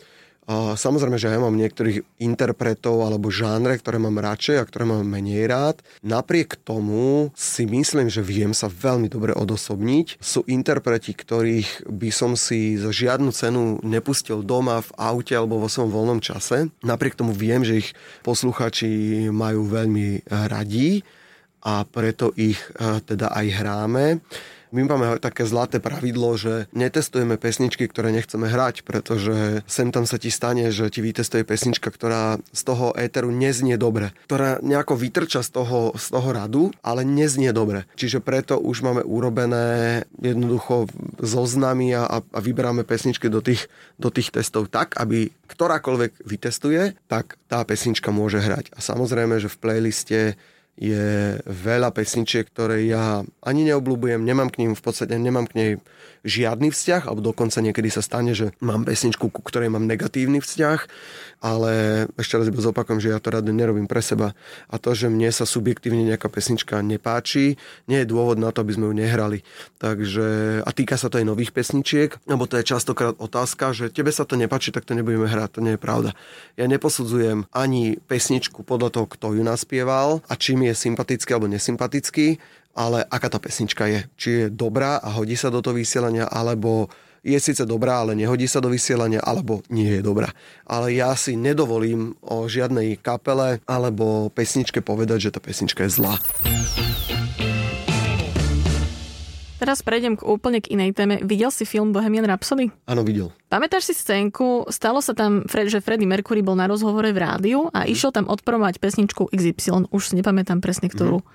samozrejme, 0.50 1.16
že 1.16 1.32
ja 1.32 1.40
mám 1.40 1.56
niektorých 1.56 2.20
interpretov 2.20 3.04
alebo 3.04 3.32
žánre, 3.32 3.80
ktoré 3.80 4.00
mám 4.00 4.20
radšej 4.20 4.56
a 4.60 4.68
ktoré 4.68 4.84
mám 4.84 5.08
menej 5.08 5.48
rád. 5.48 5.80
Napriek 6.04 6.60
tomu 6.60 7.32
si 7.38 7.64
myslím, 7.64 8.12
že 8.12 8.26
viem 8.26 8.52
sa 8.52 8.68
veľmi 8.68 9.08
dobre 9.08 9.32
odosobniť. 9.32 10.20
Sú 10.20 10.44
interpreti, 10.52 11.16
ktorých 11.16 11.88
by 11.88 12.10
som 12.12 12.36
si 12.36 12.76
za 12.76 12.92
žiadnu 12.92 13.32
cenu 13.32 13.80
nepustil 13.82 14.44
doma 14.44 14.84
v 14.84 14.92
aute 15.00 15.34
alebo 15.34 15.64
vo 15.64 15.72
svojom 15.72 15.92
voľnom 15.92 16.20
čase. 16.20 16.72
Napriek 16.84 17.16
tomu 17.16 17.32
viem, 17.32 17.64
že 17.64 17.80
ich 17.80 17.90
posluchači 18.28 19.28
majú 19.32 19.68
veľmi 19.68 20.28
radí 20.28 21.04
a 21.64 21.88
preto 21.88 22.36
ich 22.36 22.60
eh, 22.60 23.00
teda 23.00 23.32
aj 23.32 23.48
hráme. 23.64 24.06
My 24.74 24.82
máme 24.90 25.22
také 25.22 25.46
zlaté 25.46 25.78
pravidlo, 25.78 26.34
že 26.34 26.66
netestujeme 26.74 27.38
pesničky, 27.38 27.86
ktoré 27.86 28.10
nechceme 28.10 28.50
hrať, 28.50 28.82
pretože 28.82 29.62
sem 29.70 29.94
tam 29.94 30.10
sa 30.10 30.18
ti 30.18 30.34
stane, 30.34 30.74
že 30.74 30.90
ti 30.90 31.06
vytestuje 31.06 31.46
pesnička, 31.46 31.94
ktorá 31.94 32.42
z 32.50 32.62
toho 32.66 32.90
éteru 32.98 33.30
neznie 33.30 33.78
dobre, 33.78 34.18
ktorá 34.26 34.58
nejako 34.66 34.98
vytrča 34.98 35.46
z 35.46 35.54
toho, 35.54 35.94
z 35.94 36.06
toho 36.10 36.30
radu, 36.34 36.64
ale 36.82 37.06
neznie 37.06 37.54
dobre. 37.54 37.86
Čiže 37.94 38.18
preto 38.18 38.58
už 38.58 38.82
máme 38.82 39.06
urobené 39.06 40.10
jednoducho 40.18 40.90
zoznamy 41.22 41.94
a, 41.94 42.26
a 42.26 42.40
vyberáme 42.42 42.82
pesničky 42.82 43.30
do 43.30 43.46
tých, 43.46 43.70
do 44.02 44.10
tých 44.10 44.34
testov 44.34 44.74
tak, 44.74 44.98
aby 44.98 45.30
ktorákoľvek 45.54 46.26
vytestuje, 46.26 46.98
tak 47.06 47.38
tá 47.46 47.62
pesnička 47.62 48.10
môže 48.10 48.42
hrať. 48.42 48.74
A 48.74 48.82
samozrejme, 48.82 49.38
že 49.38 49.54
v 49.54 49.60
playliste 49.62 50.20
je 50.74 51.38
veľa 51.46 51.94
pesničiek, 51.94 52.50
ktoré 52.50 52.82
ja 52.90 53.22
ani 53.46 53.62
neobľúbujem, 53.70 54.26
nemám 54.26 54.50
k 54.50 54.66
ním 54.66 54.74
v 54.74 54.82
podstate, 54.82 55.14
nemám 55.22 55.46
k 55.46 55.56
nej 55.56 55.72
žiadny 56.24 56.72
vzťah, 56.72 57.06
alebo 57.06 57.36
dokonca 57.36 57.60
niekedy 57.60 57.92
sa 57.92 58.00
stane, 58.00 58.32
že 58.32 58.56
mám 58.64 58.88
pesničku, 58.88 59.28
ku 59.28 59.42
ktorej 59.44 59.68
mám 59.68 59.84
negatívny 59.84 60.40
vzťah, 60.40 60.80
ale 61.44 61.72
ešte 62.16 62.40
raz 62.40 62.48
iba 62.48 62.64
zopakujem, 62.64 63.04
že 63.04 63.12
ja 63.12 63.20
to 63.20 63.28
rád 63.28 63.52
nerobím 63.52 63.92
pre 63.92 64.00
seba. 64.00 64.32
A 64.72 64.80
to, 64.80 64.96
že 64.96 65.12
mne 65.12 65.28
sa 65.36 65.44
subjektívne 65.44 66.08
nejaká 66.08 66.32
pesnička 66.32 66.80
nepáči, 66.80 67.60
nie 67.92 68.00
je 68.02 68.08
dôvod 68.08 68.40
na 68.40 68.56
to, 68.56 68.64
aby 68.64 68.72
sme 68.72 68.88
ju 68.88 68.96
nehrali. 68.96 69.44
Takže, 69.84 70.64
a 70.64 70.70
týka 70.72 70.96
sa 70.96 71.12
to 71.12 71.20
aj 71.20 71.28
nových 71.28 71.52
pesničiek, 71.52 72.16
lebo 72.24 72.48
to 72.48 72.56
je 72.56 72.72
častokrát 72.72 73.20
otázka, 73.20 73.76
že 73.76 73.92
tebe 73.92 74.16
sa 74.16 74.24
to 74.24 74.40
nepáči, 74.40 74.72
tak 74.72 74.88
to 74.88 74.96
nebudeme 74.96 75.28
hrať. 75.28 75.60
To 75.60 75.62
nie 75.62 75.76
je 75.76 75.82
pravda. 75.84 76.16
Ja 76.56 76.72
neposudzujem 76.72 77.52
ani 77.52 78.00
pesničku 78.00 78.64
podľa 78.64 78.96
toho, 78.96 79.06
kto 79.12 79.36
ju 79.36 79.44
naspieval 79.44 80.24
a 80.32 80.40
čím 80.40 80.63
je 80.70 80.76
sympatický 80.76 81.30
alebo 81.36 81.52
nesympatický, 81.52 82.38
ale 82.74 83.06
aká 83.08 83.28
tá 83.30 83.40
pesnička 83.40 83.86
je. 83.90 84.00
Či 84.18 84.30
je 84.30 84.46
dobrá 84.50 84.98
a 84.98 85.14
hodí 85.14 85.38
sa 85.38 85.54
do 85.54 85.62
toho 85.62 85.78
vysielania, 85.78 86.26
alebo 86.30 86.90
je 87.24 87.40
síce 87.40 87.64
dobrá, 87.64 88.04
ale 88.04 88.20
nehodí 88.20 88.52
sa 88.52 88.60
do 88.60 88.68
vysielania, 88.68 89.24
alebo 89.24 89.64
nie 89.72 90.00
je 90.00 90.02
dobrá. 90.04 90.36
Ale 90.68 90.92
ja 90.92 91.16
si 91.16 91.40
nedovolím 91.40 92.20
o 92.20 92.52
žiadnej 92.52 93.00
kapele 93.00 93.64
alebo 93.64 94.28
pesničke 94.36 94.84
povedať, 94.84 95.32
že 95.32 95.34
tá 95.34 95.40
pesnička 95.40 95.88
je 95.88 95.92
zlá. 95.96 96.20
Teraz 99.64 99.80
prejdem 99.80 100.20
k 100.20 100.28
úplne 100.28 100.60
k 100.60 100.76
inej 100.76 100.92
téme. 100.92 101.24
Videl 101.24 101.48
si 101.48 101.64
film 101.64 101.96
Bohemian 101.96 102.28
Rhapsody? 102.28 102.68
Áno, 102.84 103.00
videl. 103.08 103.32
Pamätáš 103.48 103.88
si 103.88 103.94
scénku? 103.96 104.68
Stalo 104.68 105.00
sa 105.00 105.16
tam, 105.16 105.48
že 105.48 105.80
Freddie 105.80 106.04
Mercury 106.04 106.44
bol 106.44 106.60
na 106.60 106.68
rozhovore 106.68 107.08
v 107.08 107.24
rádiu 107.24 107.72
a 107.72 107.88
mm. 107.88 107.96
išiel 107.96 108.12
tam 108.12 108.28
odpromovať 108.28 108.84
pesničku 108.84 109.32
XY. 109.32 109.88
Už 109.88 110.12
si 110.12 110.20
nepamätám 110.20 110.60
presne 110.60 110.92
ktorú. 110.92 111.24
Mm. 111.24 111.28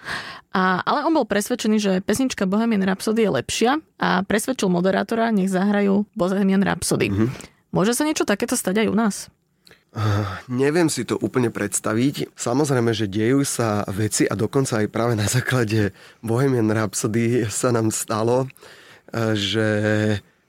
A, 0.53 0.85
ale 0.85 1.09
on 1.09 1.17
bol 1.17 1.25
presvedčený, 1.25 1.81
že 1.81 1.93
pesnička 2.05 2.45
Bohemian 2.45 2.85
Rhapsody 2.85 3.25
je 3.25 3.33
lepšia 3.33 3.71
a 3.97 4.21
presvedčil 4.21 4.69
moderátora, 4.69 5.33
nech 5.33 5.49
zahrajú 5.49 6.05
Bohemian 6.13 6.61
Rhapsody. 6.61 7.09
Mm. 7.09 7.33
Môže 7.73 7.97
sa 7.97 8.05
niečo 8.05 8.29
takéto 8.29 8.61
stať 8.61 8.85
aj 8.85 8.93
u 8.93 8.97
nás? 8.97 9.33
Neviem 10.53 10.93
si 10.93 11.03
to 11.09 11.17
úplne 11.19 11.49
predstaviť. 11.49 12.37
Samozrejme, 12.37 12.93
že 12.93 13.09
dejú 13.09 13.43
sa 13.43 13.83
veci 13.89 14.29
a 14.29 14.37
dokonca 14.37 14.85
aj 14.85 14.93
práve 14.93 15.17
na 15.17 15.25
základe 15.27 15.97
Bohemian 16.21 16.69
Rhapsody 16.69 17.49
sa 17.49 17.73
nám 17.73 17.89
stalo, 17.91 18.45
e, 18.45 18.49
že 19.33 19.69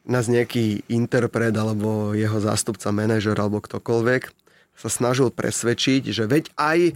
nás 0.03 0.25
nejaký 0.27 0.83
interpret 0.91 1.53
alebo 1.55 2.11
jeho 2.17 2.41
zástupca, 2.41 2.91
manažer 2.91 3.37
alebo 3.37 3.61
ktokoľvek 3.61 4.21
sa 4.79 4.87
snažil 4.87 5.27
presvedčiť, 5.27 6.07
že 6.07 6.23
veď 6.23 6.55
aj 6.55 6.95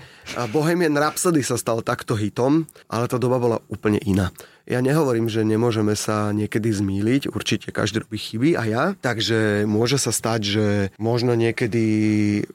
Bohemian 0.55 0.95
Rhapsody 0.95 1.43
sa 1.43 1.59
stal 1.59 1.83
takto 1.83 2.15
hitom, 2.15 2.63
ale 2.87 3.11
tá 3.11 3.19
doba 3.19 3.43
bola 3.43 3.59
úplne 3.67 3.99
iná. 4.07 4.31
Ja 4.63 4.79
nehovorím, 4.79 5.27
že 5.27 5.43
nemôžeme 5.43 5.91
sa 5.91 6.31
niekedy 6.31 6.71
zmýliť, 6.71 7.35
určite 7.35 7.75
každý 7.75 8.07
robí 8.07 8.15
chyby 8.15 8.55
a 8.55 8.63
ja, 8.63 8.83
takže 8.95 9.67
môže 9.67 9.99
sa 9.99 10.15
stať, 10.15 10.39
že 10.39 10.67
možno 10.95 11.35
niekedy 11.35 11.83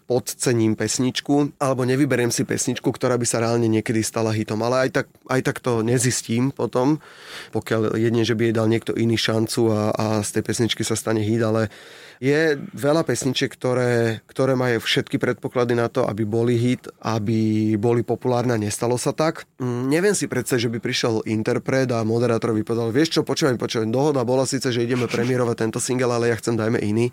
podcením 0.08 0.72
pesničku, 0.72 1.52
alebo 1.60 1.84
nevyberiem 1.84 2.32
si 2.32 2.48
pesničku, 2.48 2.88
ktorá 2.88 3.20
by 3.20 3.28
sa 3.28 3.44
reálne 3.44 3.68
niekedy 3.68 4.00
stala 4.00 4.32
hitom, 4.32 4.56
ale 4.64 4.88
aj 4.88 5.04
tak, 5.04 5.06
aj 5.28 5.40
tak 5.44 5.60
to 5.60 5.84
nezistím 5.84 6.48
potom, 6.48 7.04
pokiaľ 7.52 8.00
jedne, 8.00 8.24
že 8.24 8.32
by 8.32 8.48
jej 8.48 8.56
dal 8.56 8.72
niekto 8.72 8.96
iný 8.96 9.20
šancu 9.20 9.68
a, 9.68 9.92
a 9.92 10.06
z 10.24 10.40
tej 10.40 10.42
pesničky 10.48 10.82
sa 10.88 10.96
stane 10.96 11.20
hit, 11.20 11.44
ale 11.44 11.68
je 12.18 12.58
veľa 12.74 13.06
pesničiek, 13.06 13.46
ktoré, 13.46 14.22
ktoré 14.26 14.58
majú 14.58 14.82
všetky 14.82 15.22
predpoklady 15.22 15.78
na 15.78 15.86
to, 15.86 16.02
aby 16.02 16.26
boli 16.26 16.58
hit, 16.58 16.90
aby 16.98 17.74
boli 17.78 18.02
populárne 18.02 18.58
a 18.58 18.58
nestalo 18.58 18.98
sa 18.98 19.14
tak. 19.14 19.46
Mm, 19.62 19.82
neviem 19.86 20.14
si 20.18 20.26
predstaviť, 20.26 20.62
že 20.66 20.72
by 20.74 20.78
prišiel 20.82 21.14
interpret 21.30 21.86
a 21.94 21.97
moderátorovi 22.02 22.66
povedal, 22.66 22.90
vieš 22.90 23.18
čo, 23.18 23.20
počúvaj, 23.22 23.58
počúvaj, 23.58 23.88
dohoda 23.88 24.22
bola 24.26 24.44
síce, 24.44 24.70
že 24.70 24.84
ideme 24.84 25.06
premiérovať 25.06 25.56
tento 25.56 25.80
single, 25.82 26.10
ale 26.10 26.30
ja 26.30 26.36
chcem 26.38 26.58
dajme 26.58 26.78
iný. 26.82 27.10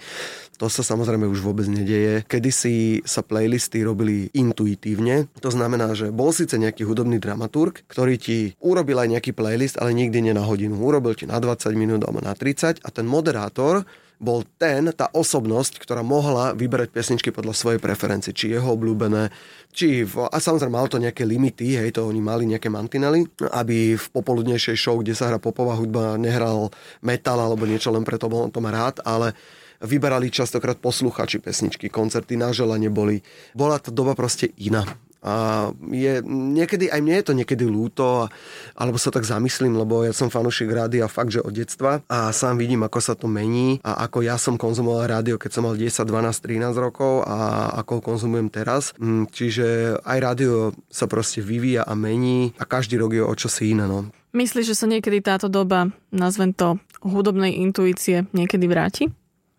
To 0.61 0.71
sa 0.71 0.83
samozrejme 0.83 1.27
už 1.27 1.43
vôbec 1.43 1.67
nedieje. 1.67 2.23
Kedysi 2.25 3.03
sa 3.03 3.21
playlisty 3.21 3.83
robili 3.83 4.31
intuitívne, 4.31 5.27
to 5.43 5.51
znamená, 5.51 5.91
že 5.97 6.09
bol 6.15 6.31
síce 6.31 6.55
nejaký 6.55 6.87
hudobný 6.87 7.19
dramaturg, 7.19 7.83
ktorý 7.91 8.15
ti 8.15 8.37
urobil 8.63 9.01
aj 9.01 9.19
nejaký 9.19 9.31
playlist, 9.35 9.75
ale 9.79 9.91
nikdy 9.91 10.31
nie 10.31 10.33
na 10.33 10.47
hodinu. 10.47 10.79
Urobil 10.79 11.15
ti 11.15 11.27
na 11.27 11.37
20 11.41 11.75
minút 11.75 12.01
alebo 12.07 12.23
na 12.23 12.31
30 12.31 12.79
a 12.81 12.89
ten 12.93 13.05
moderátor 13.07 13.83
bol 14.19 14.47
ten, 14.57 14.89
tá 14.95 15.11
osobnosť, 15.11 15.79
ktorá 15.81 16.01
mohla 16.01 16.55
vyberať 16.55 16.89
pesničky 16.91 17.29
podľa 17.35 17.53
svojej 17.55 17.79
preferencie, 17.83 18.31
či 18.31 18.55
jeho 18.55 18.75
obľúbené, 18.75 19.29
či 19.75 20.07
v, 20.07 20.31
a 20.31 20.37
samozrejme 20.39 20.73
mal 20.73 20.87
to 20.87 21.01
nejaké 21.01 21.27
limity, 21.27 21.75
hej, 21.75 21.95
to 21.95 22.07
oni 22.07 22.23
mali 22.23 22.47
nejaké 22.47 22.71
mantinely, 22.71 23.27
aby 23.51 23.99
v 23.99 24.07
popoludnejšej 24.15 24.77
show, 24.79 24.95
kde 24.99 25.13
sa 25.15 25.27
hrá 25.27 25.39
popová 25.39 25.75
hudba, 25.75 26.15
nehral 26.15 26.71
metal 27.03 27.37
alebo 27.37 27.67
niečo 27.67 27.91
len 27.91 28.07
preto, 28.07 28.31
bol 28.31 28.47
on 28.47 28.51
to 28.53 28.63
má 28.63 28.71
rád, 28.71 29.03
ale 29.03 29.35
vyberali 29.83 30.31
častokrát 30.31 30.79
posluchači 30.79 31.43
pesničky, 31.43 31.91
koncerty 31.91 32.39
na 32.39 32.55
želanie 32.55 32.87
boli. 32.87 33.19
Bola 33.51 33.77
tá 33.77 33.91
doba 33.91 34.15
proste 34.15 34.51
iná. 34.55 34.87
A 35.25 35.67
je, 35.89 36.21
niekedy, 36.29 36.93
aj 36.93 37.01
mne 37.01 37.17
je 37.17 37.25
to 37.25 37.33
niekedy 37.33 37.65
lúto, 37.65 38.29
alebo 38.77 39.01
sa 39.01 39.09
tak 39.09 39.25
zamyslím, 39.25 39.73
lebo 39.73 40.05
ja 40.05 40.13
som 40.13 40.29
fanúšik 40.29 40.69
rádia 40.69 41.09
fakt, 41.09 41.33
že 41.33 41.41
od 41.41 41.49
detstva 41.49 42.05
a 42.05 42.29
sám 42.29 42.61
vidím, 42.61 42.85
ako 42.85 42.99
sa 43.01 43.17
to 43.17 43.25
mení 43.25 43.81
a 43.81 44.05
ako 44.05 44.21
ja 44.21 44.37
som 44.37 44.61
konzumoval 44.61 45.09
rádio, 45.09 45.41
keď 45.41 45.51
som 45.51 45.65
mal 45.65 45.73
10, 45.73 45.89
12, 46.05 46.45
13 46.45 46.77
rokov 46.77 47.25
a 47.25 47.69
ako 47.81 47.97
ho 47.97 48.01
konzumujem 48.13 48.53
teraz. 48.53 48.93
Mm, 49.01 49.25
čiže 49.33 49.97
aj 50.05 50.17
rádio 50.21 50.77
sa 50.93 51.09
proste 51.09 51.41
vyvíja 51.41 51.81
a 51.81 51.97
mení 51.97 52.53
a 52.61 52.63
každý 52.69 53.01
rok 53.01 53.17
je 53.17 53.25
o 53.25 53.33
čosi 53.33 53.73
iné. 53.73 53.89
No. 53.89 54.13
Myslíš, 54.35 54.75
že 54.75 54.75
sa 54.77 54.85
niekedy 54.85 55.23
táto 55.23 55.49
doba, 55.49 55.89
nazvem 56.11 56.51
to, 56.53 56.77
hudobnej 57.01 57.55
intuície 57.55 58.27
niekedy 58.35 58.65
vráti? 58.67 59.09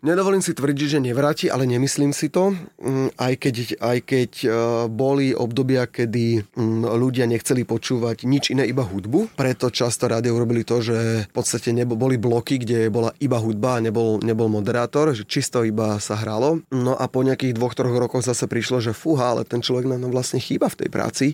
Nedovolím 0.04 0.44
si 0.44 0.52
tvrdiť, 0.52 0.88
že 0.92 1.00
nevráti, 1.00 1.48
ale 1.48 1.64
nemyslím 1.64 2.12
si 2.12 2.28
to. 2.28 2.52
Mm, 2.52 3.16
aj 3.16 3.32
keď, 3.40 3.56
aj 3.80 3.98
keď 4.04 4.30
e, 4.44 4.48
boli 4.92 5.32
obdobia, 5.32 5.88
kedy 5.88 6.52
mm, 6.52 6.84
ľudia 6.84 7.24
nechceli 7.24 7.64
počúvať 7.64 8.28
nič 8.28 8.52
iné, 8.52 8.68
iba 8.68 8.84
hudbu. 8.84 9.32
Preto 9.40 9.72
často 9.72 10.04
rádio 10.04 10.36
urobili 10.36 10.68
to, 10.68 10.84
že 10.84 11.24
v 11.24 11.32
podstate 11.32 11.72
nebo, 11.72 11.96
boli 11.96 12.20
bloky, 12.20 12.60
kde 12.60 12.92
bola 12.92 13.16
iba 13.24 13.40
hudba 13.40 13.80
a 13.80 13.82
nebol, 13.82 14.20
nebol 14.20 14.52
moderátor, 14.52 15.16
že 15.16 15.24
čisto 15.24 15.64
iba 15.64 15.96
sa 15.96 16.12
hralo. 16.20 16.60
No 16.68 16.92
a 16.92 17.08
po 17.08 17.24
nejakých 17.24 17.56
dvoch, 17.56 17.72
troch 17.72 17.96
rokoch 17.96 18.20
zase 18.20 18.44
prišlo, 18.44 18.84
že 18.84 18.92
fúha, 18.92 19.32
ale 19.32 19.48
ten 19.48 19.64
človek 19.64 19.88
nám 19.88 20.12
vlastne 20.12 20.44
chýba 20.44 20.68
v 20.68 20.84
tej 20.84 20.88
práci. 20.92 21.26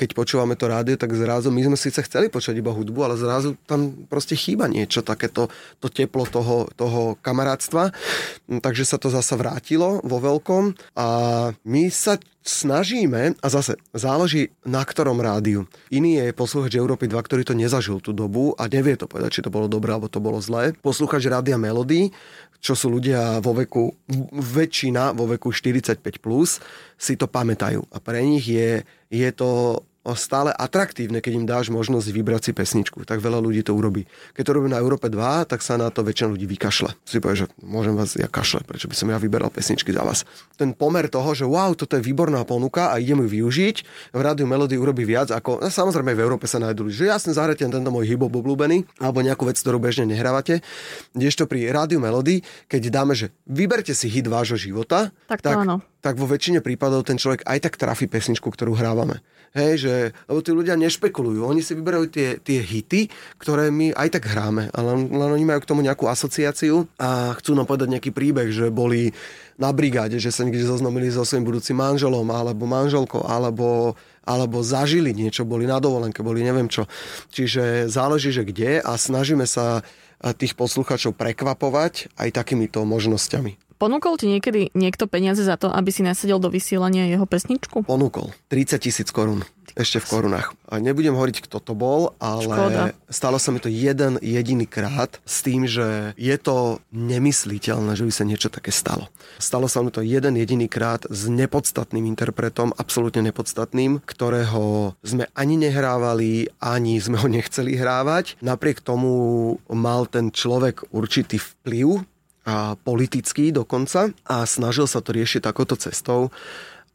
Keď 0.00 0.16
počúvame 0.16 0.56
to 0.56 0.64
rádio, 0.64 0.96
tak 0.96 1.12
zrazu 1.12 1.52
my 1.52 1.60
sme 1.60 1.76
síce 1.76 2.00
chceli 2.08 2.32
počať 2.32 2.56
iba 2.56 2.72
hudbu, 2.72 3.04
ale 3.04 3.20
zrazu 3.20 3.52
tam 3.68 4.08
proste 4.08 4.32
chýba 4.32 4.64
niečo, 4.64 5.04
takéto 5.04 5.52
to 5.76 5.92
teplo 5.92 6.24
toho, 6.24 6.72
toho 6.72 7.20
kamarátstva. 7.20 7.97
Takže 8.48 8.84
sa 8.88 8.96
to 8.96 9.12
zasa 9.12 9.36
vrátilo 9.36 10.00
vo 10.04 10.18
veľkom 10.18 10.72
a 10.96 11.08
my 11.66 11.84
sa 11.92 12.16
snažíme, 12.48 13.36
a 13.44 13.46
zase 13.52 13.76
záleží 13.92 14.56
na 14.64 14.80
ktorom 14.80 15.20
rádiu. 15.20 15.68
Iný 15.92 16.16
je 16.16 16.26
poslúchač 16.32 16.80
Európy 16.80 17.04
2, 17.04 17.20
ktorý 17.20 17.42
to 17.44 17.52
nezažil 17.52 18.00
tú 18.00 18.16
dobu 18.16 18.56
a 18.56 18.64
nevie 18.72 18.96
to 18.96 19.04
povedať, 19.04 19.40
či 19.40 19.44
to 19.44 19.52
bolo 19.52 19.68
dobré 19.68 19.92
alebo 19.92 20.08
to 20.08 20.16
bolo 20.16 20.40
zlé. 20.40 20.72
Poslúchač 20.80 21.28
Rádia 21.28 21.60
Melody, 21.60 22.08
čo 22.58 22.72
sú 22.72 22.88
ľudia 22.90 23.44
vo 23.44 23.52
veku, 23.52 23.92
väčšina 24.32 25.12
vo 25.12 25.28
veku 25.28 25.52
45+, 25.52 26.00
plus, 26.18 26.58
si 26.96 27.14
to 27.14 27.28
pamätajú. 27.28 27.84
A 27.92 28.00
pre 28.00 28.24
nich 28.24 28.48
je, 28.48 28.82
je 29.12 29.30
to 29.36 29.82
stále 30.14 30.54
atraktívne, 30.54 31.20
keď 31.20 31.32
im 31.34 31.44
dáš 31.48 31.68
možnosť 31.68 32.08
vybrať 32.12 32.42
si 32.48 32.52
pesničku. 32.54 33.04
Tak 33.04 33.20
veľa 33.20 33.42
ľudí 33.42 33.66
to 33.66 33.74
urobí. 33.74 34.08
Keď 34.32 34.44
to 34.44 34.52
robí 34.54 34.68
na 34.70 34.80
Európe 34.80 35.10
2, 35.10 35.48
tak 35.50 35.60
sa 35.60 35.76
na 35.76 35.90
to 35.92 36.06
väčšina 36.06 36.32
ľudí 36.32 36.46
vykašle. 36.48 36.94
Si 37.04 37.18
povie, 37.18 37.44
že 37.44 37.46
môžem 37.60 37.98
vás 37.98 38.14
ja 38.14 38.30
kašle, 38.30 38.62
prečo 38.64 38.86
by 38.88 38.94
som 38.94 39.08
ja 39.10 39.18
vyberal 39.18 39.50
pesničky 39.50 39.90
za 39.90 40.06
vás. 40.06 40.22
Ten 40.54 40.72
pomer 40.76 41.10
toho, 41.10 41.32
že 41.34 41.44
wow, 41.44 41.74
toto 41.74 41.98
je 41.98 42.02
výborná 42.04 42.44
ponuka 42.46 42.92
a 42.92 43.02
idem 43.02 43.24
ju 43.26 43.28
využiť, 43.42 43.76
v 44.14 44.20
rádiu 44.20 44.46
Melody 44.46 44.78
urobí 44.78 45.02
viac 45.02 45.34
ako, 45.34 45.64
no, 45.64 45.68
samozrejme 45.68 46.14
v 46.14 46.22
Európe 46.22 46.46
sa 46.46 46.62
nájdú, 46.62 46.88
že 46.92 47.10
jasne 47.10 47.34
zahrajte 47.34 47.66
tento 47.66 47.90
môj 47.90 48.06
hip 48.06 48.22
obľúbený, 48.22 48.84
alebo 49.02 49.24
nejakú 49.24 49.48
vec, 49.48 49.56
ktorú 49.58 49.80
bežne 49.82 50.06
nehrávate. 50.06 50.60
Kdežto 51.16 51.48
pri 51.48 51.72
rádiu 51.72 51.98
Melody, 51.98 52.44
keď 52.68 52.82
dáme, 52.92 53.16
že 53.16 53.32
vyberte 53.48 53.96
si 53.96 54.06
hit 54.06 54.28
vášho 54.28 54.60
života, 54.60 55.10
tak, 55.26 55.40
tak, 55.40 55.64
áno. 55.64 55.80
Tak 55.98 56.14
vo 56.14 56.30
väčšine 56.30 56.62
prípadov 56.62 57.02
ten 57.02 57.18
človek 57.18 57.42
aj 57.42 57.58
tak 57.58 57.74
trafi 57.74 58.06
pesničku, 58.06 58.46
ktorú 58.46 58.78
hrávame. 58.78 59.18
Hej, 59.56 59.72
že, 59.80 59.94
lebo 60.28 60.44
tí 60.44 60.52
ľudia 60.52 60.76
nešpekulujú. 60.76 61.40
Oni 61.40 61.64
si 61.64 61.72
vyberajú 61.72 62.12
tie, 62.12 62.36
tie 62.36 62.60
hity, 62.60 63.08
ktoré 63.40 63.72
my 63.72 63.96
aj 63.96 64.20
tak 64.20 64.28
hráme, 64.28 64.68
ale 64.76 64.88
len 65.08 65.30
oni 65.32 65.44
majú 65.48 65.64
k 65.64 65.70
tomu 65.72 65.80
nejakú 65.80 66.04
asociáciu 66.04 66.84
a 67.00 67.32
chcú 67.40 67.56
nám 67.56 67.64
povedať 67.64 67.96
nejaký 67.96 68.10
príbeh, 68.12 68.52
že 68.52 68.68
boli 68.68 69.08
na 69.56 69.72
brigáde, 69.72 70.20
že 70.20 70.28
sa 70.28 70.44
niekde 70.44 70.68
zoznomili 70.68 71.08
so 71.08 71.24
svojím 71.24 71.48
budúcim 71.48 71.80
manželom 71.80 72.28
alebo 72.28 72.68
manželkou, 72.68 73.24
alebo, 73.24 73.96
alebo 74.28 74.60
zažili 74.60 75.16
niečo, 75.16 75.48
boli 75.48 75.64
na 75.64 75.80
dovolenke, 75.80 76.20
boli 76.20 76.44
neviem 76.44 76.68
čo. 76.68 76.84
Čiže 77.32 77.88
záleží, 77.88 78.30
že 78.30 78.44
kde 78.44 78.84
a 78.84 78.92
snažíme 79.00 79.48
sa 79.48 79.80
tých 80.36 80.54
posluchačov 80.60 81.16
prekvapovať 81.16 82.12
aj 82.20 82.36
takýmito 82.36 82.84
možnosťami. 82.84 83.67
Ponúkol 83.78 84.18
ti 84.18 84.26
niekedy 84.26 84.74
niekto 84.74 85.06
peniaze 85.06 85.46
za 85.46 85.54
to, 85.54 85.70
aby 85.70 85.94
si 85.94 86.02
nasadil 86.02 86.42
do 86.42 86.50
vysielania 86.50 87.06
jeho 87.06 87.22
pesničku? 87.30 87.86
Ponúkol. 87.86 88.34
30 88.50 88.82
tisíc 88.82 89.08
korún. 89.14 89.46
Ešte 89.78 90.02
v 90.02 90.18
korunách. 90.18 90.50
A 90.66 90.82
nebudem 90.82 91.14
hovoriť, 91.14 91.46
kto 91.46 91.62
to 91.62 91.78
bol, 91.78 92.18
ale 92.18 92.42
Škoda. 92.42 92.82
stalo 93.06 93.38
sa 93.38 93.54
mi 93.54 93.62
to 93.62 93.70
jeden 93.70 94.18
jediný 94.18 94.66
krát 94.66 95.22
s 95.22 95.46
tým, 95.46 95.70
že 95.70 96.18
je 96.18 96.36
to 96.42 96.82
nemysliteľné, 96.90 97.94
že 97.94 98.02
by 98.02 98.12
sa 98.12 98.26
niečo 98.26 98.50
také 98.50 98.74
stalo. 98.74 99.06
Stalo 99.38 99.70
sa 99.70 99.78
mi 99.86 99.94
to 99.94 100.02
jeden 100.02 100.34
jediný 100.34 100.66
krát 100.66 101.06
s 101.06 101.30
nepodstatným 101.30 102.02
interpretom, 102.10 102.74
absolútne 102.74 103.22
nepodstatným, 103.30 104.02
ktorého 104.02 104.98
sme 105.06 105.30
ani 105.38 105.54
nehrávali, 105.54 106.50
ani 106.58 106.98
sme 106.98 107.22
ho 107.22 107.30
nechceli 107.30 107.78
hrávať. 107.78 108.34
Napriek 108.42 108.82
tomu 108.82 109.62
mal 109.70 110.10
ten 110.10 110.34
človek 110.34 110.90
určitý 110.90 111.38
vplyv 111.38 112.02
a 112.48 112.80
politický 112.80 113.52
dokonca 113.52 114.08
a 114.24 114.48
snažil 114.48 114.88
sa 114.88 115.04
to 115.04 115.12
riešiť 115.12 115.44
takouto 115.44 115.76
cestou 115.76 116.32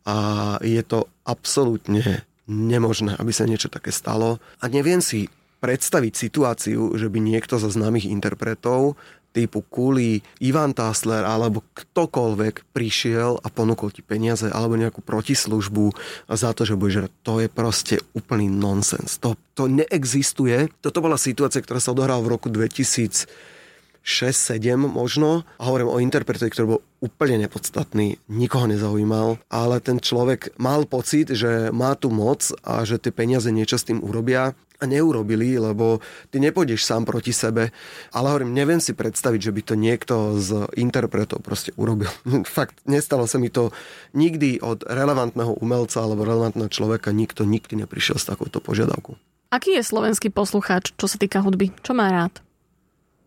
a 0.02 0.58
je 0.66 0.82
to 0.82 1.06
absolútne 1.30 2.26
nemožné, 2.50 3.14
aby 3.22 3.30
sa 3.30 3.46
niečo 3.46 3.70
také 3.70 3.94
stalo. 3.94 4.42
A 4.60 4.66
neviem 4.68 5.00
si 5.00 5.30
predstaviť 5.62 6.14
situáciu, 6.18 6.98
že 6.98 7.08
by 7.08 7.22
niekto 7.22 7.56
zo 7.62 7.70
známych 7.70 8.10
interpretov 8.10 9.00
typu 9.34 9.66
Kuli, 9.66 10.22
Ivan 10.46 10.78
Tassler 10.78 11.26
alebo 11.26 11.66
ktokoľvek 11.74 12.70
prišiel 12.70 13.42
a 13.42 13.48
ponúkol 13.50 13.90
ti 13.90 14.06
peniaze 14.06 14.46
alebo 14.46 14.78
nejakú 14.78 15.02
protislužbu 15.02 15.90
za 16.30 16.54
to, 16.54 16.70
že 16.70 16.78
budeš 16.78 17.10
To 17.26 17.42
je 17.42 17.50
proste 17.50 17.98
úplný 18.14 18.46
nonsens. 18.52 19.18
To, 19.26 19.34
to 19.58 19.66
neexistuje. 19.66 20.70
Toto 20.84 21.02
bola 21.02 21.18
situácia, 21.18 21.66
ktorá 21.66 21.82
sa 21.82 21.98
odohrala 21.98 22.22
v 22.22 22.38
roku 22.38 22.54
2000 22.54 23.53
6-7 24.04 24.76
možno. 24.76 25.48
A 25.58 25.64
hovorím 25.66 25.90
o 25.90 26.02
interpretovi, 26.04 26.52
ktorý 26.52 26.66
bol 26.78 26.82
úplne 27.00 27.48
nepodstatný, 27.48 28.20
nikoho 28.32 28.68
nezaujímal, 28.68 29.40
ale 29.52 29.84
ten 29.84 30.00
človek 30.00 30.56
mal 30.56 30.88
pocit, 30.88 31.32
že 31.32 31.72
má 31.72 31.96
tu 32.00 32.08
moc 32.12 32.48
a 32.64 32.84
že 32.88 33.00
tie 33.00 33.12
peniaze 33.12 33.48
niečo 33.52 33.76
s 33.76 33.88
tým 33.88 34.00
urobia 34.00 34.56
a 34.80 34.84
neurobili, 34.84 35.56
lebo 35.56 36.04
ty 36.28 36.44
nepôjdeš 36.44 36.84
sám 36.84 37.08
proti 37.08 37.32
sebe. 37.32 37.72
Ale 38.12 38.28
hovorím, 38.28 38.52
neviem 38.52 38.84
si 38.84 38.92
predstaviť, 38.92 39.40
že 39.40 39.56
by 39.56 39.62
to 39.64 39.76
niekto 39.80 40.16
z 40.44 40.50
interpretov 40.76 41.40
proste 41.40 41.72
urobil. 41.80 42.12
Fakt, 42.48 42.84
nestalo 42.84 43.24
sa 43.24 43.40
mi 43.40 43.48
to 43.48 43.72
nikdy 44.12 44.60
od 44.60 44.84
relevantného 44.84 45.60
umelca 45.64 46.04
alebo 46.04 46.28
relevantného 46.28 46.68
človeka, 46.68 47.16
nikto 47.16 47.48
nikdy 47.48 47.88
neprišiel 47.88 48.20
s 48.20 48.28
takouto 48.28 48.60
požiadavkou. 48.60 49.16
Aký 49.54 49.78
je 49.78 49.86
slovenský 49.86 50.34
poslucháč, 50.34 50.92
čo 50.98 51.06
sa 51.06 51.16
týka 51.22 51.40
hudby? 51.40 51.70
Čo 51.86 51.94
má 51.94 52.10
rád? 52.10 52.42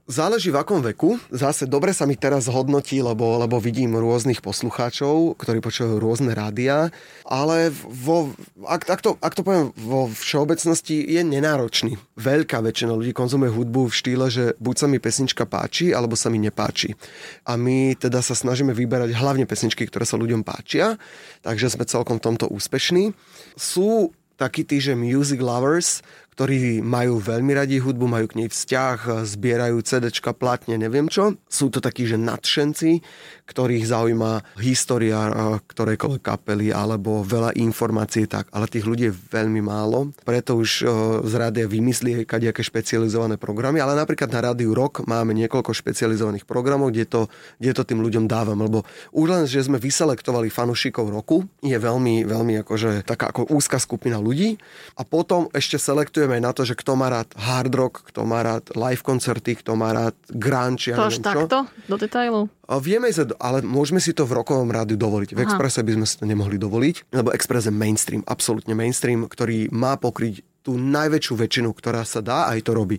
Záleží 0.07 0.55
v 0.55 0.63
akom 0.63 0.87
veku. 0.87 1.19
Zase 1.35 1.67
dobre 1.67 1.91
sa 1.91 2.07
mi 2.07 2.15
teraz 2.15 2.47
hodnotí, 2.47 3.03
lebo, 3.03 3.43
lebo 3.43 3.59
vidím 3.59 3.99
rôznych 3.99 4.39
poslucháčov, 4.39 5.35
ktorí 5.35 5.59
počúvajú 5.59 5.99
rôzne 5.99 6.31
rádia, 6.31 6.95
ale 7.27 7.75
vo, 7.75 8.31
ak, 8.71 8.87
ak, 8.87 9.01
to, 9.03 9.19
ak 9.19 9.35
to 9.35 9.43
poviem 9.43 9.75
vo 9.75 10.07
všeobecnosti, 10.07 11.03
je 11.03 11.27
nenáročný. 11.27 11.99
Veľká 12.23 12.63
väčšina 12.63 12.95
ľudí 12.95 13.11
konzumuje 13.11 13.51
hudbu 13.51 13.91
v 13.91 13.97
štýle, 13.99 14.27
že 14.31 14.55
buď 14.63 14.75
sa 14.79 14.87
mi 14.87 15.03
pesnička 15.03 15.43
páči, 15.43 15.91
alebo 15.91 16.15
sa 16.15 16.31
mi 16.31 16.39
nepáči. 16.39 16.95
A 17.43 17.59
my 17.59 17.99
teda 17.99 18.23
sa 18.23 18.39
snažíme 18.39 18.71
vyberať 18.79 19.11
hlavne 19.11 19.43
pesničky, 19.43 19.91
ktoré 19.91 20.07
sa 20.07 20.15
ľuďom 20.15 20.47
páčia, 20.47 21.03
takže 21.43 21.75
sme 21.75 21.83
celkom 21.83 22.23
tomto 22.23 22.47
úspešní. 22.47 23.11
Sú 23.59 24.15
takí 24.37 24.63
tí, 24.63 24.79
že 24.79 24.93
music 24.95 25.41
lovers, 25.41 26.05
ktorí 26.37 26.85
majú 26.85 27.17
veľmi 27.17 27.57
radi 27.57 27.81
hudbu, 27.81 28.05
majú 28.13 28.29
k 28.29 28.45
nej 28.45 28.49
vzťah, 28.53 29.25
zbierajú 29.25 29.81
CDčka, 29.81 30.37
platne, 30.37 30.77
neviem 30.77 31.09
čo. 31.09 31.41
Sú 31.49 31.73
to 31.73 31.81
takí, 31.81 32.05
že 32.05 32.21
nadšenci, 32.21 33.01
ktorých 33.47 33.87
zaujíma 33.87 34.59
história 34.59 35.31
ktorejkoľvek 35.63 36.23
kapely 36.23 36.75
alebo 36.75 37.23
veľa 37.23 37.55
informácií 37.55 38.27
tak, 38.27 38.51
ale 38.51 38.67
tých 38.67 38.85
ľudí 38.85 39.09
je 39.09 39.15
veľmi 39.15 39.63
málo. 39.63 40.11
Preto 40.27 40.59
už 40.59 40.83
z 41.23 41.33
rádia 41.39 41.71
vymyslí 41.71 42.27
kadejaké 42.27 42.67
špecializované 42.67 43.39
programy, 43.39 43.79
ale 43.79 43.95
napríklad 43.95 44.35
na 44.35 44.51
rádiu 44.51 44.75
Rock 44.75 45.07
máme 45.07 45.31
niekoľko 45.39 45.71
špecializovaných 45.71 46.43
programov, 46.43 46.91
kde 46.91 47.07
to, 47.07 47.23
kde 47.63 47.73
to 47.73 47.83
tým 47.87 48.03
ľuďom 48.03 48.27
dávam, 48.27 48.59
lebo 48.59 48.83
už 49.15 49.27
len, 49.31 49.45
že 49.47 49.63
sme 49.63 49.79
vyselektovali 49.79 50.51
fanúšikov 50.51 51.07
roku, 51.07 51.47
je 51.63 51.79
veľmi, 51.79 52.27
veľmi 52.27 52.67
akože 52.67 53.07
taká 53.07 53.31
ako 53.31 53.55
úzka 53.55 53.79
skupina 53.79 54.19
ľudí 54.19 54.59
a 54.99 55.07
potom 55.07 55.47
ešte 55.55 55.79
selektujeme 55.79 56.37
aj 56.37 56.43
na 56.43 56.53
to, 56.53 56.67
že 56.67 56.75
kto 56.75 56.99
má 56.99 57.07
rád 57.15 57.31
hard 57.39 57.73
rock, 57.79 57.95
kto 58.11 58.27
má 58.27 58.43
rád 58.43 58.75
live 58.75 59.07
koncerty, 59.07 59.55
kto 59.63 59.79
má 59.79 59.95
rád 59.95 60.19
grunge, 60.35 60.91
ja 60.91 60.99
to 60.99 61.09
až 61.09 61.23
takto? 61.23 61.71
Do 61.87 61.95
detailov? 61.95 62.51
Vieme 62.67 63.07
ísť, 63.07 63.39
ale 63.39 63.63
môžeme 63.63 64.03
si 64.03 64.11
to 64.11 64.27
v 64.27 64.43
rokovom 64.43 64.75
rádiu 64.75 64.99
dovoliť. 64.99 65.35
V 65.35 65.39
Aha. 65.39 65.47
Expresse 65.47 65.87
by 65.87 65.93
sme 65.95 66.07
si 66.07 66.15
to 66.19 66.27
nemohli 66.27 66.59
dovoliť, 66.59 67.15
lebo 67.15 67.31
Express 67.31 67.71
je 67.71 67.75
mainstream, 67.75 68.27
absolútne 68.27 68.75
mainstream, 68.75 69.31
ktorý 69.31 69.71
má 69.71 69.95
pokryť 69.95 70.43
tú 70.67 70.75
najväčšiu 70.75 71.35
väčšinu, 71.39 71.71
ktorá 71.71 72.03
sa 72.03 72.19
dá, 72.19 72.51
aj 72.51 72.67
to 72.67 72.75
robí. 72.75 72.99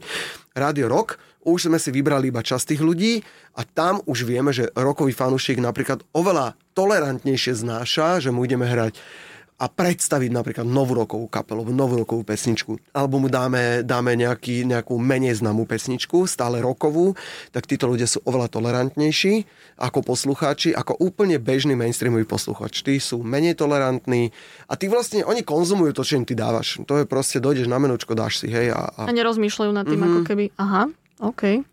Radio 0.55 0.87
Rock, 0.87 1.19
už 1.43 1.67
sme 1.67 1.79
si 1.83 1.91
vybrali 1.91 2.31
iba 2.31 2.39
časť 2.39 2.75
tých 2.75 2.81
ľudí 2.83 3.19
a 3.59 3.67
tam 3.67 3.99
už 4.07 4.23
vieme, 4.23 4.55
že 4.55 4.71
rokový 4.71 5.11
fanúšik 5.11 5.59
napríklad 5.59 5.99
oveľa 6.15 6.55
tolerantnejšie 6.75 7.59
znáša, 7.59 8.23
že 8.23 8.31
mu 8.31 8.47
ideme 8.47 8.67
hrať 8.67 8.95
a 9.57 9.65
predstaviť 9.65 10.29
napríklad 10.29 10.69
novorokovú 10.69 11.25
kapelu, 11.25 11.65
novorokovú 11.73 12.21
pesničku. 12.21 12.77
Alebo 12.93 13.17
mu 13.17 13.25
dáme, 13.25 13.81
dáme 13.81 14.13
nejaký, 14.13 14.69
nejakú 14.69 15.01
menej 15.01 15.41
známú 15.41 15.65
pesničku, 15.65 16.29
stále 16.29 16.61
rokovú, 16.61 17.17
tak 17.49 17.65
títo 17.65 17.89
ľudia 17.89 18.05
sú 18.05 18.21
oveľa 18.21 18.53
tolerantnejší 18.53 19.49
ako 19.81 20.05
poslucháči, 20.05 20.77
ako 20.77 21.01
úplne 21.01 21.41
bežný 21.41 21.73
mainstreamový 21.73 22.29
posluchač. 22.29 22.85
Tí 22.85 23.01
sú 23.01 23.25
menej 23.25 23.57
tolerantní 23.57 24.29
a 24.69 24.77
ty 24.77 24.93
vlastne, 24.93 25.25
oni 25.25 25.41
konzumujú 25.41 25.97
to, 25.97 26.05
čo 26.05 26.21
im 26.21 26.25
ty 26.29 26.37
dávaš. 26.37 26.77
To 26.85 27.01
je 27.01 27.09
proste, 27.09 27.41
dojdeš 27.41 27.65
na 27.65 27.81
menučko, 27.81 28.13
dáš 28.13 28.45
si, 28.45 28.53
hej. 28.53 28.69
A, 28.69 28.93
a... 28.93 29.01
a 29.09 29.11
nerozmýšľajú 29.13 29.71
nad 29.73 29.89
tým, 29.89 29.97
mm-hmm. 29.97 30.17
ako 30.17 30.21
keby, 30.21 30.45
aha, 30.61 30.83
OK 31.17 31.65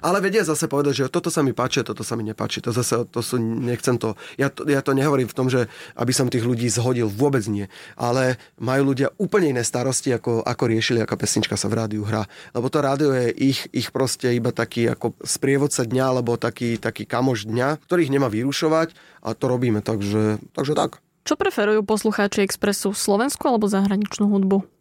ale 0.00 0.20
vedia 0.24 0.44
zase 0.44 0.66
povedať, 0.66 1.04
že 1.04 1.12
toto 1.12 1.28
sa 1.28 1.44
mi 1.44 1.52
páči, 1.52 1.84
toto 1.84 2.04
sa 2.04 2.16
mi 2.16 2.24
nepáči. 2.24 2.64
To 2.64 2.72
zase, 2.72 3.04
to 3.08 3.20
sú, 3.20 3.40
nechcem 3.40 3.96
to 3.96 4.16
ja, 4.36 4.48
to, 4.48 4.66
ja 4.68 4.80
to 4.80 4.96
nehovorím 4.96 5.28
v 5.28 5.36
tom, 5.36 5.46
že 5.48 5.68
aby 5.96 6.12
som 6.12 6.32
tých 6.32 6.44
ľudí 6.44 6.66
zhodil, 6.68 7.08
vôbec 7.08 7.44
nie. 7.46 7.68
Ale 7.96 8.40
majú 8.60 8.92
ľudia 8.92 9.12
úplne 9.20 9.52
iné 9.56 9.62
starosti, 9.64 10.12
ako, 10.16 10.44
ako 10.44 10.64
riešili, 10.68 11.04
aká 11.04 11.14
pesnička 11.16 11.54
sa 11.54 11.68
v 11.68 11.78
rádiu 11.80 12.02
hrá. 12.04 12.26
Lebo 12.56 12.72
to 12.72 12.80
rádio 12.80 13.12
je 13.12 13.32
ich, 13.36 13.60
ich 13.70 13.88
proste 13.92 14.32
iba 14.32 14.50
taký 14.50 14.88
ako 14.90 15.16
sprievodca 15.22 15.84
dňa, 15.84 16.04
alebo 16.04 16.40
taký, 16.40 16.80
taký 16.80 17.04
kamoš 17.04 17.46
dňa, 17.46 17.80
ktorých 17.84 18.12
nemá 18.12 18.32
vyrušovať 18.32 18.96
a 19.24 19.36
to 19.36 19.44
robíme, 19.46 19.84
takže, 19.84 20.40
takže 20.56 20.74
tak. 20.74 21.04
Čo 21.28 21.36
preferujú 21.36 21.84
poslucháči 21.84 22.42
Expressu? 22.42 22.96
Slovenskú 22.96 23.44
alebo 23.44 23.68
zahraničnú 23.68 24.26
hudbu? 24.26 24.79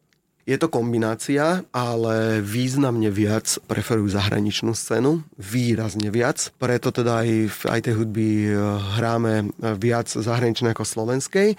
Je 0.49 0.57
to 0.57 0.65
kombinácia, 0.65 1.61
ale 1.69 2.41
významne 2.41 3.13
viac 3.13 3.61
preferujú 3.69 4.09
zahraničnú 4.17 4.73
scénu, 4.73 5.21
výrazne 5.37 6.09
viac. 6.09 6.49
Preto 6.57 6.89
teda 6.89 7.21
aj 7.21 7.29
v 7.53 7.61
aj 7.69 7.79
tej 7.85 7.93
hudby 7.93 8.27
eh, 8.49 8.57
hráme 8.97 9.53
viac 9.77 10.09
zahraničnej 10.09 10.73
ako 10.73 10.89
slovenskej. 10.89 11.53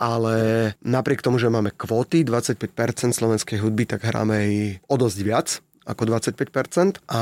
Ale 0.00 0.36
napriek 0.80 1.20
tomu, 1.20 1.36
že 1.36 1.52
máme 1.52 1.76
kvóty 1.76 2.24
25% 2.24 3.12
slovenskej 3.12 3.60
hudby, 3.60 3.84
tak 3.84 4.08
hráme 4.08 4.34
aj 4.34 4.50
o 4.88 4.96
dosť 4.96 5.18
viac 5.20 5.48
ako 5.86 6.02
25% 6.08 7.02
a 7.10 7.20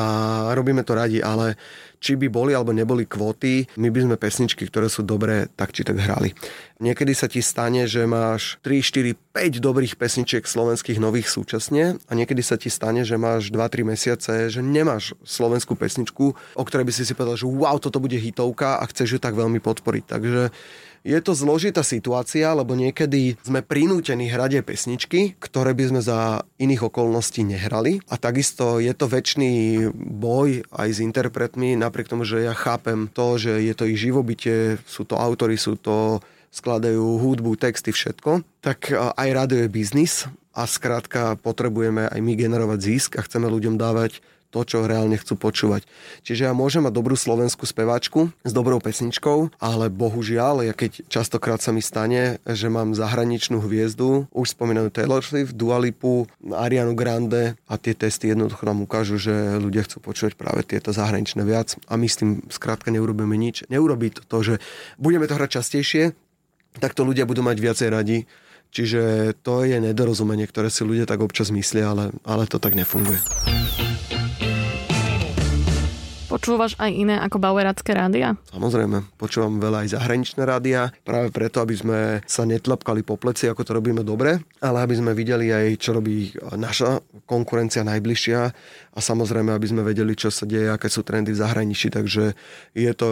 robíme 0.53 0.85
to 0.85 0.93
radi, 0.97 1.19
ale 1.25 1.57
či 2.01 2.17
by 2.17 2.33
boli 2.33 2.57
alebo 2.57 2.73
neboli 2.73 3.05
kvóty, 3.05 3.69
my 3.77 3.93
by 3.93 4.01
sme 4.09 4.17
pesničky, 4.17 4.65
ktoré 4.65 4.89
sú 4.89 5.05
dobré, 5.05 5.53
tak 5.53 5.77
či 5.77 5.85
tak 5.85 6.01
hrali. 6.01 6.33
Niekedy 6.81 7.13
sa 7.13 7.29
ti 7.29 7.45
stane, 7.45 7.85
že 7.85 8.09
máš 8.09 8.57
3, 8.65 9.13
4, 9.13 9.37
5 9.37 9.61
dobrých 9.61 10.01
pesničiek 10.01 10.49
slovenských 10.49 10.97
nových 10.97 11.29
súčasne 11.29 12.01
a 12.01 12.13
niekedy 12.17 12.41
sa 12.41 12.57
ti 12.57 12.73
stane, 12.73 13.05
že 13.05 13.21
máš 13.21 13.53
2-3 13.53 13.85
mesiace, 13.85 14.49
že 14.49 14.65
nemáš 14.65 15.13
slovenskú 15.29 15.77
pesničku, 15.77 16.25
o 16.33 16.63
ktorej 16.65 16.89
by 16.89 16.93
si 16.97 17.05
si 17.05 17.13
povedal, 17.13 17.37
že 17.37 17.45
wow, 17.45 17.77
toto 17.77 18.01
bude 18.01 18.17
hitovka 18.17 18.81
a 18.81 18.85
chceš 18.89 19.17
ju 19.17 19.21
tak 19.21 19.37
veľmi 19.37 19.61
podporiť. 19.61 20.05
Takže 20.09 20.43
je 21.01 21.19
to 21.25 21.33
zložitá 21.33 21.81
situácia, 21.81 22.53
lebo 22.53 22.77
niekedy 22.77 23.41
sme 23.41 23.65
prinútení 23.65 24.29
hrať 24.29 24.61
aj 24.61 24.65
pesničky, 24.69 25.21
ktoré 25.41 25.73
by 25.73 25.85
sme 25.93 26.01
za 26.05 26.45
iných 26.61 26.93
okolností 26.93 27.41
nehrali. 27.45 28.05
A 28.13 28.21
takisto 28.21 28.77
je 28.83 28.93
to 28.93 29.09
väčší 29.09 29.89
boj 29.97 30.69
aj 30.69 30.89
s 30.91 30.99
interpretmi, 31.01 31.77
napriek 31.81 32.13
tomu, 32.13 32.29
že 32.29 32.45
ja 32.45 32.53
chápem 32.53 33.09
to, 33.09 33.41
že 33.41 33.65
je 33.65 33.75
to 33.77 33.89
ich 33.89 34.01
živobytie, 34.01 34.77
sú 34.85 35.09
to 35.09 35.17
autory, 35.17 35.57
sú 35.57 35.81
to 35.81 36.21
skladajú 36.51 37.23
hudbu, 37.23 37.55
texty, 37.55 37.95
všetko, 37.95 38.43
tak 38.59 38.91
aj 38.93 39.29
rádio 39.31 39.63
je 39.65 39.71
biznis 39.71 40.27
a 40.51 40.67
skrátka 40.67 41.39
potrebujeme 41.39 42.11
aj 42.11 42.19
my 42.19 42.33
generovať 42.35 42.79
zisk 42.83 43.11
a 43.17 43.23
chceme 43.23 43.47
ľuďom 43.47 43.79
dávať 43.79 44.19
to, 44.51 44.67
čo 44.67 44.85
reálne 44.85 45.15
chcú 45.17 45.39
počúvať. 45.39 45.87
Čiže 46.27 46.51
ja 46.51 46.53
môžem 46.53 46.85
mať 46.85 46.95
dobrú 46.95 47.15
slovenskú 47.15 47.65
speváčku 47.65 48.35
s 48.43 48.53
dobrou 48.53 48.83
pesničkou, 48.83 49.63
ale 49.63 49.87
bohužiaľ, 49.89 50.67
ja 50.67 50.75
keď 50.75 51.07
častokrát 51.07 51.63
sa 51.63 51.71
mi 51.71 51.81
stane, 51.81 52.43
že 52.45 52.67
mám 52.67 52.93
zahraničnú 52.93 53.63
hviezdu, 53.63 54.27
už 54.35 54.53
spomínanú 54.53 54.91
Taylor 54.91 55.23
Swift, 55.23 55.55
Dua 55.55 55.79
Lipu, 55.79 56.27
Arianu 56.51 56.99
Grande 56.99 57.55
a 57.71 57.75
tie 57.79 57.95
testy 57.95 58.35
jednoducho 58.35 58.67
nám 58.67 58.83
ukážu, 58.83 59.17
že 59.17 59.57
ľudia 59.63 59.87
chcú 59.87 60.03
počúvať 60.03 60.35
práve 60.35 60.67
tieto 60.67 60.91
zahraničné 60.91 61.47
viac 61.47 61.79
a 61.87 61.95
my 61.95 62.07
s 62.11 62.19
tým 62.19 62.43
skrátka 62.51 62.91
neurobíme 62.91 63.39
nič. 63.39 63.65
Neurobí 63.71 64.11
to 64.11 64.27
to, 64.27 64.39
že 64.43 64.55
budeme 64.99 65.31
to 65.31 65.39
hrať 65.39 65.63
častejšie, 65.63 66.13
tak 66.83 66.95
to 66.95 67.07
ľudia 67.07 67.27
budú 67.27 67.43
mať 67.47 67.57
viacej 67.59 67.89
radi. 67.91 68.19
Čiže 68.71 69.35
to 69.43 69.67
je 69.67 69.83
nedorozumenie, 69.83 70.47
ktoré 70.47 70.71
si 70.71 70.87
ľudia 70.87 71.03
tak 71.03 71.19
občas 71.19 71.51
myslia, 71.51 71.91
ale, 71.91 72.15
ale 72.23 72.47
to 72.47 72.63
tak 72.63 72.79
nefunguje. 72.79 73.19
Počúvaš 76.31 76.79
aj 76.79 76.95
iné 76.95 77.19
ako 77.19 77.43
bauerácké 77.43 77.91
rádia? 77.91 78.39
Samozrejme, 78.55 79.03
počúvam 79.19 79.59
veľa 79.59 79.83
aj 79.83 79.99
zahraničné 79.99 80.47
rádia, 80.47 80.95
práve 81.03 81.35
preto, 81.35 81.59
aby 81.59 81.75
sme 81.75 81.99
sa 82.23 82.47
netlapkali 82.47 83.03
po 83.03 83.19
pleci, 83.19 83.51
ako 83.51 83.67
to 83.67 83.75
robíme 83.75 84.07
dobre, 84.07 84.39
ale 84.63 84.79
aby 84.79 84.95
sme 84.95 85.11
videli 85.11 85.51
aj, 85.51 85.83
čo 85.83 85.91
robí 85.99 86.31
naša 86.55 87.03
konkurencia 87.27 87.83
najbližšia 87.83 88.41
a 88.91 88.99
samozrejme, 88.99 89.55
aby 89.55 89.67
sme 89.71 89.87
vedeli, 89.87 90.19
čo 90.19 90.35
sa 90.35 90.43
deje, 90.43 90.67
aké 90.67 90.91
sú 90.91 91.07
trendy 91.07 91.31
v 91.31 91.41
zahraničí. 91.41 91.95
Takže 91.95 92.35
je 92.75 92.93
to 92.99 93.09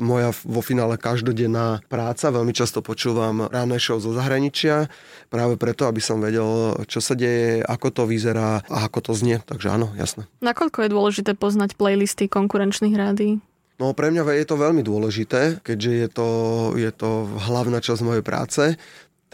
moja 0.00 0.32
vo 0.48 0.64
finále 0.64 0.96
každodenná 0.96 1.84
práca. 1.92 2.32
Veľmi 2.32 2.56
často 2.56 2.80
počúvam 2.80 3.44
ranné 3.52 3.76
show 3.76 4.00
zo 4.00 4.16
zahraničia, 4.16 4.88
práve 5.28 5.60
preto, 5.60 5.84
aby 5.84 6.00
som 6.00 6.24
vedel, 6.24 6.72
čo 6.88 7.04
sa 7.04 7.12
deje, 7.12 7.60
ako 7.60 7.88
to 7.92 8.02
vyzerá 8.08 8.64
a 8.64 8.88
ako 8.88 9.10
to 9.10 9.12
znie. 9.12 9.44
Takže 9.44 9.68
áno, 9.68 9.92
jasné. 10.00 10.24
Nakoľko 10.40 10.88
je 10.88 10.92
dôležité 10.92 11.32
poznať 11.36 11.76
playlisty 11.76 12.24
konkurenčných 12.24 12.96
rádií? 12.96 13.44
No 13.74 13.90
pre 13.90 14.14
mňa 14.14 14.38
je 14.38 14.46
to 14.46 14.54
veľmi 14.54 14.86
dôležité, 14.86 15.58
keďže 15.66 15.90
je 15.90 16.08
to, 16.14 16.28
je 16.78 16.90
to 16.94 17.26
hlavná 17.50 17.82
časť 17.82 18.06
mojej 18.06 18.22
práce 18.22 18.78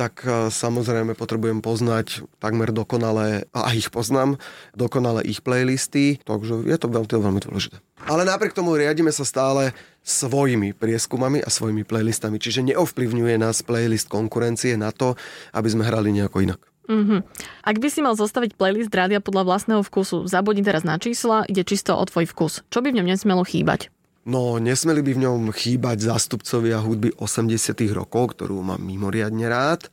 tak 0.00 0.24
e, 0.24 0.48
samozrejme 0.48 1.12
potrebujem 1.12 1.60
poznať 1.60 2.24
takmer 2.40 2.72
dokonale, 2.72 3.44
a 3.52 3.76
ich 3.76 3.92
poznám, 3.92 4.40
dokonale 4.72 5.20
ich 5.28 5.44
playlisty, 5.44 6.16
takže 6.24 6.64
je 6.64 6.76
to 6.80 6.88
veľmi, 6.88 7.04
veľmi 7.04 7.40
dôležité. 7.44 7.76
Ale 8.08 8.24
napriek 8.24 8.56
tomu 8.56 8.80
riadime 8.80 9.12
sa 9.12 9.28
stále 9.28 9.76
svojimi 10.00 10.72
prieskumami 10.72 11.44
a 11.44 11.52
svojimi 11.52 11.84
playlistami, 11.84 12.40
čiže 12.40 12.64
neovplyvňuje 12.72 13.36
nás 13.36 13.60
playlist 13.60 14.08
konkurencie 14.08 14.80
na 14.80 14.88
to, 14.88 15.20
aby 15.52 15.68
sme 15.68 15.84
hrali 15.84 16.16
nejako 16.16 16.48
inak. 16.48 16.60
Mm-hmm. 16.88 17.20
Ak 17.60 17.76
by 17.76 17.88
si 17.92 18.00
mal 18.00 18.16
zostaviť 18.16 18.56
playlist 18.56 18.90
rádia 18.90 19.20
podľa 19.20 19.46
vlastného 19.46 19.82
vkusu, 19.84 20.24
zabudni 20.26 20.64
teraz 20.64 20.82
na 20.82 20.96
čísla, 20.96 21.44
ide 21.44 21.60
čisto 21.62 21.92
o 21.92 22.02
tvoj 22.08 22.24
vkus. 22.32 22.64
Čo 22.72 22.80
by 22.80 22.90
v 22.90 23.04
ňom 23.04 23.06
nesmelo 23.06 23.44
chýbať? 23.44 23.92
No, 24.28 24.60
nesmeli 24.60 25.00
by 25.00 25.12
v 25.16 25.22
ňom 25.24 25.40
chýbať 25.48 26.04
zástupcovia 26.04 26.84
hudby 26.84 27.16
80 27.16 27.56
rokov, 27.96 28.36
ktorú 28.36 28.60
mám 28.60 28.80
mimoriadne 28.84 29.48
rád. 29.48 29.88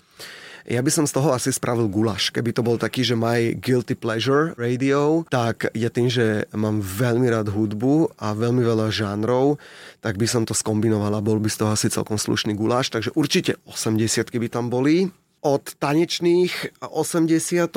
Ja 0.68 0.84
by 0.84 0.92
som 0.92 1.08
z 1.08 1.16
toho 1.16 1.32
asi 1.32 1.56
spravil 1.56 1.88
gulaš. 1.88 2.28
Keby 2.36 2.52
to 2.52 2.60
bol 2.60 2.76
taký, 2.76 3.00
že 3.08 3.16
my 3.16 3.56
guilty 3.56 3.96
pleasure 3.96 4.52
radio, 4.60 5.24
tak 5.32 5.72
je 5.72 5.88
tým, 5.88 6.12
že 6.12 6.44
mám 6.52 6.84
veľmi 6.84 7.24
rád 7.32 7.56
hudbu 7.56 8.20
a 8.20 8.36
veľmi 8.36 8.68
veľa 8.68 8.92
žánrov, 8.92 9.64
tak 10.04 10.20
by 10.20 10.28
som 10.28 10.44
to 10.44 10.52
skombinoval 10.52 11.16
a 11.16 11.24
bol 11.24 11.40
by 11.40 11.48
z 11.48 11.64
toho 11.64 11.72
asi 11.72 11.88
celkom 11.88 12.20
slušný 12.20 12.52
guláš. 12.52 12.92
Takže 12.92 13.16
určite 13.16 13.56
80 13.64 14.28
by 14.28 14.48
tam 14.52 14.68
boli 14.68 15.08
od 15.40 15.64
tanečných 15.80 16.84
80 16.84 17.72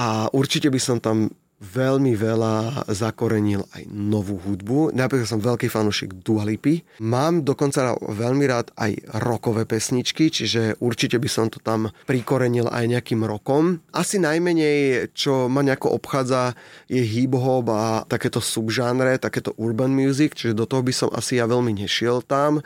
a 0.00 0.32
určite 0.32 0.72
by 0.72 0.80
som 0.80 0.96
tam 0.96 1.28
veľmi 1.60 2.16
veľa 2.16 2.88
zakorenil 2.88 3.68
aj 3.76 3.84
novú 3.92 4.40
hudbu. 4.40 4.96
Napríklad 4.96 5.28
som 5.28 5.44
veľký 5.44 5.68
fanúšik 5.68 6.24
Dua 6.24 6.48
Lipy. 6.48 6.80
Mám 7.04 7.44
dokonca 7.44 7.94
veľmi 8.00 8.44
rád 8.48 8.72
aj 8.80 9.20
rokové 9.20 9.68
pesničky, 9.68 10.32
čiže 10.32 10.80
určite 10.80 11.20
by 11.20 11.28
som 11.28 11.52
to 11.52 11.60
tam 11.60 11.92
prikorenil 12.08 12.72
aj 12.72 12.84
nejakým 12.88 13.20
rokom. 13.28 13.84
Asi 13.92 14.16
najmenej, 14.16 15.12
čo 15.12 15.52
ma 15.52 15.60
nejako 15.60 16.00
obchádza, 16.00 16.56
je 16.88 17.04
hip-hop 17.04 17.68
a 17.68 18.08
takéto 18.08 18.40
subžánre, 18.40 19.20
takéto 19.20 19.52
urban 19.60 19.92
music, 19.92 20.32
čiže 20.32 20.56
do 20.56 20.64
toho 20.64 20.80
by 20.80 20.92
som 20.96 21.08
asi 21.12 21.36
ja 21.36 21.44
veľmi 21.44 21.76
nešiel 21.76 22.24
tam. 22.24 22.64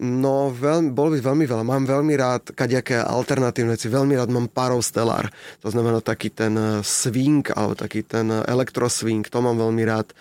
No, 0.00 0.48
veľmi, 0.48 0.88
bolo 0.96 1.12
by 1.12 1.20
veľmi 1.20 1.44
veľa. 1.44 1.68
Mám 1.68 1.84
veľmi 1.84 2.14
rád 2.16 2.56
kadejaké 2.56 2.96
alternatívne 2.96 3.76
veci. 3.76 3.92
Veľmi 3.92 4.16
rád 4.16 4.32
mám 4.32 4.48
Parov 4.48 4.80
Stellar. 4.80 5.28
To 5.60 5.68
znamená 5.68 6.00
taký 6.00 6.32
ten 6.32 6.56
eh, 6.56 6.80
swing, 6.80 7.44
alebo 7.52 7.76
taký 7.76 8.00
ten 8.00 8.32
eh, 8.32 8.88
swing. 8.88 9.28
To 9.28 9.38
mám 9.44 9.60
veľmi 9.60 9.84
rád. 9.84 10.16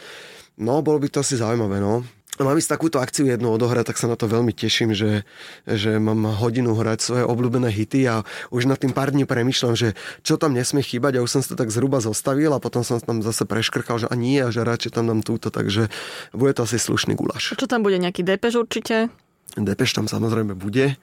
No, 0.60 0.84
bolo 0.84 1.00
by 1.00 1.08
to 1.08 1.24
asi 1.24 1.40
zaujímavé, 1.40 1.80
no. 1.80 2.04
Mám 2.40 2.58
ísť 2.58 2.74
takúto 2.74 2.98
akciu 2.98 3.30
jednu 3.30 3.54
odohrať, 3.54 3.94
tak 3.94 4.00
sa 4.02 4.10
na 4.10 4.18
to 4.18 4.26
veľmi 4.26 4.56
teším, 4.56 4.96
že, 4.96 5.28
že 5.68 6.00
mám 6.02 6.26
hodinu 6.42 6.74
hrať 6.74 7.00
svoje 7.04 7.24
obľúbené 7.28 7.70
hity 7.70 8.08
a 8.08 8.26
už 8.50 8.66
na 8.66 8.80
tým 8.80 8.96
pár 8.96 9.14
dní 9.14 9.30
premyšľam, 9.30 9.76
že 9.78 9.94
čo 10.26 10.40
tam 10.42 10.56
nesmie 10.56 10.82
chýbať 10.82 11.20
a 11.20 11.24
už 11.28 11.30
som 11.30 11.42
to 11.44 11.60
tak 11.60 11.70
zhruba 11.70 12.02
zostavil 12.02 12.56
a 12.56 12.64
potom 12.64 12.82
som 12.82 12.98
tam 13.04 13.20
zase 13.22 13.46
preškrkal, 13.46 14.02
že 14.02 14.08
a 14.10 14.16
nie, 14.18 14.42
a 14.42 14.50
že 14.50 14.64
radšej 14.64 14.96
tam 14.96 15.12
dám 15.12 15.22
túto, 15.22 15.54
takže 15.54 15.92
bude 16.34 16.56
to 16.56 16.66
asi 16.66 16.82
slušný 16.82 17.14
gulaš. 17.14 17.54
Čo 17.54 17.68
tam 17.70 17.84
bude, 17.86 18.00
nejaký 18.02 18.26
depež 18.26 18.58
určite? 18.58 19.12
Depeš 19.60 19.92
tam 19.92 20.08
samozrejme 20.08 20.56
bude. 20.56 20.96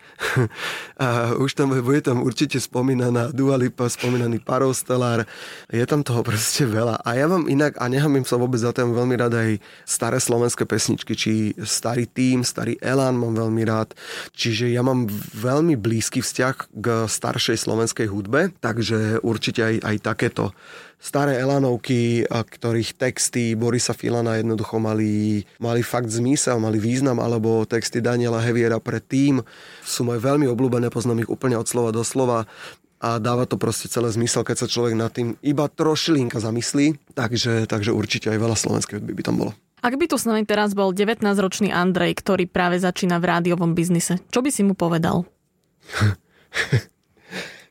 A 1.05 1.37
už 1.37 1.53
tam 1.53 1.77
bude 1.77 2.01
tam 2.01 2.25
určite 2.25 2.57
spomínaná 2.57 3.29
Dua 3.29 3.61
Lipa, 3.61 3.85
spomínaný 3.93 4.41
Parostelár. 4.41 5.29
Je 5.69 5.85
tam 5.85 6.01
toho 6.01 6.25
proste 6.25 6.65
veľa. 6.65 7.05
A 7.05 7.13
ja 7.13 7.29
mám 7.29 7.45
inak, 7.45 7.77
a 7.77 7.85
nehamím 7.93 8.25
sa 8.25 8.41
vôbec 8.41 8.57
za 8.57 8.73
to, 8.73 8.89
veľmi 8.89 9.21
rád 9.21 9.37
aj 9.37 9.51
staré 9.85 10.17
slovenské 10.17 10.65
pesničky, 10.65 11.13
či 11.13 11.33
starý 11.61 12.09
tým, 12.09 12.41
starý 12.41 12.81
Elan 12.81 13.21
mám 13.21 13.37
veľmi 13.37 13.63
rád. 13.69 13.93
Čiže 14.33 14.73
ja 14.73 14.81
mám 14.81 15.13
veľmi 15.37 15.77
blízky 15.77 16.25
vzťah 16.25 16.57
k 16.73 16.87
staršej 17.05 17.69
slovenskej 17.69 18.09
hudbe, 18.09 18.57
takže 18.65 19.21
určite 19.21 19.61
aj, 19.61 19.75
aj 19.85 19.97
takéto 20.01 20.57
staré 20.99 21.39
Elanovky, 21.39 22.27
ktorých 22.27 22.99
texty 22.99 23.55
Borisa 23.55 23.95
Filana 23.95 24.37
jednoducho 24.37 24.83
mali, 24.83 25.47
mali 25.63 25.81
fakt 25.87 26.11
zmysel, 26.11 26.59
mali 26.59 26.83
význam, 26.83 27.23
alebo 27.23 27.63
texty 27.65 28.03
Daniela 28.03 28.43
Heviera 28.43 28.83
predtým 28.83 29.41
sú 29.87 30.03
moje 30.03 30.19
veľmi 30.21 30.51
obľúbené, 30.51 30.91
poznám 30.91 31.25
ich 31.25 31.31
úplne 31.31 31.55
od 31.55 31.71
slova 31.71 31.95
do 31.95 32.03
slova 32.03 32.51
a 32.99 33.23
dáva 33.23 33.47
to 33.47 33.55
proste 33.55 33.87
celé 33.87 34.11
zmysel, 34.11 34.43
keď 34.43 34.67
sa 34.67 34.71
človek 34.71 34.99
nad 34.99 35.15
tým 35.15 35.39
iba 35.47 35.71
trošilinka 35.71 36.43
zamyslí, 36.43 37.15
takže, 37.15 37.71
takže 37.71 37.95
určite 37.95 38.35
aj 38.35 38.39
veľa 38.43 38.57
slovenskej 38.59 38.99
hudby 38.99 39.15
by 39.15 39.23
tam 39.23 39.39
bolo. 39.39 39.53
Ak 39.79 39.95
by 39.95 40.11
tu 40.11 40.19
s 40.19 40.27
nami 40.27 40.43
teraz 40.43 40.75
bol 40.75 40.91
19-ročný 40.91 41.71
Andrej, 41.71 42.19
ktorý 42.19 42.51
práve 42.51 42.83
začína 42.83 43.23
v 43.23 43.31
rádiovom 43.31 43.79
biznise, 43.79 44.19
čo 44.35 44.43
by 44.43 44.51
si 44.51 44.67
mu 44.67 44.75
povedal? 44.75 45.23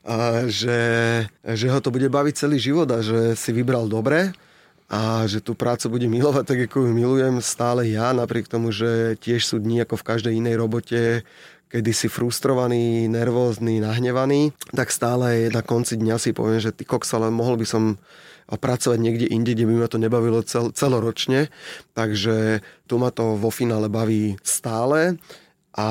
a 0.08 0.48
že, 0.48 0.80
že 1.44 1.68
ho 1.68 1.80
to 1.84 1.92
bude 1.92 2.08
baviť 2.08 2.48
celý 2.48 2.58
život 2.64 2.88
a 2.96 3.04
že 3.04 3.36
si 3.36 3.52
vybral 3.52 3.92
dobre 3.92 4.32
a 4.88 5.28
že 5.28 5.44
tú 5.44 5.52
prácu 5.52 6.00
bude 6.00 6.08
milovať 6.08 6.44
tak, 6.48 6.60
ako 6.72 6.88
ju 6.88 6.92
milujem 6.96 7.44
stále 7.44 7.92
ja, 7.92 8.16
napriek 8.16 8.48
tomu, 8.48 8.72
že 8.72 9.20
tiež 9.20 9.44
sú 9.44 9.60
dni 9.60 9.84
ako 9.84 10.00
v 10.00 10.08
každej 10.08 10.34
inej 10.40 10.56
robote, 10.64 11.28
kedy 11.68 11.92
si 11.92 12.08
frustrovaný, 12.08 13.12
nervózny, 13.12 13.84
nahnevaný, 13.84 14.56
tak 14.72 14.88
stále 14.96 15.52
na 15.52 15.60
konci 15.60 16.00
dňa 16.00 16.16
si 16.16 16.32
poviem, 16.32 16.64
že 16.64 16.72
ty 16.72 16.88
koks, 16.88 17.12
ale 17.12 17.28
mohol 17.28 17.60
by 17.60 17.68
som 17.68 17.84
pracovať 18.48 18.96
niekde 18.96 19.28
inde, 19.28 19.52
kde 19.52 19.68
by 19.68 19.76
ma 19.76 19.88
to 19.92 20.00
nebavilo 20.00 20.40
cel, 20.48 20.72
celoročne. 20.72 21.52
Takže 21.92 22.64
tu 22.88 22.96
ma 22.96 23.12
to 23.12 23.36
vo 23.36 23.52
finále 23.52 23.92
baví 23.92 24.40
stále. 24.40 25.20
A 25.78 25.88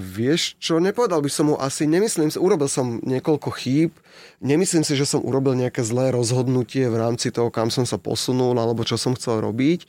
vieš 0.00 0.56
čo, 0.56 0.80
nepovedal 0.80 1.20
by 1.20 1.28
som 1.28 1.52
mu 1.52 1.60
asi, 1.60 1.84
nemyslím 1.84 2.32
si, 2.32 2.40
urobil 2.40 2.72
som 2.72 3.04
niekoľko 3.04 3.52
chýb, 3.52 3.92
nemyslím 4.40 4.80
si, 4.80 4.96
že 4.96 5.04
som 5.04 5.20
urobil 5.20 5.52
nejaké 5.52 5.84
zlé 5.84 6.08
rozhodnutie 6.08 6.88
v 6.88 6.96
rámci 6.96 7.28
toho, 7.28 7.52
kam 7.52 7.68
som 7.68 7.84
sa 7.84 8.00
posunul 8.00 8.56
alebo 8.56 8.80
čo 8.80 8.96
som 8.96 9.12
chcel 9.12 9.44
robiť. 9.44 9.84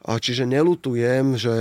Čiže 0.00 0.48
nelutujem, 0.48 1.36
že 1.36 1.54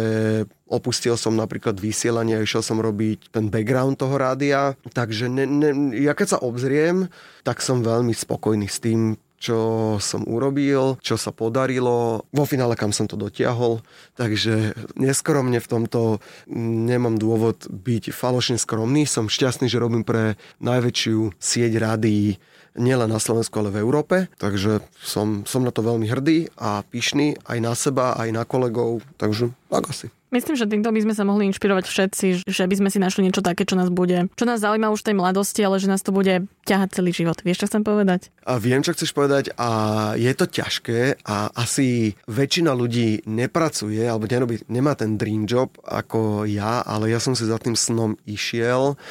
opustil 0.68 1.20
som 1.20 1.36
napríklad 1.36 1.76
vysielanie 1.76 2.40
a 2.40 2.44
išiel 2.44 2.64
som 2.64 2.80
robiť 2.80 3.36
ten 3.36 3.52
background 3.52 4.00
toho 4.00 4.16
rádia. 4.16 4.80
Takže 4.96 5.28
ne, 5.28 5.44
ne, 5.44 5.70
ja 6.00 6.16
keď 6.16 6.28
sa 6.36 6.44
obzriem, 6.44 7.12
tak 7.44 7.60
som 7.60 7.84
veľmi 7.84 8.16
spokojný 8.16 8.68
s 8.68 8.80
tým, 8.80 9.20
čo 9.40 9.58
som 10.04 10.28
urobil, 10.28 11.00
čo 11.00 11.16
sa 11.16 11.32
podarilo, 11.32 12.28
vo 12.30 12.44
finále 12.44 12.76
kam 12.76 12.92
som 12.92 13.08
to 13.08 13.16
dotiahol, 13.16 13.80
takže 14.20 14.76
neskromne 15.00 15.64
v 15.64 15.72
tomto 15.72 16.20
nemám 16.52 17.16
dôvod 17.16 17.72
byť 17.72 18.12
falošne 18.12 18.60
skromný, 18.60 19.08
som 19.08 19.32
šťastný, 19.32 19.72
že 19.72 19.80
robím 19.80 20.04
pre 20.04 20.36
najväčšiu 20.60 21.40
sieť 21.40 21.74
rádií 21.80 22.38
nielen 22.78 23.10
na 23.10 23.18
Slovensku, 23.18 23.56
ale 23.60 23.74
v 23.74 23.82
Európe, 23.82 24.30
takže 24.38 24.84
som, 25.02 25.48
som 25.48 25.64
na 25.64 25.72
to 25.74 25.82
veľmi 25.82 26.06
hrdý 26.06 26.52
a 26.60 26.86
pyšný 26.86 27.40
aj 27.48 27.58
na 27.64 27.74
seba, 27.74 28.14
aj 28.20 28.30
na 28.30 28.44
kolegov, 28.44 29.02
takže 29.18 29.56
tak 29.72 29.90
asi. 29.90 30.12
Myslím, 30.30 30.54
že 30.54 30.70
týmto 30.70 30.94
by 30.94 31.02
sme 31.02 31.14
sa 31.18 31.26
mohli 31.26 31.50
inšpirovať 31.50 31.86
všetci, 31.90 32.26
že 32.46 32.64
by 32.70 32.76
sme 32.78 32.90
si 32.94 33.02
našli 33.02 33.26
niečo 33.26 33.42
také, 33.42 33.66
čo 33.66 33.74
nás 33.74 33.90
bude, 33.90 34.30
čo 34.38 34.46
nás 34.46 34.62
zaujíma 34.62 34.94
už 34.94 35.02
tej 35.02 35.18
mladosti, 35.18 35.66
ale 35.66 35.82
že 35.82 35.90
nás 35.90 36.06
to 36.06 36.14
bude 36.14 36.46
ťahať 36.70 37.02
celý 37.02 37.10
život. 37.10 37.42
Vieš, 37.42 37.66
čo 37.66 37.70
chcem 37.74 37.82
povedať? 37.82 38.30
A 38.46 38.62
viem, 38.62 38.86
čo 38.86 38.94
chceš 38.94 39.10
povedať 39.18 39.50
a 39.58 39.70
je 40.14 40.30
to 40.38 40.46
ťažké 40.46 41.26
a 41.26 41.50
asi 41.58 42.14
väčšina 42.30 42.78
ľudí 42.78 43.26
nepracuje 43.26 44.06
alebo 44.06 44.30
nerobí, 44.30 44.62
nemá 44.70 44.94
ten 44.94 45.18
dream 45.18 45.50
job 45.50 45.74
ako 45.82 46.46
ja, 46.46 46.86
ale 46.86 47.10
ja 47.10 47.18
som 47.18 47.34
si 47.34 47.50
za 47.50 47.58
tým 47.58 47.74
snom 47.74 48.14
išiel 48.30 49.02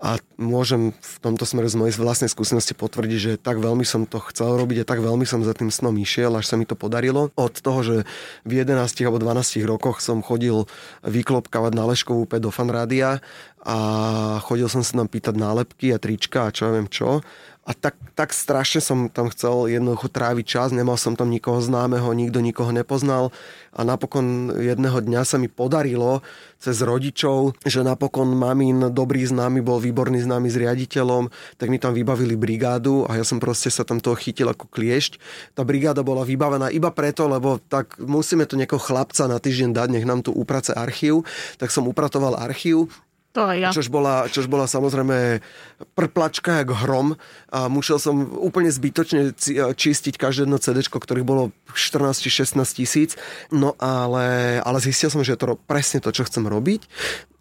a 0.00 0.16
môžem 0.40 0.96
v 0.96 1.14
tomto 1.20 1.44
smere 1.44 1.68
z 1.68 1.76
mojej 1.76 2.00
vlastnej 2.00 2.32
skúsenosti 2.32 2.72
potvrdiť, 2.72 3.18
že 3.20 3.32
tak 3.36 3.60
veľmi 3.60 3.84
som 3.84 4.08
to 4.08 4.16
chcel 4.32 4.56
robiť 4.56 4.82
a 4.82 4.88
tak 4.88 5.04
veľmi 5.04 5.28
som 5.28 5.44
za 5.44 5.52
tým 5.52 5.68
snom 5.68 5.92
išiel, 6.00 6.40
až 6.40 6.48
sa 6.48 6.56
mi 6.56 6.64
to 6.64 6.72
podarilo. 6.72 7.28
Od 7.36 7.52
toho, 7.60 7.80
že 7.84 7.96
v 8.48 8.64
11 8.64 8.80
alebo 9.04 9.20
12 9.20 9.60
rokoch 9.68 10.00
som 10.00 10.24
chodil 10.24 10.64
vyklopkávať 11.04 11.72
na 11.76 11.84
Leškovú 11.84 12.24
do 12.24 12.48
fanrádia 12.48 13.20
a 13.60 13.76
chodil 14.40 14.72
som 14.72 14.80
sa 14.80 15.04
tam 15.04 15.08
pýtať 15.12 15.36
nálepky 15.36 15.92
a 15.92 16.00
trička 16.00 16.48
a 16.48 16.52
čo 16.54 16.72
ja 16.72 16.80
viem 16.80 16.88
čo. 16.88 17.20
A 17.68 17.76
tak, 17.76 17.92
tak 18.16 18.32
strašne 18.32 18.80
som 18.80 19.12
tam 19.12 19.28
chcel 19.28 19.68
jednoducho 19.68 20.08
tráviť 20.08 20.46
čas, 20.48 20.68
nemal 20.72 20.96
som 20.96 21.12
tam 21.12 21.28
nikoho 21.28 21.60
známeho, 21.60 22.08
nikto 22.16 22.40
nikoho 22.40 22.72
nepoznal 22.72 23.36
a 23.76 23.84
napokon 23.84 24.48
jedného 24.56 24.98
dňa 25.04 25.22
sa 25.28 25.36
mi 25.36 25.46
podarilo 25.46 26.24
cez 26.56 26.80
rodičov, 26.80 27.60
že 27.62 27.84
napokon 27.84 28.32
mamín 28.32 28.90
dobrý 28.90 29.28
známy 29.28 29.60
bol 29.60 29.76
výborný 29.76 30.24
známy 30.24 30.48
s 30.48 30.56
riaditeľom, 30.56 31.28
tak 31.60 31.68
mi 31.68 31.76
tam 31.76 31.92
vybavili 31.92 32.32
brigádu 32.32 33.04
a 33.04 33.20
ja 33.20 33.24
som 33.28 33.36
proste 33.36 33.68
sa 33.68 33.84
tam 33.84 34.00
toho 34.00 34.16
chytil 34.16 34.48
ako 34.48 34.64
kliešť. 34.72 35.20
Tá 35.52 35.60
brigáda 35.60 36.00
bola 36.00 36.24
vybavená 36.24 36.72
iba 36.72 36.88
preto, 36.90 37.28
lebo 37.28 37.60
tak 37.60 38.00
musíme 38.00 38.48
tu 38.48 38.56
niekoho 38.56 38.80
chlapca 38.80 39.28
na 39.28 39.36
týždeň 39.36 39.76
dať, 39.76 39.88
nech 39.92 40.08
nám 40.08 40.24
tu 40.24 40.32
uprace 40.32 40.72
archív, 40.72 41.28
tak 41.60 41.68
som 41.68 41.84
upratoval 41.84 42.40
archív 42.40 42.88
to 43.30 43.46
aj 43.46 43.58
ja. 43.62 43.70
Čož 43.70 43.86
bola, 43.94 44.26
čož 44.26 44.50
bola 44.50 44.66
samozrejme 44.66 45.38
prplačka 45.94 46.62
jak 46.62 46.74
hrom 46.82 47.14
a 47.54 47.70
musel 47.70 48.02
som 48.02 48.26
úplne 48.26 48.74
zbytočne 48.74 49.38
čistiť 49.74 50.14
každé 50.18 50.50
jedno 50.50 50.58
CD, 50.58 50.82
ktorých 50.82 51.22
bolo 51.22 51.54
14-16 51.70 52.58
tisíc. 52.74 53.14
No 53.54 53.78
ale, 53.78 54.58
ale 54.58 54.78
zistil 54.82 55.14
som, 55.14 55.22
že 55.22 55.38
je 55.38 55.40
to 55.46 55.54
presne 55.70 56.02
to, 56.02 56.10
čo 56.10 56.26
chcem 56.26 56.42
robiť 56.42 56.90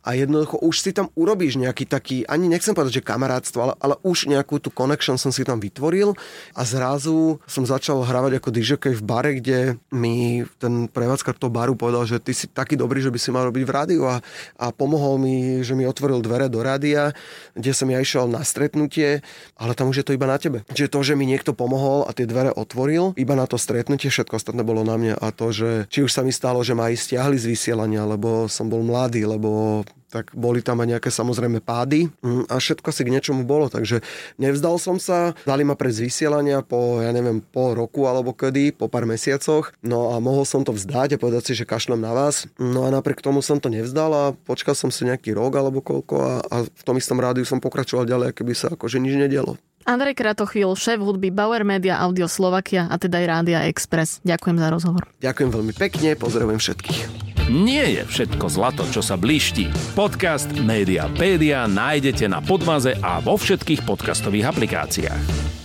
a 0.09 0.17
jednoducho 0.17 0.57
už 0.65 0.81
si 0.81 0.89
tam 0.89 1.13
urobíš 1.13 1.61
nejaký 1.61 1.85
taký, 1.85 2.25
ani 2.25 2.49
nechcem 2.49 2.73
povedať, 2.73 2.97
že 2.97 3.05
kamarátstvo, 3.05 3.61
ale, 3.61 3.73
ale 3.77 3.95
už 4.01 4.25
nejakú 4.25 4.57
tú 4.57 4.73
connection 4.73 5.21
som 5.21 5.29
si 5.29 5.45
tam 5.45 5.61
vytvoril 5.61 6.17
a 6.57 6.65
zrazu 6.65 7.37
som 7.45 7.61
začal 7.61 8.01
hravať 8.01 8.41
ako 8.41 8.49
DJK 8.49 8.85
v 8.97 9.03
bare, 9.05 9.31
kde 9.37 9.77
mi 9.93 10.41
ten 10.57 10.89
prevádzkar 10.89 11.37
toho 11.37 11.53
baru 11.53 11.77
povedal, 11.77 12.09
že 12.09 12.17
ty 12.17 12.33
si 12.33 12.49
taký 12.49 12.73
dobrý, 12.73 13.05
že 13.05 13.13
by 13.13 13.19
si 13.21 13.29
mal 13.29 13.45
robiť 13.53 13.63
v 13.69 13.69
rádiu 13.69 14.03
a, 14.09 14.17
a 14.57 14.73
pomohol 14.73 15.21
mi, 15.21 15.61
že 15.61 15.77
mi 15.77 15.85
otvoril 15.85 16.25
dvere 16.25 16.49
do 16.49 16.65
rádia, 16.65 17.13
kde 17.53 17.69
som 17.69 17.85
ja 17.85 18.01
išiel 18.01 18.25
na 18.25 18.41
stretnutie, 18.41 19.21
ale 19.61 19.77
tam 19.77 19.93
už 19.93 20.01
je 20.01 20.05
to 20.09 20.17
iba 20.17 20.25
na 20.25 20.41
tebe. 20.41 20.65
Čiže 20.73 20.89
to, 20.89 21.05
že 21.05 21.13
mi 21.13 21.29
niekto 21.29 21.53
pomohol 21.53 22.09
a 22.09 22.17
tie 22.17 22.25
dvere 22.25 22.49
otvoril, 22.49 23.13
iba 23.13 23.37
na 23.37 23.45
to 23.45 23.61
stretnutie, 23.61 24.09
všetko 24.09 24.41
ostatné 24.41 24.65
bolo 24.65 24.81
na 24.81 24.97
mňa 24.97 25.21
a 25.21 25.29
to, 25.29 25.53
že 25.53 25.69
či 25.93 26.01
už 26.01 26.09
sa 26.09 26.25
mi 26.25 26.33
stalo, 26.33 26.65
že 26.65 26.73
ma 26.73 26.89
aj 26.89 26.97
stiahli 26.97 27.37
z 27.37 27.45
vysielania, 27.53 28.09
lebo 28.09 28.49
som 28.49 28.65
bol 28.65 28.81
mladý, 28.81 29.29
lebo 29.29 29.85
tak 30.09 30.33
boli 30.33 30.65
tam 30.65 30.81
aj 30.81 30.97
nejaké 30.97 31.09
samozrejme 31.13 31.61
pády 31.61 32.09
mm, 32.09 32.49
a 32.49 32.57
všetko 32.57 32.89
si 32.89 33.01
k 33.05 33.13
niečomu 33.13 33.45
bolo, 33.45 33.69
takže 33.69 34.01
nevzdal 34.41 34.81
som 34.81 34.97
sa, 34.97 35.37
dali 35.45 35.61
ma 35.61 35.77
pred 35.77 35.93
vysielania 35.93 36.65
po, 36.65 36.99
ja 36.99 37.13
neviem, 37.13 37.39
po 37.39 37.77
roku 37.77 38.09
alebo 38.09 38.33
kedy, 38.33 38.73
po 38.73 38.89
pár 38.89 39.05
mesiacoch, 39.05 39.71
no 39.85 40.11
a 40.11 40.17
mohol 40.17 40.43
som 40.43 40.65
to 40.65 40.73
vzdať 40.73 41.15
a 41.15 41.21
povedať 41.21 41.53
si, 41.53 41.53
že 41.53 41.69
kašlem 41.69 42.01
na 42.01 42.11
vás, 42.11 42.49
no 42.57 42.83
a 42.83 42.89
napriek 42.89 43.21
tomu 43.21 43.45
som 43.45 43.61
to 43.61 43.69
nevzdal 43.69 44.11
a 44.11 44.23
počkal 44.33 44.73
som 44.73 44.89
si 44.89 45.05
nejaký 45.05 45.37
rok 45.37 45.53
alebo 45.53 45.85
koľko 45.85 46.15
a, 46.17 46.33
a 46.49 46.55
v 46.65 46.83
tom 46.83 46.97
istom 46.97 47.21
rádiu 47.21 47.45
som 47.45 47.61
pokračoval 47.61 48.09
ďalej, 48.09 48.33
keby 48.33 48.53
sa 48.57 48.73
akože 48.73 48.97
nič 48.97 49.15
nedialo. 49.15 49.55
Andrej 49.89 50.21
Kratochvíl, 50.21 50.69
šéf 50.75 51.01
hudby 51.01 51.33
Bauer 51.33 51.65
Media 51.65 51.97
Audio 52.03 52.29
Slovakia 52.29 52.85
a 52.91 52.99
teda 53.01 53.23
aj 53.23 53.25
Rádia 53.25 53.59
Express. 53.65 54.21
Ďakujem 54.21 54.57
za 54.59 54.67
rozhovor. 54.69 55.03
Ďakujem 55.23 55.49
veľmi 55.49 55.73
pekne, 55.73 56.09
pozdravujem 56.13 56.59
všetkých. 56.59 57.28
Nie 57.49 57.97
je 57.97 58.03
všetko 58.05 58.45
zlato, 58.45 58.85
čo 58.93 59.01
sa 59.01 59.17
blíšti. 59.17 59.73
Podcast 59.97 60.53
Mediapédia 60.53 61.65
nájdete 61.65 62.29
na 62.29 62.45
Podmaze 62.45 62.93
a 63.01 63.17
vo 63.25 63.41
všetkých 63.41 63.89
podcastových 63.89 64.53
aplikáciách. 64.53 65.58